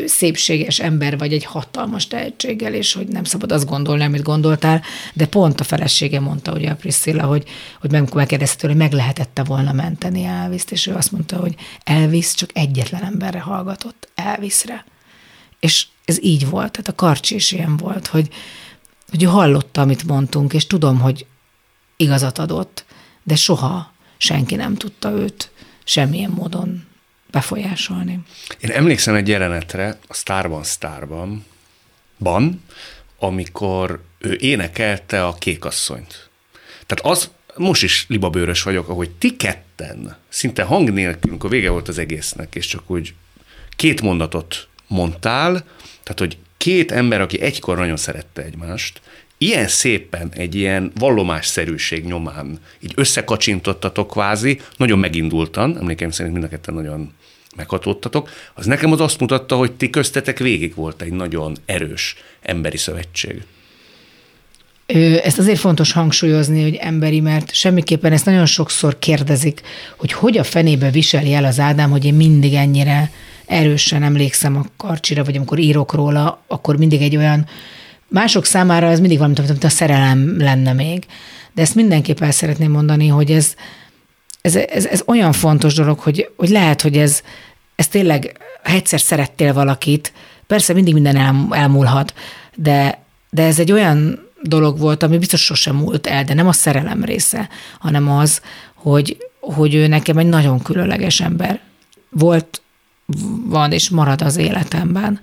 szépséges 0.07 0.79
ember 0.79 1.19
vagy 1.19 1.33
egy 1.33 1.45
hatalmas 1.45 2.07
tehetséggel, 2.07 2.75
és 2.75 2.93
hogy 2.93 3.07
nem 3.07 3.25
szabad 3.25 3.53
azt 3.53 3.67
gondolni, 3.67 4.05
amit 4.05 4.23
gondoltál, 4.23 4.83
de 5.13 5.27
pont 5.27 5.61
a 5.61 5.65
felesége 5.65 6.21
mondta, 6.21 6.53
ugye 6.53 6.71
a 6.71 6.75
Priscilla, 6.75 7.25
hogy, 7.25 7.45
hogy 7.81 7.91
meg, 7.91 8.15
megkérdezte 8.15 8.57
tőle, 8.57 8.73
hogy 8.73 8.83
meg 8.83 8.93
lehetette 8.93 9.43
volna 9.43 9.73
menteni 9.73 10.25
Elvis-t, 10.25 10.71
és 10.71 10.87
ő 10.87 10.95
azt 10.95 11.13
mondta, 11.13 11.37
hogy 11.37 11.55
Elvis 11.85 12.35
csak 12.35 12.51
egyetlen 12.53 13.05
emberre 13.05 13.41
hallgatott, 13.41 14.09
Elvisre. 14.15 14.85
És 15.65 15.87
ez 16.05 16.23
így 16.23 16.49
volt, 16.49 16.73
tehát 16.73 16.89
a 16.89 16.95
karcsi 16.95 17.35
is 17.35 17.53
ilyen 17.53 17.77
volt, 17.77 18.07
hogy, 18.07 18.29
hogy 19.11 19.23
ő 19.23 19.27
hallotta, 19.27 19.81
amit 19.81 20.05
mondtunk, 20.05 20.53
és 20.53 20.67
tudom, 20.67 21.01
hogy 21.01 21.27
igazat 21.97 22.39
adott, 22.39 22.85
de 23.23 23.37
soha 23.37 23.93
senki 24.17 24.55
nem 24.55 24.75
tudta 24.75 25.11
őt 25.11 25.51
semmilyen 25.85 26.31
módon 26.31 26.87
befolyásolni. 27.31 28.21
Én 28.61 28.71
emlékszem 28.71 29.15
egy 29.15 29.29
jelenetre 29.29 29.99
a 30.07 30.15
Starban 30.15 30.65
Starban, 30.65 31.45
ban, 32.19 32.63
amikor 33.19 34.03
ő 34.19 34.37
énekelte 34.41 35.27
a 35.27 35.35
kékasszonyt. 35.35 36.29
Tehát 36.87 37.17
az, 37.17 37.31
most 37.57 37.83
is 37.83 38.05
libabőrös 38.09 38.63
vagyok, 38.63 38.89
ahogy 38.89 39.11
ti 39.11 39.37
ketten, 39.37 40.17
szinte 40.29 40.63
hang 40.63 40.93
nélkül, 40.93 41.31
amikor 41.31 41.51
vége 41.51 41.71
volt 41.71 41.89
az 41.89 41.99
egésznek, 41.99 42.55
és 42.55 42.67
csak 42.67 42.91
úgy 42.91 43.15
két 43.77 44.01
mondatot 44.01 44.69
mondtál, 44.95 45.53
tehát 46.03 46.19
hogy 46.19 46.37
két 46.57 46.93
ember, 46.93 47.21
aki 47.21 47.41
egykor 47.41 47.77
nagyon 47.77 47.97
szerette 47.97 48.43
egymást, 48.43 49.01
ilyen 49.39 49.69
szépen 49.69 50.33
egy 50.37 50.55
ilyen 50.55 50.93
vallomásszerűség 50.99 52.05
nyomán 52.05 52.59
így 52.81 52.93
összekacsintottatok 52.97 54.09
kvázi, 54.09 54.61
nagyon 54.77 54.99
megindultan, 54.99 55.79
emlékeim 55.79 56.11
szerint 56.11 56.35
mind 56.35 56.47
a 56.47 56.49
ketten 56.49 56.75
nagyon 56.75 57.13
meghatódtatok, 57.57 58.31
az 58.55 58.67
nekem 58.67 58.93
az 58.93 59.01
azt 59.01 59.21
mutatta, 59.21 59.57
hogy 59.57 59.73
ti 59.73 59.91
köztetek 59.91 60.39
végig 60.39 60.75
volt 60.75 61.03
egy 61.03 61.13
nagyon 61.13 61.57
erős 61.67 62.17
emberi 62.43 62.77
szövetség. 62.77 63.43
Ezt 65.23 65.39
azért 65.39 65.59
fontos 65.59 65.93
hangsúlyozni, 65.93 66.63
hogy 66.63 66.75
emberi, 66.75 67.21
mert 67.21 67.55
semmiképpen 67.55 68.13
ezt 68.13 68.25
nagyon 68.25 68.47
sokszor 68.47 68.99
kérdezik, 68.99 69.61
hogy 69.97 70.13
hogy 70.13 70.39
a 70.39 70.45
fenébe 70.45 70.91
viseli 70.91 71.33
el 71.33 71.45
az 71.45 71.59
Ádám, 71.59 71.91
hogy 71.91 72.05
én 72.05 72.15
mindig 72.15 72.55
ennyire 72.55 73.11
erősen 73.47 74.03
emlékszem 74.03 74.57
a 74.57 74.65
karcsira, 74.77 75.25
vagy 75.25 75.37
amikor 75.37 75.59
írok 75.59 75.93
róla, 75.93 76.43
akkor 76.47 76.77
mindig 76.77 77.03
egy 77.03 77.17
olyan, 77.17 77.47
mások 78.09 78.45
számára 78.45 78.87
ez 78.87 79.01
mindig 79.01 79.19
valami, 79.19 79.35
mint 79.49 79.65
a 79.65 79.69
szerelem 79.69 80.39
lenne 80.39 80.73
még. 80.73 81.07
De 81.55 81.63
ezt 81.63 81.75
mindenképp 81.75 82.21
el 82.21 82.31
szeretném 82.31 82.71
mondani, 82.71 83.09
hogy 83.09 83.31
ez, 83.31 83.55
ez, 84.41 84.57
ez, 84.57 84.87
ez 84.87 85.03
olyan 85.07 85.33
fontos 85.33 85.75
dolog, 85.75 85.99
hogy, 85.99 86.31
hogy 86.37 86.49
lehet, 86.49 86.81
hogy 86.81 86.97
ez, 86.97 87.23
ez 87.77 87.89
tényleg, 87.89 88.37
ha 88.63 88.73
egyszer 88.73 89.01
szerettél 89.01 89.53
valakit, 89.53 90.13
persze 90.47 90.73
mindig 90.73 90.95
minden 90.95 91.17
el, 91.17 91.47
elmúlhat, 91.51 92.15
de, 92.55 93.05
de 93.31 93.43
ez 93.43 93.59
egy 93.59 93.73
olyan 93.73 94.29
dolog 94.43 94.79
volt, 94.79 95.03
ami 95.03 95.19
biztos 95.19 95.45
sosem 95.45 95.77
múlt 95.77 96.07
el, 96.07 96.25
de 96.25 96.35
nem 96.35 96.47
a 96.47 96.53
szerelem 96.53 97.05
része, 97.05 97.49
hanem 97.79 98.11
az, 98.11 98.41
hogy, 98.75 99.17
hogy 99.41 99.75
ő 99.75 99.87
nekem 99.87 100.19
egy 100.19 100.27
nagyon 100.27 100.63
különleges 100.63 101.21
ember 101.21 101.61
volt, 102.09 102.63
van 103.47 103.73
és 103.73 103.91
marad 103.91 104.23
az 104.23 104.37
életemben. 104.37 105.21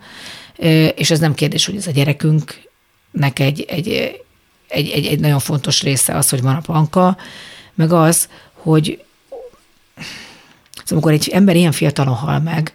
És 0.95 1.11
ez 1.11 1.19
nem 1.19 1.33
kérdés, 1.33 1.65
hogy 1.65 1.75
ez 1.75 1.87
a 1.87 1.91
gyerekünk 1.91 2.69
életnek 3.11 3.39
egy, 3.39 3.61
egy, 3.67 3.87
egy, 4.67 4.89
egy, 4.89 5.05
egy 5.05 5.19
nagyon 5.19 5.39
fontos 5.39 5.81
része 5.81 6.15
az, 6.15 6.29
hogy 6.29 6.41
van 6.41 6.55
a 6.55 6.59
panka, 6.59 7.17
meg 7.73 7.91
az, 7.91 8.27
hogy 8.53 9.03
szóval 10.73 10.89
amikor 10.89 11.11
egy 11.11 11.29
ember 11.29 11.55
ilyen 11.55 11.71
fiatalon 11.71 12.15
hal 12.15 12.39
meg, 12.39 12.73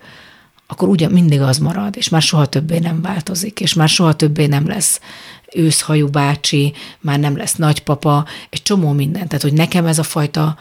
akkor 0.66 0.88
ugye 0.88 1.08
mindig 1.08 1.40
az 1.40 1.58
marad, 1.58 1.96
és 1.96 2.08
már 2.08 2.22
soha 2.22 2.46
többé 2.46 2.78
nem 2.78 3.02
változik, 3.02 3.60
és 3.60 3.74
már 3.74 3.88
soha 3.88 4.14
többé 4.14 4.46
nem 4.46 4.66
lesz 4.66 5.00
őszhajú 5.54 6.08
bácsi, 6.08 6.72
már 7.00 7.18
nem 7.18 7.36
lesz 7.36 7.54
nagypapa, 7.54 8.24
egy 8.50 8.62
csomó 8.62 8.92
minden. 8.92 9.26
Tehát, 9.26 9.42
hogy 9.42 9.52
nekem 9.52 9.86
ez 9.86 9.98
a 9.98 10.02
fajta 10.02 10.58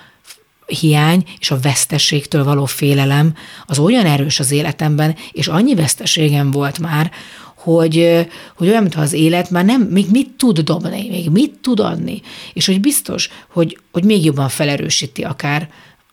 hiány 0.66 1.24
és 1.40 1.52
a 1.52 1.60
veszteségtől 1.60 2.44
való 2.44 2.66
félelem 2.66 3.36
az 3.66 3.80
olyan 3.80 4.06
erős 4.06 4.40
az 4.40 4.52
életemben, 4.52 5.16
és 5.32 5.48
annyi 5.48 5.76
veszteségem 5.76 6.52
volt 6.52 6.80
már, 6.80 7.12
hogy, 7.56 8.28
hogy 8.56 8.68
olyan, 8.68 8.82
mintha 8.82 9.02
az 9.02 9.14
élet 9.14 9.50
már 9.50 9.66
nem, 9.66 9.82
még 9.82 10.06
mit 10.12 10.30
tud 10.38 10.60
dobni, 10.60 11.10
még 11.10 11.30
mit 11.30 11.54
tud 11.62 11.80
adni, 11.80 12.22
és 12.54 12.66
hogy 12.66 12.82
biztos, 12.82 13.30
hogy, 13.52 13.80
hogy 13.92 14.04
még 14.04 14.26
jobban 14.26 14.50
felerősíti 14.50 15.24
akár 15.24 15.70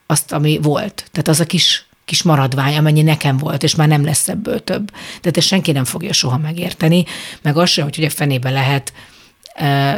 azt, 0.06 0.32
ami 0.32 0.58
volt. 0.62 1.04
Tehát 1.10 1.28
az 1.28 1.40
a 1.40 1.44
kis 1.44 1.86
kis 2.04 2.22
maradvány, 2.22 2.76
amennyi 2.76 3.02
nekem 3.02 3.36
volt, 3.36 3.62
és 3.62 3.74
már 3.74 3.88
nem 3.88 4.04
lesz 4.04 4.28
ebből 4.28 4.64
több. 4.64 4.90
Tehát 4.90 5.36
ezt 5.36 5.46
senki 5.46 5.72
nem 5.72 5.84
fogja 5.84 6.12
soha 6.12 6.38
megérteni, 6.38 7.04
meg 7.42 7.56
az 7.56 7.70
sem, 7.70 7.84
hogy 7.84 8.04
a 8.04 8.10
fenébe 8.10 8.50
lehet 8.50 8.92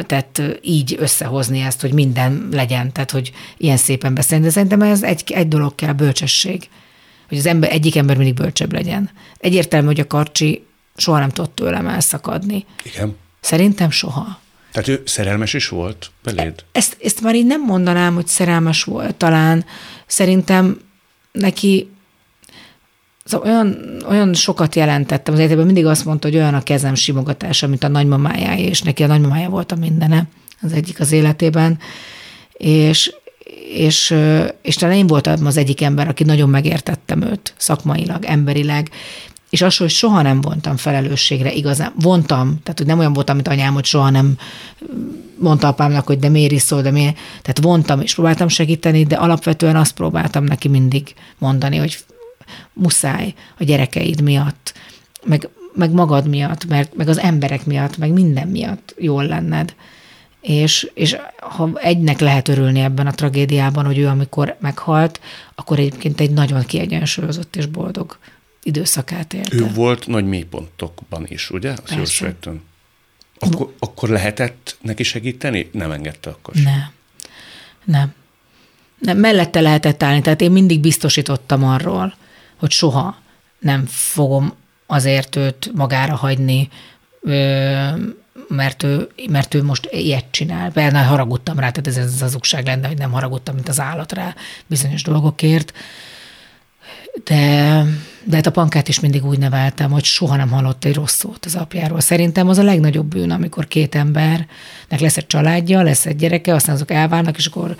tehát 0.05 0.41
így 0.61 0.95
összehozni 0.99 1.59
ezt, 1.59 1.81
hogy 1.81 1.93
minden 1.93 2.47
legyen, 2.51 2.91
tehát 2.91 3.11
hogy 3.11 3.31
ilyen 3.57 3.77
szépen 3.77 4.13
beszélni. 4.13 4.43
De 4.43 4.51
szerintem 4.51 4.81
ez 4.81 5.03
egy, 5.03 5.31
egy 5.31 5.47
dolog 5.47 5.75
kell, 5.75 5.93
bölcsesség. 5.93 6.69
Hogy 7.27 7.37
az 7.37 7.45
ember, 7.45 7.71
egyik 7.71 7.95
ember 7.95 8.17
mindig 8.17 8.35
bölcsebb 8.35 8.73
legyen. 8.73 9.09
Egyértelmű, 9.37 9.85
hogy 9.85 9.99
a 9.99 10.07
karcsi 10.07 10.65
soha 10.95 11.19
nem 11.19 11.29
tudott 11.29 11.55
tőlem 11.55 11.87
elszakadni. 11.87 12.65
Igen. 12.83 13.15
Szerintem 13.39 13.89
soha. 13.89 14.39
Tehát 14.71 14.87
ő 14.87 15.01
szerelmes 15.05 15.53
is 15.53 15.67
volt 15.67 16.11
beléd? 16.23 16.63
Ezt, 16.71 16.97
ezt 17.01 17.21
már 17.21 17.35
így 17.35 17.45
nem 17.45 17.61
mondanám, 17.61 18.13
hogy 18.13 18.27
szerelmes 18.27 18.83
volt 18.83 19.15
talán. 19.15 19.65
Szerintem 20.05 20.79
neki 21.31 21.89
Szóval 23.27 23.49
olyan, 23.49 23.77
olyan 24.07 24.33
sokat 24.33 24.75
jelentettem 24.75 25.33
az 25.33 25.39
életében, 25.39 25.65
mindig 25.65 25.85
azt 25.85 26.05
mondta, 26.05 26.27
hogy 26.27 26.37
olyan 26.37 26.53
a 26.53 26.63
kezem 26.63 26.95
simogatása, 26.95 27.67
mint 27.67 27.83
a 27.83 27.87
nagymamája, 27.87 28.53
és 28.53 28.81
neki 28.81 29.03
a 29.03 29.07
nagymamája 29.07 29.49
volt 29.49 29.71
a 29.71 29.75
mindene, 29.75 30.23
az 30.61 30.73
egyik 30.73 30.99
az 30.99 31.11
életében, 31.11 31.79
és, 32.53 33.13
és, 33.73 34.15
és 34.61 34.75
talán 34.75 34.95
én 34.95 35.07
voltam 35.07 35.45
az 35.45 35.57
egyik 35.57 35.81
ember, 35.81 36.07
aki 36.07 36.23
nagyon 36.23 36.49
megértettem 36.49 37.21
őt 37.21 37.53
szakmailag, 37.57 38.25
emberileg, 38.25 38.89
és 39.49 39.61
az, 39.61 39.77
hogy 39.77 39.89
soha 39.89 40.21
nem 40.21 40.41
vontam 40.41 40.77
felelősségre 40.77 41.51
igazán. 41.51 41.93
Vontam, 41.99 42.59
tehát 42.63 42.77
hogy 42.77 42.87
nem 42.87 42.99
olyan 42.99 43.13
voltam, 43.13 43.35
mint 43.35 43.47
anyám, 43.47 43.73
hogy 43.73 43.85
soha 43.85 44.09
nem 44.09 44.37
mondta 45.37 45.67
apámnak, 45.67 46.07
hogy 46.07 46.19
de 46.19 46.29
miért 46.29 46.51
iszol, 46.51 46.81
de 46.81 46.91
miért. 46.91 47.15
Tehát 47.15 47.61
vontam, 47.61 48.01
és 48.01 48.13
próbáltam 48.13 48.47
segíteni, 48.47 49.03
de 49.03 49.15
alapvetően 49.15 49.75
azt 49.75 49.93
próbáltam 49.93 50.43
neki 50.43 50.67
mindig 50.67 51.13
mondani, 51.37 51.77
hogy 51.77 51.97
muszáj 52.73 53.33
a 53.59 53.63
gyerekeid 53.63 54.21
miatt, 54.21 54.73
meg, 55.23 55.49
meg 55.73 55.91
magad 55.91 56.27
miatt, 56.27 56.65
meg, 56.65 56.89
meg 56.93 57.07
az 57.07 57.19
emberek 57.19 57.65
miatt, 57.65 57.97
meg 57.97 58.11
minden 58.11 58.47
miatt 58.47 58.95
jól 58.97 59.25
lenned. 59.25 59.75
És, 60.41 60.89
és 60.93 61.17
ha 61.39 61.71
egynek 61.75 62.19
lehet 62.19 62.47
örülni 62.47 62.79
ebben 62.79 63.07
a 63.07 63.11
tragédiában, 63.11 63.85
hogy 63.85 63.97
ő 63.97 64.07
amikor 64.07 64.55
meghalt, 64.59 65.19
akkor 65.55 65.79
egyébként 65.79 66.19
egy 66.19 66.31
nagyon 66.31 66.65
kiegyensúlyozott 66.65 67.55
és 67.55 67.65
boldog 67.65 68.17
időszakát 68.63 69.33
élte. 69.33 69.55
Ő 69.55 69.67
volt 69.73 70.07
nagy 70.07 70.25
mélypontokban 70.25 71.25
is, 71.27 71.49
ugye? 71.49 71.71
A 71.71 71.81
szívsejtőn. 71.85 72.61
Akkor, 73.39 73.73
akkor 73.79 74.09
lehetett 74.09 74.77
neki 74.81 75.03
segíteni? 75.03 75.69
Nem 75.71 75.91
engedte 75.91 76.29
akkor 76.29 76.53
sem. 76.55 76.63
Nem. 76.63 76.91
Nem. 77.83 78.13
Nem, 78.99 79.17
mellette 79.17 79.61
lehetett 79.61 80.03
állni, 80.03 80.21
tehát 80.21 80.41
én 80.41 80.51
mindig 80.51 80.79
biztosítottam 80.79 81.63
arról, 81.63 82.13
hogy 82.59 82.71
soha 82.71 83.15
nem 83.59 83.85
fogom 83.85 84.53
azért 84.87 85.35
őt 85.35 85.71
magára 85.75 86.15
hagyni, 86.15 86.69
mert 88.47 88.83
ő, 88.83 89.09
mert 89.29 89.53
ő 89.53 89.63
most 89.63 89.89
ilyet 89.91 90.25
csinál. 90.31 90.71
Persze 90.71 91.03
haragudtam 91.03 91.59
rá, 91.59 91.69
tehát 91.69 91.87
ez, 91.87 91.97
ez 91.97 92.13
az 92.13 92.21
azugság 92.21 92.65
lenne, 92.65 92.87
hogy 92.87 92.97
nem 92.97 93.11
haragudtam, 93.11 93.55
mint 93.55 93.69
az 93.69 93.79
állat 93.79 94.11
rá 94.11 94.35
bizonyos 94.67 95.03
dolgokért. 95.03 95.73
De, 97.23 97.83
de 98.23 98.35
hát 98.35 98.45
a 98.45 98.51
pankát 98.51 98.87
is 98.87 98.99
mindig 98.99 99.25
úgy 99.25 99.37
neveltem, 99.37 99.91
hogy 99.91 100.03
soha 100.03 100.35
nem 100.35 100.49
hallott 100.49 100.85
egy 100.85 100.95
rossz 100.95 101.15
szót 101.15 101.45
az 101.45 101.55
apjáról. 101.55 101.99
Szerintem 101.99 102.49
az 102.49 102.57
a 102.57 102.63
legnagyobb 102.63 103.05
bűn, 103.05 103.31
amikor 103.31 103.67
két 103.67 103.95
embernek 103.95 104.99
lesz 104.99 105.17
egy 105.17 105.27
családja, 105.27 105.81
lesz 105.81 106.05
egy 106.05 106.15
gyereke, 106.15 106.53
aztán 106.53 106.75
azok 106.75 106.91
elválnak, 106.91 107.37
és 107.37 107.45
akkor 107.45 107.75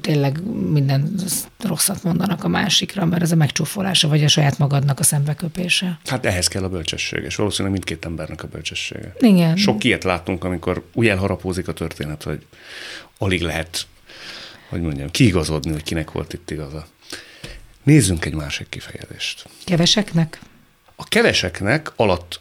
tényleg 0.00 0.40
minden 0.70 1.14
rosszat 1.58 2.02
mondanak 2.02 2.44
a 2.44 2.48
másikra, 2.48 3.04
mert 3.04 3.22
ez 3.22 3.32
a 3.32 3.36
megcsúfolása, 3.36 4.08
vagy 4.08 4.24
a 4.24 4.28
saját 4.28 4.58
magadnak 4.58 5.00
a 5.00 5.02
szembeköpése. 5.02 5.98
Hát 6.04 6.26
ehhez 6.26 6.48
kell 6.48 6.62
a 6.62 6.68
bölcsesség, 6.68 7.22
és 7.22 7.36
valószínűleg 7.36 7.72
mindkét 7.72 8.04
embernek 8.04 8.42
a 8.42 8.46
bölcsessége. 8.46 9.14
Igen. 9.18 9.56
Sok 9.56 9.84
ilyet 9.84 10.04
látunk, 10.04 10.44
amikor 10.44 10.84
úgy 10.92 11.08
elharapózik 11.08 11.68
a 11.68 11.72
történet, 11.72 12.22
hogy 12.22 12.46
alig 13.18 13.42
lehet, 13.42 13.86
hogy 14.68 14.80
mondjam, 14.80 15.10
kiigazodni, 15.10 15.72
hogy 15.72 15.82
kinek 15.82 16.10
volt 16.10 16.32
itt 16.32 16.50
igaza. 16.50 16.86
Nézzünk 17.82 18.24
egy 18.24 18.34
másik 18.34 18.68
kifejezést. 18.68 19.48
Keveseknek? 19.64 20.40
A 20.96 21.04
keveseknek 21.04 21.92
alatt 21.96 22.40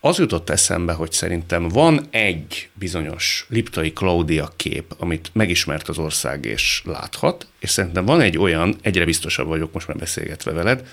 az 0.00 0.18
jutott 0.18 0.50
eszembe, 0.50 0.92
hogy 0.92 1.12
szerintem 1.12 1.68
van 1.68 2.06
egy 2.10 2.68
bizonyos 2.74 3.46
Liptai 3.48 3.92
Klaudia 3.92 4.52
kép, 4.56 4.94
amit 4.98 5.30
megismert 5.32 5.88
az 5.88 5.98
ország 5.98 6.44
és 6.44 6.82
láthat, 6.84 7.46
és 7.58 7.70
szerintem 7.70 8.04
van 8.04 8.20
egy 8.20 8.38
olyan, 8.38 8.76
egyre 8.82 9.04
biztosabb 9.04 9.46
vagyok 9.46 9.72
most 9.72 9.86
már 9.86 9.96
beszélgetve 9.96 10.52
veled, 10.52 10.88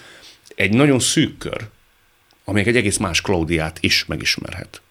egy 0.56 0.74
nagyon 0.74 1.00
szűk 1.00 1.38
kör, 1.38 1.68
amelyik 2.44 2.68
egy 2.68 2.76
egész 2.76 2.98
más 2.98 3.22
Klaudiát 3.22 3.78
is 3.82 4.06
megismerhet. 4.06 4.82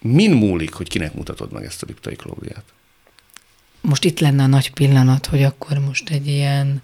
Min 0.00 0.30
múlik, 0.30 0.72
hogy 0.72 0.88
kinek 0.88 1.14
mutatod 1.14 1.52
meg 1.52 1.64
ezt 1.64 1.82
a 1.82 1.86
Liptai 1.88 2.16
Klaudiát? 2.16 2.64
Most 3.80 4.04
itt 4.04 4.20
lenne 4.20 4.42
a 4.42 4.46
nagy 4.46 4.72
pillanat, 4.72 5.26
hogy 5.26 5.42
akkor 5.42 5.78
most 5.78 6.10
egy 6.10 6.26
ilyen 6.26 6.82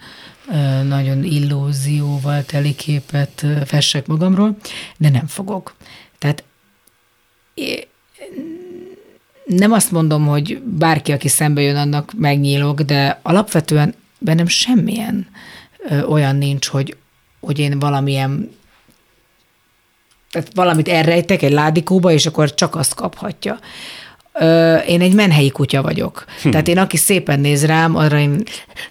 nagyon 0.86 1.24
illúzióval 1.24 2.44
teli 2.44 2.74
képet 2.74 3.46
fessek 3.64 4.06
magamról, 4.06 4.56
de 4.96 5.08
nem 5.08 5.26
fogok. 5.26 5.74
Tehát 6.18 6.44
nem 9.44 9.72
azt 9.72 9.90
mondom, 9.90 10.26
hogy 10.26 10.62
bárki, 10.62 11.12
aki 11.12 11.28
szembe 11.28 11.60
jön, 11.60 11.76
annak 11.76 12.12
megnyílok, 12.16 12.80
de 12.80 13.20
alapvetően 13.22 13.94
bennem 14.18 14.46
semmilyen 14.46 15.28
olyan 16.08 16.36
nincs, 16.36 16.66
hogy, 16.66 16.96
hogy 17.40 17.58
én 17.58 17.78
valamilyen 17.78 18.54
tehát 20.30 20.50
valamit 20.54 20.88
elrejtek 20.88 21.42
egy 21.42 21.52
ládikóba, 21.52 22.12
és 22.12 22.26
akkor 22.26 22.54
csak 22.54 22.74
azt 22.74 22.94
kaphatja 22.94 23.58
én 24.86 25.00
egy 25.00 25.14
menhelyi 25.14 25.50
kutya 25.50 25.82
vagyok. 25.82 26.24
Hm. 26.42 26.50
Tehát 26.50 26.68
én, 26.68 26.78
aki 26.78 26.96
szépen 26.96 27.40
néz 27.40 27.64
rám, 27.64 27.96
arra 27.96 28.18
én 28.18 28.42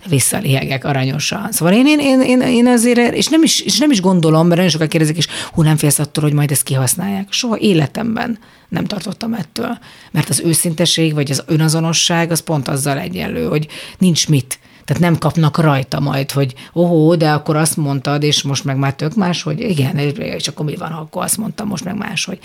visszalihegek 0.09 0.85
aranyosan. 0.85 1.51
Szóval 1.51 1.73
én, 1.73 1.87
én, 1.87 1.99
én, 1.99 2.21
én, 2.21 2.41
én 2.41 2.67
azért, 2.67 3.13
és 3.13 3.27
nem, 3.27 3.43
is, 3.43 3.59
és 3.59 3.77
nem 3.77 3.91
is 3.91 4.01
gondolom, 4.01 4.43
mert 4.43 4.55
nagyon 4.55 4.69
sokan 4.69 4.87
kérdezik, 4.87 5.17
és 5.17 5.27
hú, 5.53 5.61
nem 5.61 5.77
félsz 5.77 5.99
attól, 5.99 6.23
hogy 6.23 6.33
majd 6.33 6.51
ezt 6.51 6.63
kihasználják. 6.63 7.31
Soha 7.31 7.57
életemben 7.57 8.39
nem 8.69 8.85
tartottam 8.85 9.33
ettől. 9.33 9.77
Mert 10.11 10.29
az 10.29 10.41
őszinteség, 10.45 11.13
vagy 11.13 11.31
az 11.31 11.43
önazonosság, 11.47 12.31
az 12.31 12.39
pont 12.39 12.67
azzal 12.67 12.99
egyenlő, 12.99 13.47
hogy 13.47 13.67
nincs 13.97 14.27
mit 14.27 14.59
tehát 14.85 15.01
nem 15.01 15.17
kapnak 15.17 15.57
rajta 15.57 15.99
majd, 15.99 16.31
hogy 16.31 16.53
ohó, 16.73 17.15
de 17.15 17.31
akkor 17.31 17.55
azt 17.55 17.77
mondtad, 17.77 18.23
és 18.23 18.43
most 18.43 18.63
meg 18.63 18.77
már 18.77 18.93
tök 18.93 19.15
más, 19.15 19.41
hogy 19.43 19.59
igen, 19.59 19.97
és 19.97 20.47
akkor 20.47 20.65
mi 20.65 20.75
van, 20.75 20.91
akkor 20.91 21.23
azt 21.23 21.37
mondtam, 21.37 21.67
most 21.67 21.83
meg 21.83 21.97
más, 21.97 22.25
hogy. 22.25 22.39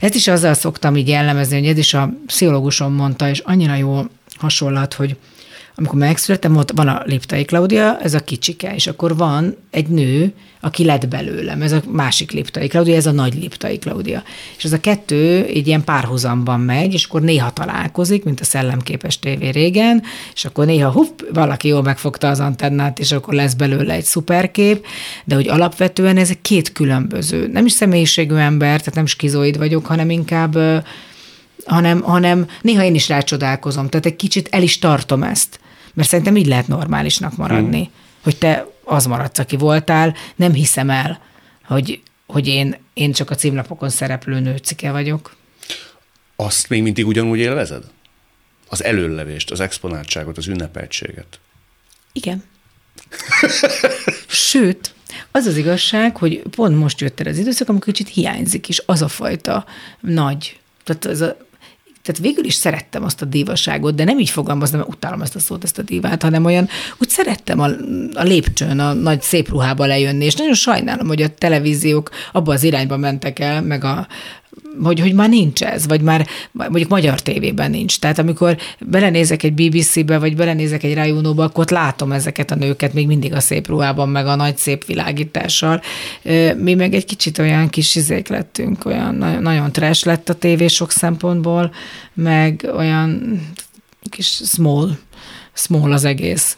Ezt 0.00 0.14
is 0.14 0.28
azzal 0.28 0.54
szoktam 0.54 0.96
így 0.96 1.08
jellemezni, 1.08 1.58
hogy 1.58 1.68
ez 1.68 1.78
is 1.78 1.94
a 1.94 2.12
pszichológusom 2.26 2.92
mondta, 2.92 3.28
és 3.28 3.38
annyira 3.38 3.74
jó 3.74 4.02
hasonlat, 4.36 4.94
hogy 4.94 5.16
amikor 5.74 5.98
megszülettem, 5.98 6.56
ott 6.56 6.70
van 6.74 6.88
a 6.88 7.02
Liptai 7.04 7.44
Klaudia, 7.44 7.98
ez 8.00 8.14
a 8.14 8.20
kicsike, 8.20 8.74
és 8.74 8.86
akkor 8.86 9.16
van 9.16 9.56
egy 9.70 9.88
nő, 9.88 10.32
aki 10.60 10.84
lett 10.84 11.08
belőlem, 11.08 11.62
ez 11.62 11.72
a 11.72 11.82
másik 11.88 12.30
Liptai 12.30 12.68
Klaudia, 12.68 12.96
ez 12.96 13.06
a 13.06 13.12
nagy 13.12 13.34
Liptai 13.34 13.78
Klaudia. 13.78 14.22
És 14.56 14.64
ez 14.64 14.72
a 14.72 14.80
kettő 14.80 15.44
egy 15.44 15.66
ilyen 15.66 15.84
párhuzamban 15.84 16.60
megy, 16.60 16.92
és 16.92 17.04
akkor 17.04 17.20
néha 17.20 17.52
találkozik, 17.52 18.24
mint 18.24 18.40
a 18.40 18.44
szellemképes 18.44 19.18
tévé 19.18 19.48
régen, 19.48 20.02
és 20.34 20.44
akkor 20.44 20.66
néha 20.66 20.90
hupp, 20.90 21.20
valaki 21.32 21.68
jól 21.68 21.82
megfogta 21.82 22.28
az 22.28 22.40
antennát, 22.40 22.98
és 22.98 23.12
akkor 23.12 23.34
lesz 23.34 23.54
belőle 23.54 23.94
egy 23.94 24.04
szuperkép, 24.04 24.86
de 25.24 25.34
hogy 25.34 25.48
alapvetően 25.48 26.16
ez 26.16 26.30
két 26.42 26.72
különböző, 26.72 27.46
nem 27.46 27.66
is 27.66 27.72
személyiségű 27.72 28.34
ember, 28.34 28.78
tehát 28.78 28.94
nem 28.94 29.06
skizoid 29.06 29.58
vagyok, 29.58 29.86
hanem 29.86 30.10
inkább 30.10 30.58
hanem, 31.64 32.00
hanem 32.00 32.46
néha 32.60 32.82
én 32.82 32.94
is 32.94 33.08
rácsodálkozom, 33.08 33.88
tehát 33.88 34.06
egy 34.06 34.16
kicsit 34.16 34.48
el 34.50 34.62
is 34.62 34.78
tartom 34.78 35.22
ezt, 35.22 35.60
mert 35.92 36.08
szerintem 36.08 36.36
így 36.36 36.46
lehet 36.46 36.68
normálisnak 36.68 37.36
maradni, 37.36 37.82
hmm. 37.82 37.92
hogy 38.22 38.36
te 38.36 38.66
az 38.84 39.06
maradsz, 39.06 39.38
aki 39.38 39.56
voltál, 39.56 40.14
nem 40.36 40.52
hiszem 40.52 40.90
el, 40.90 41.20
hogy, 41.64 42.02
hogy 42.26 42.46
én, 42.46 42.76
én 42.94 43.12
csak 43.12 43.30
a 43.30 43.34
címlapokon 43.34 43.88
szereplő 43.88 44.40
nőcike 44.40 44.90
vagyok. 44.90 45.36
Azt 46.36 46.68
még 46.68 46.82
mindig 46.82 47.06
ugyanúgy 47.06 47.38
élvezed? 47.38 47.84
Az 48.68 48.84
előlevést, 48.84 49.50
az 49.50 49.60
exponáltságot, 49.60 50.36
az 50.36 50.46
ünnepeltséget? 50.46 51.40
Igen. 52.12 52.44
Sőt, 54.26 54.94
az 55.30 55.46
az 55.46 55.56
igazság, 55.56 56.16
hogy 56.16 56.42
pont 56.50 56.78
most 56.78 57.00
jött 57.00 57.20
el 57.20 57.26
az 57.26 57.38
időszak, 57.38 57.68
amikor 57.68 57.92
kicsit 57.92 58.14
hiányzik 58.14 58.68
is 58.68 58.82
az 58.86 59.02
a 59.02 59.08
fajta 59.08 59.64
nagy, 60.00 60.60
tehát 60.84 61.04
az 61.04 61.20
a, 61.20 61.36
tehát 62.02 62.20
végül 62.20 62.44
is 62.44 62.54
szerettem 62.54 63.04
azt 63.04 63.22
a 63.22 63.24
dívaságot, 63.24 63.94
de 63.94 64.04
nem 64.04 64.18
így 64.18 64.30
fogalmazom, 64.30 64.78
mert 64.78 64.90
utálom 64.90 65.22
ezt 65.22 65.34
a 65.34 65.38
szót, 65.38 65.64
ezt 65.64 65.78
a 65.78 65.82
divát, 65.82 66.22
hanem 66.22 66.44
olyan, 66.44 66.68
úgy 66.98 67.08
szerettem 67.08 67.60
a, 67.60 67.68
a 68.14 68.22
lépcsőn, 68.22 68.78
a 68.78 68.92
nagy 68.92 69.22
szép 69.22 69.48
ruhába 69.48 69.86
lejönni, 69.86 70.24
és 70.24 70.34
nagyon 70.34 70.54
sajnálom, 70.54 71.06
hogy 71.06 71.22
a 71.22 71.34
televíziók 71.34 72.10
abba 72.32 72.52
az 72.52 72.62
irányba 72.62 72.96
mentek 72.96 73.38
el, 73.38 73.62
meg 73.62 73.84
a, 73.84 74.06
hogy, 74.82 75.00
hogy 75.00 75.14
már 75.14 75.28
nincs 75.28 75.62
ez, 75.62 75.86
vagy 75.86 76.00
már 76.00 76.26
mondjuk 76.52 76.88
magyar 76.88 77.20
tévében 77.20 77.70
nincs. 77.70 77.98
Tehát 77.98 78.18
amikor 78.18 78.56
belenézek 78.78 79.42
egy 79.42 79.52
BBC-be, 79.52 80.18
vagy 80.18 80.36
belenézek 80.36 80.82
egy 80.82 80.94
Rájúnóba, 80.94 81.44
akkor 81.44 81.62
ott 81.62 81.70
látom 81.70 82.12
ezeket 82.12 82.50
a 82.50 82.54
nőket 82.54 82.92
még 82.92 83.06
mindig 83.06 83.32
a 83.34 83.40
szép 83.40 83.66
ruhában, 83.66 84.08
meg 84.08 84.26
a 84.26 84.34
nagy 84.34 84.56
szép 84.56 84.84
világítással. 84.84 85.82
Mi 86.56 86.74
meg 86.74 86.94
egy 86.94 87.04
kicsit 87.04 87.38
olyan 87.38 87.68
kis 87.68 87.94
izék 87.94 88.28
lettünk, 88.28 88.84
olyan 88.84 89.14
nagyon, 89.40 89.72
trash 89.72 90.06
lett 90.06 90.28
a 90.28 90.34
tévé 90.34 90.66
sok 90.66 90.90
szempontból, 90.90 91.74
meg 92.14 92.70
olyan 92.76 93.40
kis 94.10 94.26
small, 94.26 94.90
small 95.52 95.92
az 95.92 96.04
egész. 96.04 96.56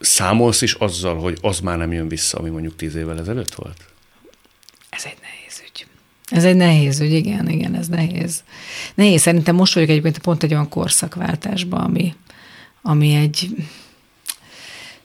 Számolsz 0.00 0.62
is 0.62 0.74
azzal, 0.74 1.16
hogy 1.16 1.38
az 1.40 1.60
már 1.60 1.78
nem 1.78 1.92
jön 1.92 2.08
vissza, 2.08 2.38
ami 2.38 2.50
mondjuk 2.50 2.76
tíz 2.76 2.94
évvel 2.94 3.18
ezelőtt 3.18 3.54
volt? 3.54 3.76
Ez 4.90 5.02
egy 5.04 5.16
ez 6.30 6.44
egy 6.44 6.56
nehéz 6.56 7.00
ügy, 7.00 7.12
igen, 7.12 7.48
igen, 7.48 7.74
ez 7.74 7.88
nehéz. 7.88 8.42
Nehéz, 8.94 9.20
szerintem 9.20 9.54
most 9.54 9.74
vagyok 9.74 9.88
egyébként 9.88 10.18
pont 10.18 10.42
egy 10.42 10.52
olyan 10.52 10.68
korszakváltásban, 10.68 11.80
ami, 11.80 12.14
ami 12.82 13.14
egy, 13.14 13.48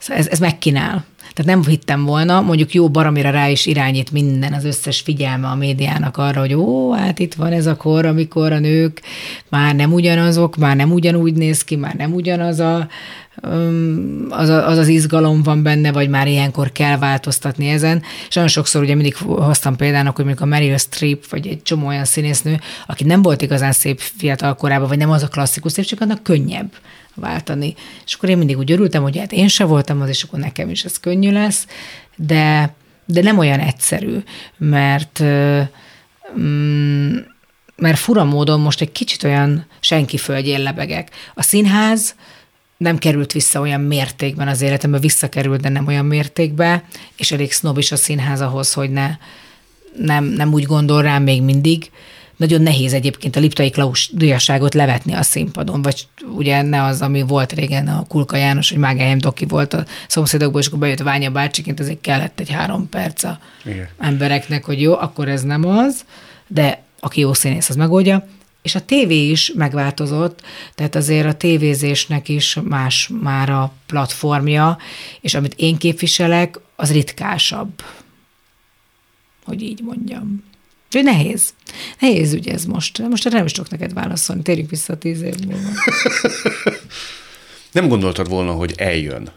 ez, 0.07 0.27
ez 0.27 0.39
megkínál. 0.39 1.05
Tehát 1.39 1.53
nem 1.53 1.71
hittem 1.71 2.05
volna, 2.05 2.41
mondjuk 2.41 2.73
jó 2.73 2.89
baromira 2.89 3.29
rá 3.29 3.49
is 3.49 3.65
irányít 3.65 4.11
minden, 4.11 4.53
az 4.53 4.65
összes 4.65 4.99
figyelme 4.99 5.47
a 5.47 5.55
médiának 5.55 6.17
arra, 6.17 6.39
hogy 6.39 6.53
ó, 6.53 6.91
hát 6.93 7.19
itt 7.19 7.33
van 7.33 7.51
ez 7.51 7.65
a 7.65 7.75
kor, 7.75 8.05
amikor 8.05 8.51
a 8.51 8.59
nők 8.59 9.01
már 9.49 9.75
nem 9.75 9.93
ugyanazok, 9.93 10.57
már 10.57 10.75
nem 10.75 10.91
ugyanúgy 10.91 11.33
néz 11.33 11.63
ki, 11.63 11.75
már 11.75 11.93
nem 11.93 12.13
ugyanaz 12.13 12.59
a, 12.59 12.87
az, 14.29 14.49
az 14.49 14.77
az 14.77 14.87
izgalom 14.87 15.43
van 15.43 15.63
benne, 15.63 15.91
vagy 15.91 16.09
már 16.09 16.27
ilyenkor 16.27 16.71
kell 16.71 16.97
változtatni 16.97 17.69
ezen. 17.69 18.01
És 18.27 18.35
nagyon 18.35 18.49
sokszor 18.49 18.81
ugye 18.81 18.95
mindig 18.95 19.15
hoztam 19.15 19.75
példának, 19.75 20.15
hogy 20.15 20.25
mondjuk 20.25 20.47
a 20.47 20.49
Meryl 20.49 20.77
Streep, 20.77 21.29
vagy 21.29 21.47
egy 21.47 21.61
csomó 21.61 21.87
olyan 21.87 22.05
színésznő, 22.05 22.59
aki 22.87 23.03
nem 23.03 23.21
volt 23.21 23.41
igazán 23.41 23.71
szép 23.71 23.99
fiatal 23.99 24.55
korában, 24.55 24.87
vagy 24.87 24.97
nem 24.97 25.11
az 25.11 25.23
a 25.23 25.27
klasszikus 25.27 25.71
szép, 25.71 25.85
csak 25.85 26.01
annak 26.01 26.23
könnyebb 26.23 26.71
váltani. 27.19 27.75
És 28.05 28.13
akkor 28.13 28.29
én 28.29 28.37
mindig 28.37 28.57
úgy 28.57 28.71
örültem, 28.71 29.01
hogy 29.01 29.17
hát 29.17 29.31
én 29.31 29.47
se 29.47 29.63
voltam 29.63 30.01
az, 30.01 30.09
és 30.09 30.23
akkor 30.23 30.39
nekem 30.39 30.69
is 30.69 30.83
ez 30.83 30.99
könnyű 30.99 31.31
lesz, 31.31 31.67
de, 32.15 32.75
de 33.05 33.21
nem 33.21 33.37
olyan 33.37 33.59
egyszerű, 33.59 34.17
mert 34.57 35.23
mm, 36.39 37.17
mert 37.79 37.97
fura 37.97 38.23
módon 38.23 38.59
most 38.59 38.81
egy 38.81 38.91
kicsit 38.91 39.23
olyan 39.23 39.65
senki 39.79 40.17
földjén 40.17 40.61
lebegek. 40.61 41.09
A 41.33 41.41
színház 41.41 42.15
nem 42.77 42.97
került 42.97 43.31
vissza 43.31 43.59
olyan 43.59 43.81
mértékben 43.81 44.47
az 44.47 44.61
életembe, 44.61 44.99
visszakerült, 44.99 45.61
de 45.61 45.69
nem 45.69 45.87
olyan 45.87 46.05
mértékben, 46.05 46.83
és 47.17 47.31
elég 47.31 47.51
sznob 47.51 47.77
is 47.77 47.91
a 47.91 47.95
színház 47.95 48.41
ahhoz, 48.41 48.73
hogy 48.73 48.89
ne, 48.89 49.09
nem, 49.97 50.23
nem 50.23 50.53
úgy 50.53 50.63
gondol 50.63 51.01
rám 51.01 51.23
még 51.23 51.41
mindig. 51.41 51.91
Nagyon 52.39 52.61
nehéz 52.61 52.93
egyébként 52.93 53.35
a 53.35 53.39
Liptai 53.39 53.69
Klaus 53.69 54.09
díjasságot 54.13 54.73
levetni 54.73 55.13
a 55.13 55.21
színpadon, 55.21 55.81
vagy 55.81 56.07
ugye 56.35 56.61
ne 56.61 56.83
az, 56.83 57.01
ami 57.01 57.21
volt 57.21 57.51
régen 57.51 57.87
a 57.87 58.05
Kulka 58.07 58.37
János, 58.37 58.69
hogy 58.69 58.77
Mágályem 58.77 59.17
Doki 59.17 59.45
volt 59.45 59.73
a 59.73 59.85
szomszédokból, 60.07 60.61
és 60.61 60.67
akkor 60.67 60.79
bejött 60.79 60.99
Ványa 60.99 61.31
bácsiként, 61.31 61.79
azért 61.79 62.01
kellett 62.01 62.39
egy 62.39 62.49
három 62.49 62.89
perc 62.89 63.23
a 63.23 63.39
Igen. 63.65 63.87
embereknek, 63.97 64.65
hogy 64.65 64.81
jó, 64.81 64.93
akkor 64.93 65.27
ez 65.27 65.43
nem 65.43 65.65
az, 65.65 66.05
de 66.47 66.83
aki 66.99 67.19
jó 67.19 67.33
színész, 67.33 67.69
az 67.69 67.75
megoldja. 67.75 68.27
És 68.61 68.75
a 68.75 68.85
tévé 68.85 69.29
is 69.29 69.51
megváltozott, 69.55 70.41
tehát 70.75 70.95
azért 70.95 71.27
a 71.27 71.33
tévézésnek 71.33 72.29
is 72.29 72.57
más 72.63 73.09
már 73.21 73.49
a 73.49 73.73
platformja, 73.85 74.77
és 75.21 75.33
amit 75.33 75.53
én 75.57 75.77
képviselek, 75.77 76.59
az 76.75 76.91
ritkásabb. 76.91 77.83
Hogy 79.45 79.61
így 79.61 79.81
mondjam. 79.83 80.48
Úgyhogy 80.89 81.03
nehéz. 81.03 81.53
Nehéz 81.99 82.33
ügy 82.33 82.47
ez 82.47 82.65
most. 82.65 82.97
Most 83.09 83.25
erre 83.25 83.35
nem 83.35 83.45
is 83.45 83.51
tudok 83.51 83.71
neked 83.71 83.93
válaszolni. 83.93 84.41
Térjünk 84.41 84.69
vissza 84.69 84.97
tíz 84.97 85.21
év 85.21 85.35
múlva. 85.47 85.69
Nem 87.71 87.87
gondoltad 87.87 88.29
volna, 88.29 88.51
hogy 88.51 88.73
eljön 88.77 89.31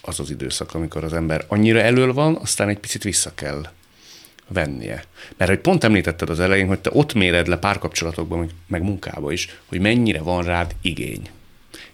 az 0.00 0.20
az 0.20 0.30
időszak, 0.30 0.74
amikor 0.74 1.04
az 1.04 1.12
ember 1.12 1.44
annyira 1.48 1.80
elől 1.80 2.12
van, 2.12 2.36
aztán 2.36 2.68
egy 2.68 2.78
picit 2.78 3.02
vissza 3.02 3.34
kell 3.34 3.66
vennie. 4.48 5.04
Mert 5.36 5.50
hogy 5.50 5.60
pont 5.60 5.84
említetted 5.84 6.30
az 6.30 6.40
elején, 6.40 6.66
hogy 6.66 6.78
te 6.78 6.90
ott 6.92 7.14
méred 7.14 7.46
le 7.46 7.56
párkapcsolatokban, 7.56 8.50
meg 8.66 8.82
munkába 8.82 9.32
is, 9.32 9.48
hogy 9.66 9.80
mennyire 9.80 10.20
van 10.20 10.42
rád 10.42 10.74
igény. 10.82 11.30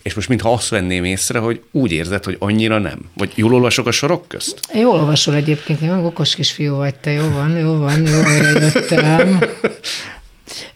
És 0.03 0.15
most 0.15 0.29
mintha 0.29 0.53
azt 0.53 0.69
venném 0.69 1.05
észre, 1.05 1.39
hogy 1.39 1.63
úgy 1.71 1.93
érzed, 1.93 2.25
hogy 2.25 2.37
annyira 2.39 2.79
nem. 2.79 2.99
Vagy 3.17 3.33
jól 3.35 3.55
olvasok 3.55 3.87
a 3.87 3.91
sorok 3.91 4.29
közt? 4.29 4.61
Jól 4.75 4.99
olvasol 4.99 5.35
egyébként, 5.35 5.81
jó, 5.81 6.05
okos 6.05 6.35
kisfiú 6.35 6.75
vagy 6.75 6.95
te, 6.95 7.11
jó 7.11 7.29
van, 7.29 7.59
jó 7.59 7.77
van, 7.77 8.07
jó 8.07 8.21
jöttem. 8.61 9.39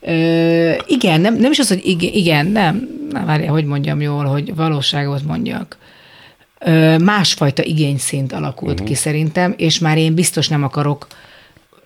Ö, 0.01 0.73
igen, 0.87 1.21
nem, 1.21 1.37
nem 1.37 1.51
is 1.51 1.59
az, 1.59 1.69
hogy 1.69 1.81
igen, 1.85 2.13
igen 2.13 2.47
nem, 2.47 2.89
nem 3.11 3.27
várja, 3.27 3.51
hogy 3.51 3.65
mondjam 3.65 4.01
jól, 4.01 4.25
hogy 4.25 4.55
valóságot 4.55 5.23
mondjak. 5.23 5.79
Ö, 6.59 6.99
másfajta 6.99 7.63
igényszint 7.63 8.33
alakult 8.33 8.73
uh-huh. 8.73 8.89
ki 8.89 8.95
szerintem, 8.95 9.55
és 9.57 9.79
már 9.79 9.99
én 9.99 10.15
biztos 10.15 10.49
nem 10.49 10.65
akarok 10.65 11.07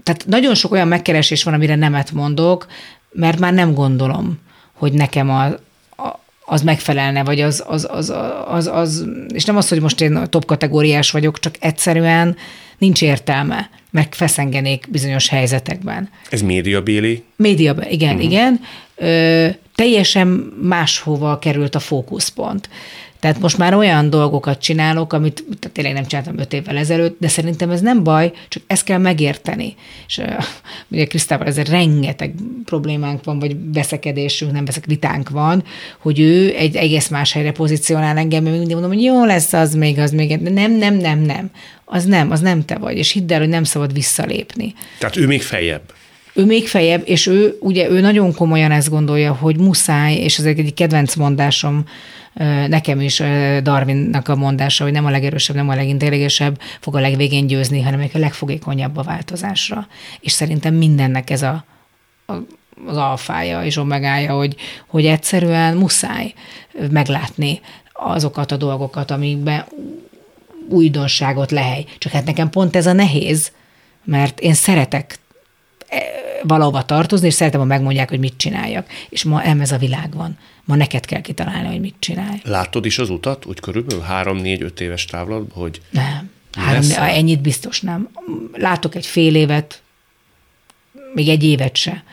tehát 0.03 0.27
nagyon 0.27 0.55
sok 0.55 0.73
olyan 0.73 0.89
megkeresés 0.89 1.43
van, 1.43 1.55
amire 1.55 1.75
nemet 1.75 2.13
mondok, 2.13 2.67
mert 3.13 3.39
már 3.39 3.53
nem 3.53 3.75
gondolom, 3.75 4.39
hogy 4.73 4.93
nekem 4.93 5.31
a, 5.31 5.47
az 6.51 6.63
megfelelne, 6.63 7.25
vagy 7.25 7.41
az, 7.41 7.65
az, 7.67 7.89
az, 7.91 8.13
az, 8.47 8.67
az, 8.67 9.07
és 9.35 9.45
nem 9.45 9.57
az, 9.57 9.69
hogy 9.69 9.81
most 9.81 10.01
én 10.01 10.27
top 10.29 10.45
kategóriás 10.45 11.11
vagyok, 11.11 11.39
csak 11.39 11.55
egyszerűen 11.61 12.37
nincs 12.79 13.03
értelme, 13.03 13.71
meg 13.91 14.15
feszengenék 14.15 14.87
bizonyos 14.91 15.29
helyzetekben. 15.29 16.11
Ez 16.31 16.43
médiabéli? 16.43 17.23
Média, 17.37 17.77
igen, 17.91 18.15
uh-huh. 18.15 18.31
igen. 18.31 18.61
Ö, 18.97 19.47
teljesen 19.75 20.27
máshova 20.63 21.39
került 21.39 21.75
a 21.75 21.79
fókuszpont. 21.79 22.69
Tehát 23.21 23.41
most 23.41 23.59
már 23.59 23.75
olyan 23.75 24.11
dolgokat 24.11 24.61
csinálok, 24.61 25.13
amit 25.13 25.45
tehát 25.59 25.71
tényleg 25.73 25.95
nem 25.95 26.07
csináltam 26.07 26.39
öt 26.39 26.53
évvel 26.53 26.77
ezelőtt, 26.77 27.17
de 27.21 27.29
szerintem 27.29 27.71
ez 27.71 27.81
nem 27.81 28.05
baj, 28.05 28.33
csak 28.49 28.63
ezt 28.67 28.85
kell 28.85 28.99
megérteni. 28.99 29.75
És 30.07 30.19
uh, 30.19 30.45
ugye 30.93 31.05
Krisztával 31.05 31.47
ezzel 31.47 31.65
rengeteg 31.65 32.35
problémánk 32.65 33.25
van, 33.25 33.39
vagy 33.39 33.57
veszekedésünk, 33.73 34.53
nem 34.53 34.65
veszek, 34.65 34.85
vitánk 34.85 35.29
van, 35.29 35.65
hogy 35.99 36.21
ő 36.21 36.55
egy 36.57 36.77
egész 36.77 37.09
más 37.09 37.33
helyre 37.33 37.53
pozícionál 37.53 38.17
engem, 38.17 38.43
mert 38.43 38.57
mindig 38.57 38.73
mondom, 38.73 38.93
hogy 38.93 39.03
jó 39.03 39.25
lesz 39.25 39.53
az 39.53 39.75
még, 39.75 39.99
az 39.99 40.11
még, 40.11 40.43
de 40.43 40.51
nem, 40.51 40.73
nem, 40.73 40.95
nem, 40.95 41.19
nem. 41.19 41.51
Az 41.85 42.05
nem, 42.05 42.31
az 42.31 42.41
nem 42.41 42.65
te 42.65 42.79
vagy, 42.79 42.97
és 42.97 43.13
hidd 43.13 43.33
el, 43.33 43.39
hogy 43.39 43.49
nem 43.49 43.65
szabad 43.65 43.93
visszalépni. 43.93 44.75
Tehát 44.99 45.17
ő 45.17 45.27
még 45.27 45.43
feljebb 45.43 45.83
ő 46.35 46.45
még 46.45 46.69
fejebb, 46.69 47.03
és 47.05 47.27
ő 47.27 47.57
ugye 47.61 47.91
ő 47.91 48.01
nagyon 48.01 48.35
komolyan 48.35 48.71
ezt 48.71 48.91
gondolja, 48.91 49.33
hogy 49.33 49.57
muszáj, 49.59 50.15
és 50.15 50.39
ez 50.39 50.45
egy 50.45 50.75
kedvenc 50.75 51.15
mondásom, 51.15 51.85
nekem 52.69 53.01
is 53.01 53.23
Darwinnak 53.63 54.29
a 54.29 54.37
mondása, 54.37 54.85
hogy 54.85 54.93
nem 54.93 55.07
a 55.07 55.11
legerősebb, 55.11 55.57
nem 55.57 55.69
a 55.69 55.75
legintelligensebb 55.75 56.61
fog 56.81 56.97
a 56.97 57.01
legvégén 57.01 57.47
győzni, 57.47 57.83
hanem 57.83 58.11
a 58.13 58.19
legfogékonyabb 58.19 58.97
a 58.97 59.03
változásra. 59.03 59.87
És 60.21 60.33
szerintem 60.33 60.75
mindennek 60.75 61.31
ez 61.31 61.43
a, 61.43 61.65
a 62.27 62.33
az 62.87 62.97
alfája 62.97 63.65
és 63.65 63.77
omegája, 63.77 64.35
hogy, 64.35 64.57
hogy 64.87 65.07
egyszerűen 65.07 65.77
muszáj 65.77 66.35
meglátni 66.91 67.61
azokat 67.93 68.53
a 68.53 68.57
dolgokat, 68.57 69.11
amikben 69.11 69.65
újdonságot 70.69 71.51
lehely. 71.51 71.85
Csak 71.99 72.13
hát 72.13 72.25
nekem 72.25 72.51
pont 72.51 72.77
ez 72.77 72.87
a 72.87 72.93
nehéz, 72.93 73.53
mert 74.05 74.41
én 74.41 74.55
szeretek 74.55 75.19
valahova 76.43 76.85
tartozni, 76.85 77.27
és 77.27 77.35
szeretem, 77.35 77.61
ha 77.61 77.67
megmondják, 77.67 78.09
hogy 78.09 78.19
mit 78.19 78.37
csináljak. 78.37 78.87
És 79.09 79.25
ma 79.25 79.43
nem 79.43 79.61
ez 79.61 79.73
a 79.73 79.79
világ 79.79 80.15
van. 80.15 80.39
Ma 80.71 80.77
neked 80.77 81.05
kell 81.05 81.21
kitalálni, 81.21 81.69
hogy 81.69 81.81
mit 81.81 81.95
csinálj. 81.99 82.41
Látod 82.43 82.85
is 82.85 82.99
az 82.99 83.11
utat, 83.11 83.47
úgy 83.47 83.61
körülbelül 83.61 84.03
három, 84.03 84.37
négy, 84.37 84.63
öt 84.63 84.81
éves 84.81 85.05
távlatban, 85.05 85.63
hogy... 85.63 85.81
Nem. 85.91 86.31
Három, 86.53 86.83
ennyit 86.97 87.41
biztos 87.41 87.81
nem. 87.81 88.09
Látok 88.53 88.95
egy 88.95 89.07
fél 89.07 89.35
évet, 89.35 89.83
még 91.15 91.29
egy 91.29 91.45
évet 91.45 91.77
se. 91.77 92.05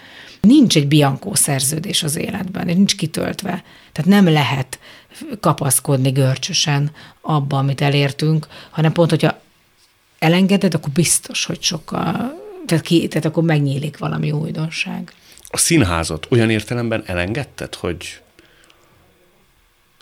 Nincs 0.41 0.75
egy 0.75 0.87
biankó 0.87 1.35
szerződés 1.35 2.03
az 2.03 2.15
életben, 2.15 2.65
nincs 2.65 2.95
kitöltve. 2.95 3.63
Tehát 3.91 4.09
nem 4.09 4.33
lehet 4.33 4.79
kapaszkodni 5.39 6.09
görcsösen 6.09 6.91
abba, 7.21 7.57
amit 7.57 7.81
elértünk, 7.81 8.47
hanem 8.69 8.91
pont, 8.91 9.09
hogyha 9.09 9.41
elengeded, 10.19 10.73
akkor 10.73 10.91
biztos, 10.91 11.45
hogy 11.45 11.61
sokkal 11.61 12.33
tehát, 12.65 12.83
ki, 12.83 13.07
tehát 13.07 13.25
akkor 13.25 13.43
megnyílik 13.43 13.97
valami 13.97 14.31
újdonság. 14.31 15.13
a 15.47 15.57
színházat 15.57 16.27
olyan 16.29 16.49
értelemben 16.49 17.03
elengedted, 17.05 17.75
hogy 17.75 18.21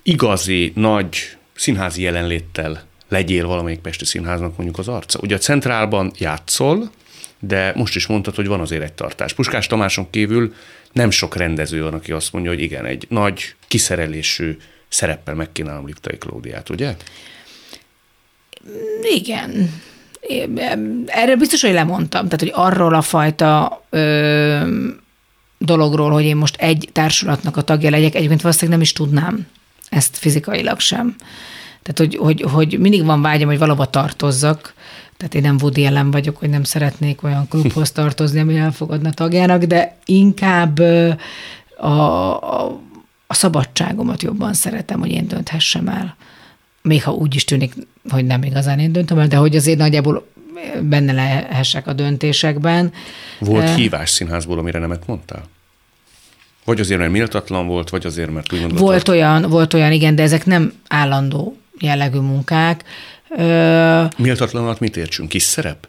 igazi, 0.07 0.71
nagy 0.75 1.37
színházi 1.55 2.01
jelenléttel 2.01 2.83
legyél 3.09 3.47
valamelyik 3.47 3.79
Pesti 3.79 4.05
Színháznak 4.05 4.57
mondjuk 4.57 4.77
az 4.79 4.87
arca. 4.87 5.19
Ugye 5.21 5.35
a 5.35 5.37
Centrálban 5.37 6.11
játszol, 6.17 6.91
de 7.39 7.73
most 7.75 7.95
is 7.95 8.07
mondtad, 8.07 8.35
hogy 8.35 8.47
van 8.47 8.59
azért 8.59 8.83
egy 8.83 8.93
tartás. 8.93 9.33
Puskás 9.33 9.67
Tamáson 9.67 10.09
kívül 10.09 10.53
nem 10.91 11.09
sok 11.09 11.35
rendező 11.35 11.83
van, 11.83 11.93
aki 11.93 12.11
azt 12.11 12.33
mondja, 12.33 12.51
hogy 12.51 12.61
igen, 12.61 12.85
egy 12.85 13.05
nagy 13.09 13.55
kiszerelésű 13.67 14.57
szereppel 14.87 15.35
megkínálom 15.35 15.85
Liptai 15.85 16.17
Klódiát, 16.17 16.69
ugye? 16.69 16.95
Igen. 19.01 19.81
Erre 21.05 21.35
biztos, 21.35 21.61
hogy 21.61 21.73
lemondtam. 21.73 22.23
Tehát, 22.23 22.39
hogy 22.39 22.51
arról 22.53 22.93
a 22.93 23.01
fajta 23.01 23.83
ö, 23.89 24.59
dologról, 25.57 26.11
hogy 26.11 26.23
én 26.23 26.35
most 26.35 26.55
egy 26.55 26.89
társulatnak 26.91 27.57
a 27.57 27.61
tagja 27.61 27.89
legyek, 27.89 28.15
egyébként 28.15 28.41
valószínűleg 28.41 28.77
nem 28.77 28.87
is 28.87 28.93
tudnám 28.93 29.47
ezt 29.89 30.17
fizikailag 30.17 30.79
sem. 30.79 31.15
Tehát, 31.83 31.97
hogy, 31.97 32.15
hogy, 32.15 32.51
hogy 32.51 32.79
mindig 32.79 33.05
van 33.05 33.21
vágyam, 33.21 33.47
hogy 33.47 33.57
valahova 33.57 33.85
tartozzak, 33.85 34.73
tehát 35.17 35.35
én 35.35 35.41
nem 35.41 35.57
Woody 35.61 35.85
ellen 35.85 36.11
vagyok, 36.11 36.37
hogy 36.37 36.49
nem 36.49 36.63
szeretnék 36.63 37.23
olyan 37.23 37.47
klubhoz 37.47 37.91
tartozni, 38.01 38.39
ami 38.39 38.57
elfogadna 38.57 39.11
tagjának, 39.11 39.63
de 39.63 39.97
inkább 40.05 40.79
a, 41.77 41.85
a, 41.85 42.65
a 43.27 43.33
szabadságomat 43.33 44.21
jobban 44.21 44.53
szeretem, 44.53 44.99
hogy 44.99 45.11
én 45.11 45.27
dönthessem 45.27 45.87
el. 45.87 46.15
Még 46.81 47.03
ha 47.03 47.11
úgy 47.11 47.35
is 47.35 47.43
tűnik, 47.43 47.73
hogy 48.09 48.25
nem 48.25 48.43
igazán 48.43 48.79
én 48.79 48.91
döntöm 48.91 49.19
el, 49.19 49.27
de 49.27 49.35
hogy 49.35 49.55
azért 49.55 49.77
nagyjából 49.77 50.27
benne 50.81 51.11
lehessek 51.11 51.87
a 51.87 51.93
döntésekben. 51.93 52.93
Volt 53.39 53.75
hívás 53.75 54.09
színházból, 54.09 54.57
amire 54.57 54.79
nemet 54.79 55.07
mondtál? 55.07 55.43
Vagy 56.65 56.79
azért, 56.79 56.99
mert 56.99 57.11
méltatlan 57.11 57.67
volt, 57.67 57.89
vagy 57.89 58.05
azért, 58.05 58.31
mert 58.31 58.53
úgy 58.53 58.59
gondoltad? 58.59 58.87
Volt 58.87 59.07
olyan, 59.07 59.41
volt 59.41 59.73
olyan, 59.73 59.91
igen, 59.91 60.15
de 60.15 60.23
ezek 60.23 60.45
nem 60.45 60.73
állandó 60.87 61.57
jellegű 61.79 62.19
munkák. 62.19 62.83
Méltatlan 64.17 64.63
alatt 64.63 64.79
mit 64.79 64.97
értsünk? 64.97 65.29
Kis 65.29 65.43
szerep? 65.43 65.87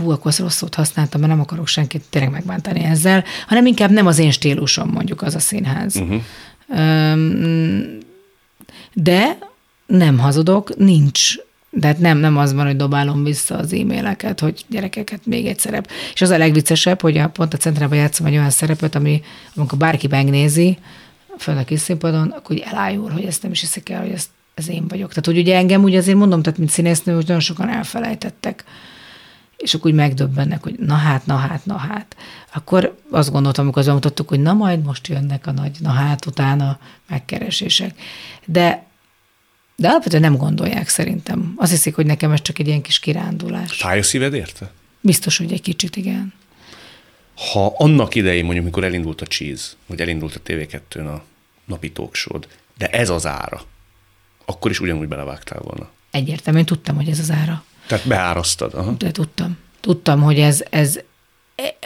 Hú, 0.00 0.10
akkor 0.10 0.32
rossz 0.38 0.56
szót 0.56 0.74
használtam, 0.74 1.20
mert 1.20 1.32
nem 1.32 1.42
akarok 1.42 1.66
senkit 1.66 2.02
tényleg 2.10 2.30
megbántani 2.30 2.84
ezzel, 2.84 3.24
hanem 3.46 3.66
inkább 3.66 3.90
nem 3.90 4.06
az 4.06 4.18
én 4.18 4.30
stílusom 4.30 4.88
mondjuk 4.88 5.22
az 5.22 5.34
a 5.34 5.38
színház. 5.38 5.96
Uh-huh. 5.96 6.20
De 8.92 9.38
nem 9.86 10.18
hazudok, 10.18 10.76
nincs 10.76 11.34
de 11.74 11.86
hát 11.86 11.98
nem, 11.98 12.18
nem 12.18 12.36
az 12.36 12.52
van, 12.52 12.66
hogy 12.66 12.76
dobálom 12.76 13.24
vissza 13.24 13.56
az 13.56 13.72
e-maileket, 13.72 14.40
hogy 14.40 14.64
gyerekeket 14.68 15.26
még 15.26 15.46
egy 15.46 15.58
szerep. 15.58 15.90
És 16.14 16.22
az 16.22 16.30
a 16.30 16.38
legviccesebb, 16.38 17.00
hogy 17.00 17.16
a, 17.18 17.28
pont 17.28 17.54
a 17.54 17.56
centrában 17.56 17.98
játszom 17.98 18.26
egy 18.26 18.36
olyan 18.36 18.50
szerepet, 18.50 18.94
ami, 18.94 19.22
amikor 19.54 19.78
bárki 19.78 20.06
megnézi, 20.06 20.78
föl 21.38 21.56
a 21.56 21.64
kis 21.64 21.80
színpadon, 21.80 22.30
akkor 22.30 22.56
úgy 22.56 22.64
elájul, 22.66 23.10
hogy 23.10 23.24
ezt 23.24 23.42
nem 23.42 23.50
is 23.50 23.60
hiszik 23.60 23.88
el, 23.88 24.00
hogy 24.00 24.10
ezt, 24.10 24.28
ez 24.54 24.68
én 24.68 24.88
vagyok. 24.88 25.08
Tehát, 25.08 25.26
hogy 25.26 25.38
ugye 25.38 25.56
engem 25.56 25.82
úgy 25.82 25.96
azért 25.96 26.18
mondom, 26.18 26.42
tehát 26.42 26.58
mint 26.58 26.70
színésznő, 26.70 27.14
hogy 27.14 27.26
nagyon 27.26 27.40
sokan 27.40 27.68
elfelejtettek. 27.68 28.64
És 29.56 29.74
akkor 29.74 29.90
úgy 29.90 29.96
megdöbbennek, 29.96 30.62
hogy 30.62 30.74
na 30.78 30.94
hát, 30.94 31.26
na 31.26 31.36
hát, 31.36 31.66
na 31.66 31.76
hát. 31.76 32.16
Akkor 32.54 32.98
azt 33.10 33.30
gondoltam, 33.30 33.64
amikor 33.64 33.82
azt 33.82 33.92
mutattuk, 33.92 34.28
hogy 34.28 34.40
na 34.40 34.52
majd 34.52 34.82
most 34.82 35.06
jönnek 35.06 35.46
a 35.46 35.52
nagy 35.52 35.76
na 35.80 35.90
hát 35.90 36.26
utána 36.26 36.78
megkeresések. 37.08 37.94
De 38.44 38.90
de 39.82 39.88
alapvetően 39.88 40.22
nem 40.22 40.36
gondolják 40.36 40.88
szerintem. 40.88 41.54
Azt 41.56 41.70
hiszik, 41.70 41.94
hogy 41.94 42.06
nekem 42.06 42.30
ez 42.30 42.42
csak 42.42 42.58
egy 42.58 42.66
ilyen 42.66 42.82
kis 42.82 42.98
kirándulás. 42.98 43.72
Fáj 43.72 43.98
a 43.98 44.02
szíved 44.02 44.34
érte? 44.34 44.70
Biztos, 45.00 45.36
hogy 45.38 45.52
egy 45.52 45.60
kicsit 45.60 45.96
igen. 45.96 46.32
Ha 47.52 47.74
annak 47.76 48.14
idején, 48.14 48.44
mondjuk, 48.44 48.64
mikor 48.64 48.84
elindult 48.84 49.20
a 49.20 49.26
Cheese, 49.26 49.68
vagy 49.86 50.00
elindult 50.00 50.34
a 50.34 50.40
TV2-n 50.50 51.14
a 51.14 51.24
napi 51.64 51.92
talkshow 51.92 52.38
de 52.78 52.86
ez 52.86 53.10
az 53.10 53.26
ára, 53.26 53.62
akkor 54.44 54.70
is 54.70 54.80
ugyanúgy 54.80 55.08
belevágtál 55.08 55.60
volna. 55.62 55.90
Egyértelműen 56.10 56.64
tudtam, 56.64 56.96
hogy 56.96 57.08
ez 57.08 57.18
az 57.18 57.30
ára. 57.30 57.64
Tehát 57.86 58.06
beárasztad. 58.06 58.74
Aha. 58.74 58.90
De 58.98 59.10
tudtam. 59.10 59.58
Tudtam, 59.80 60.22
hogy 60.22 60.38
ez, 60.38 60.64
ez 60.70 60.98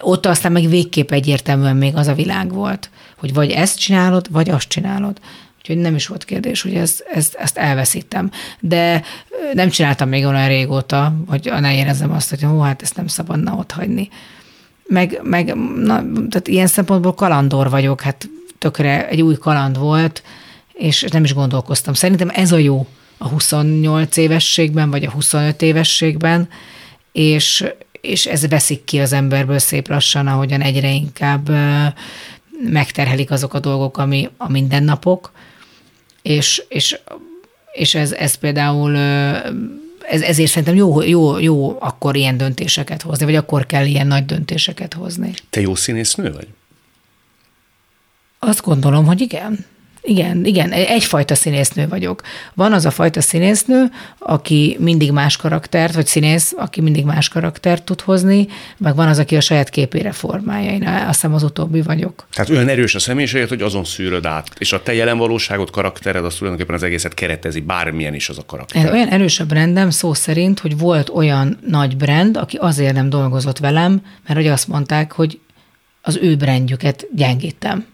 ott 0.01 0.27
aztán 0.27 0.53
meg 0.53 0.69
végképp 0.69 1.11
egyértelműen 1.11 1.77
még 1.77 1.97
az 1.97 2.07
a 2.07 2.15
világ 2.15 2.53
volt, 2.53 2.91
hogy 3.17 3.35
vagy 3.35 3.51
ezt 3.51 3.79
csinálod, 3.79 4.31
vagy 4.31 4.51
azt 4.51 4.69
csinálod. 4.69 5.21
Úgyhogy 5.69 5.83
nem 5.83 5.95
is 5.95 6.07
volt 6.07 6.25
kérdés, 6.25 6.63
hogy 6.63 6.75
ezt, 6.75 7.05
ezt, 7.13 7.35
ezt 7.35 7.59
elveszítem. 7.59 8.31
De 8.61 9.03
nem 9.53 9.69
csináltam 9.69 10.09
még 10.09 10.25
olyan 10.25 10.49
régóta, 10.49 11.15
hogy 11.27 11.53
ne 11.61 11.75
érezzem 11.75 12.13
azt, 12.13 12.31
hogy 12.31 12.43
hó, 12.43 12.61
hát 12.61 12.83
ezt 12.83 12.97
nem 12.97 13.07
szabadna 13.07 13.55
ott 13.55 13.73
hagyni. 13.73 14.09
Meg, 14.87 15.21
meg 15.23 15.55
na, 15.77 15.95
tehát 16.31 16.49
ilyen 16.49 16.67
szempontból 16.67 17.15
kalandor 17.15 17.71
vagyok, 17.71 18.01
hát 18.01 18.29
tökre 18.59 19.09
egy 19.09 19.23
új 19.23 19.35
kaland 19.35 19.79
volt, 19.79 20.23
és 20.73 21.03
nem 21.13 21.25
is 21.25 21.35
gondolkoztam. 21.35 21.95
Szerintem 21.95 22.31
ez 22.35 22.53
a 22.53 22.59
jó 22.59 22.87
a 23.19 23.29
28 23.29 24.17
évességben, 24.17 24.91
vagy 24.91 25.05
a 25.05 25.11
25 25.11 25.63
évességben, 25.63 26.49
és, 27.13 27.65
és 28.01 28.27
ez 28.27 28.49
veszik 28.49 28.85
ki 28.85 29.01
az 29.01 29.13
emberből 29.13 29.59
szép 29.59 29.89
lassan, 29.89 30.27
ahogyan 30.27 30.61
egyre 30.61 30.91
inkább 30.91 31.51
megterhelik 32.65 33.31
azok 33.31 33.55
a 33.55 33.61
dolgok, 33.61 33.99
ami 33.99 34.31
a 34.37 34.51
mindennapok, 34.51 35.33
és, 36.27 36.63
és, 36.69 36.99
és 37.73 37.95
ez, 37.95 38.13
ez 38.13 38.35
például 38.35 38.97
ez, 40.09 40.21
ezért 40.23 40.51
szerintem 40.51 40.75
jó, 40.75 41.03
jó, 41.03 41.39
jó 41.39 41.77
akkor 41.81 42.17
ilyen 42.17 42.37
döntéseket 42.37 43.03
hozni, 43.03 43.25
vagy 43.25 43.35
akkor 43.37 43.67
kell 43.67 43.85
ilyen 43.85 44.07
nagy 44.07 44.25
döntéseket 44.25 44.95
hozni. 44.95 45.35
Te 45.51 45.61
jó 45.61 45.75
színésznő 45.75 46.33
vagy? 46.33 46.49
Azt 48.39 48.63
gondolom, 48.63 49.07
hogy 49.07 49.21
igen. 49.21 49.65
Igen, 50.07 50.45
igen, 50.45 50.73
egyfajta 50.73 51.35
színésznő 51.35 51.89
vagyok. 51.89 52.23
Van 52.55 52.73
az 52.73 52.85
a 52.85 52.91
fajta 52.91 53.21
színésznő, 53.21 53.85
aki 54.19 54.77
mindig 54.81 55.13
más 55.13 55.37
karaktert, 55.37 55.95
vagy 55.95 56.07
színész, 56.07 56.55
aki 56.57 56.81
mindig 56.81 57.05
más 57.05 57.29
karaktert 57.29 57.83
tud 57.83 58.01
hozni, 58.01 58.47
meg 58.77 58.95
van 58.95 59.09
az, 59.09 59.19
aki 59.19 59.37
a 59.37 59.41
saját 59.41 59.71
képére 59.71 60.13
formálja. 60.13 60.71
Én 60.71 60.87
azt 60.87 61.07
hiszem 61.07 61.35
az 61.35 61.43
utóbbi 61.43 61.83
vagyok. 61.83 62.27
Tehát 62.33 62.51
olyan 62.51 62.69
erős 62.69 62.95
a 62.95 62.99
személyiséged, 62.99 63.49
hogy 63.49 63.63
azon 63.63 63.85
szűröd 63.85 64.27
át, 64.27 64.51
és 64.59 64.73
a 64.73 64.83
te 64.83 64.95
jelen 64.95 65.19
valóságot, 65.19 65.71
karaktered, 65.71 66.25
az 66.25 66.35
tulajdonképpen 66.35 66.77
az 66.77 66.83
egészet 66.83 67.15
keretezi, 67.15 67.61
bármilyen 67.61 68.15
is 68.15 68.29
az 68.29 68.39
a 68.39 68.45
karakter. 68.47 68.93
Olyan 68.93 69.09
erős 69.09 69.41
a 69.41 69.47
brandem 69.47 69.91
szó 69.91 70.15
szerint, 70.15 70.61
hogy 70.61 70.79
volt 70.79 71.09
olyan 71.09 71.59
nagy 71.67 71.97
brand, 71.97 72.37
aki 72.37 72.57
azért 72.57 72.95
nem 72.95 73.09
dolgozott 73.09 73.59
velem, 73.59 74.03
mert 74.27 74.39
hogy 74.39 74.49
azt 74.49 74.69
mondták, 74.69 75.13
hogy 75.13 75.39
az 76.03 76.19
ő 76.23 76.37
brandjüket 76.37 77.07
gyengítem 77.15 77.87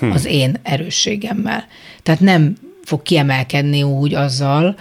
hmm. 0.00 0.10
az 0.10 0.24
én 0.24 0.56
erősségemmel. 0.62 1.64
Tehát 2.02 2.20
nem 2.20 2.56
fog 2.84 3.02
kiemelkedni 3.02 3.82
úgy 3.82 4.14
azzal, 4.14 4.76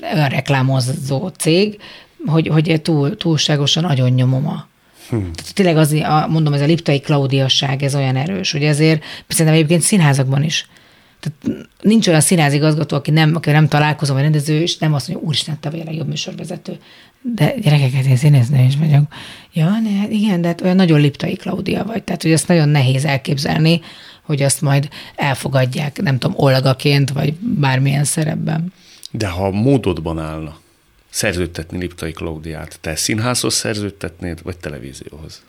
a 0.00 0.26
reklámozó 0.26 1.28
cég, 1.28 1.80
hogy, 2.26 2.48
hogy 2.48 2.80
túl, 2.82 3.16
túlságosan 3.16 3.82
nagyon 3.82 4.10
nyomom 4.10 4.46
a, 4.48 4.68
Hmm. 5.08 5.32
Tehát 5.32 5.54
tényleg 5.54 5.76
az, 5.76 5.96
mondom, 6.28 6.52
ez 6.52 6.60
a 6.60 6.64
liptai 6.64 7.00
klaudiasság, 7.00 7.82
ez 7.82 7.94
olyan 7.94 8.16
erős, 8.16 8.52
hogy 8.52 8.64
ezért 8.64 9.04
szerintem 9.28 9.54
egyébként 9.54 9.82
színházakban 9.82 10.42
is. 10.42 10.68
Tehát 11.20 11.66
nincs 11.80 12.08
olyan 12.08 12.20
színházigazgató, 12.20 12.96
aki 12.96 13.10
nem, 13.10 13.34
aki 13.34 13.50
nem 13.50 13.68
találkozom, 13.68 14.14
vagy 14.14 14.24
rendező, 14.24 14.60
és 14.60 14.78
nem 14.78 14.94
azt 14.94 15.08
mondja, 15.08 15.26
úristen, 15.26 15.60
te 15.60 15.70
vagy 15.70 15.80
a 15.80 15.84
legjobb 15.84 16.08
műsorvezető. 16.08 16.78
De 17.34 17.54
gyerekeket, 17.60 18.04
én 18.04 18.16
színésznő 18.16 18.64
is 18.64 18.76
vagyok. 18.76 19.02
Ja, 19.52 19.78
ne, 19.82 19.90
hát 19.90 20.10
igen, 20.10 20.40
de 20.40 20.48
hát 20.48 20.60
olyan 20.60 20.76
nagyon 20.76 21.00
liptai 21.00 21.36
Klaudia 21.36 21.84
vagy. 21.84 22.02
Tehát, 22.02 22.22
hogy 22.22 22.32
ezt 22.32 22.48
nagyon 22.48 22.68
nehéz 22.68 23.04
elképzelni, 23.04 23.80
hogy 24.28 24.42
azt 24.42 24.60
majd 24.60 24.88
elfogadják, 25.16 26.02
nem 26.02 26.18
tudom, 26.18 26.36
olgaként, 26.38 27.10
vagy 27.10 27.34
bármilyen 27.34 28.04
szerepben. 28.04 28.72
De 29.10 29.28
ha 29.28 29.50
módodban 29.50 30.18
állna 30.18 30.58
szerződtetni 31.10 31.78
Liptai 31.78 32.12
Klaudiát, 32.12 32.78
te 32.80 32.96
színházhoz 32.96 33.54
szerződtetnéd, 33.54 34.42
vagy 34.42 34.56
televízióhoz? 34.56 35.42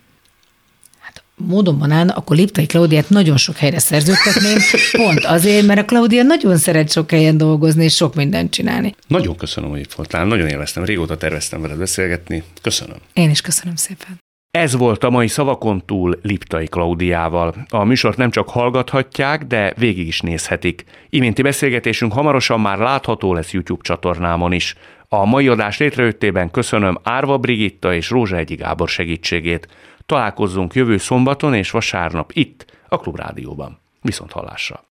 Hát 0.98 1.22
módonban 1.36 1.90
állna, 1.90 2.12
akkor 2.12 2.36
Liptai 2.36 2.66
Klaudiát 2.66 3.08
nagyon 3.08 3.36
sok 3.36 3.56
helyre 3.56 3.78
szerződtetném, 3.78 4.58
pont 4.92 5.24
azért, 5.24 5.66
mert 5.66 5.80
a 5.80 5.84
Klaudia 5.84 6.22
nagyon 6.22 6.56
szeret 6.56 6.90
sok 6.90 7.10
helyen 7.10 7.36
dolgozni, 7.36 7.84
és 7.84 7.94
sok 7.94 8.14
mindent 8.14 8.50
csinálni. 8.50 8.94
Nagyon 9.06 9.36
köszönöm, 9.36 9.70
hogy 9.70 9.80
itt 9.80 9.92
voltál, 9.92 10.24
nagyon 10.24 10.48
élveztem, 10.48 10.84
régóta 10.84 11.16
terveztem 11.16 11.60
veled 11.60 11.78
beszélgetni. 11.78 12.42
Köszönöm. 12.62 12.96
Én 13.12 13.30
is 13.30 13.40
köszönöm 13.40 13.76
szépen. 13.76 14.18
Ez 14.50 14.76
volt 14.76 15.04
a 15.04 15.10
mai 15.10 15.28
szavakon 15.28 15.82
túl 15.86 16.18
Liptai 16.22 16.66
Klaudiával. 16.66 17.54
A 17.68 17.84
műsort 17.84 18.16
nem 18.16 18.30
csak 18.30 18.48
hallgathatják, 18.48 19.44
de 19.44 19.74
végig 19.76 20.06
is 20.06 20.20
nézhetik. 20.20 20.84
Iménti 21.10 21.42
beszélgetésünk 21.42 22.12
hamarosan 22.12 22.60
már 22.60 22.78
látható 22.78 23.34
lesz 23.34 23.52
YouTube 23.52 23.82
csatornámon 23.82 24.52
is. 24.52 24.74
A 25.08 25.24
mai 25.24 25.48
adás 25.48 25.78
létrejöttében 25.78 26.50
köszönöm 26.50 26.98
Árva 27.02 27.38
Brigitta 27.38 27.94
és 27.94 28.10
Rózsa 28.10 28.36
Egyi 28.36 28.54
Gábor 28.54 28.88
segítségét. 28.88 29.68
Találkozzunk 30.06 30.74
jövő 30.74 30.96
szombaton 30.96 31.54
és 31.54 31.70
vasárnap 31.70 32.30
itt, 32.32 32.78
a 32.88 32.98
Klubrádióban. 32.98 33.78
Viszont 34.02 34.32
hallásra! 34.32 34.84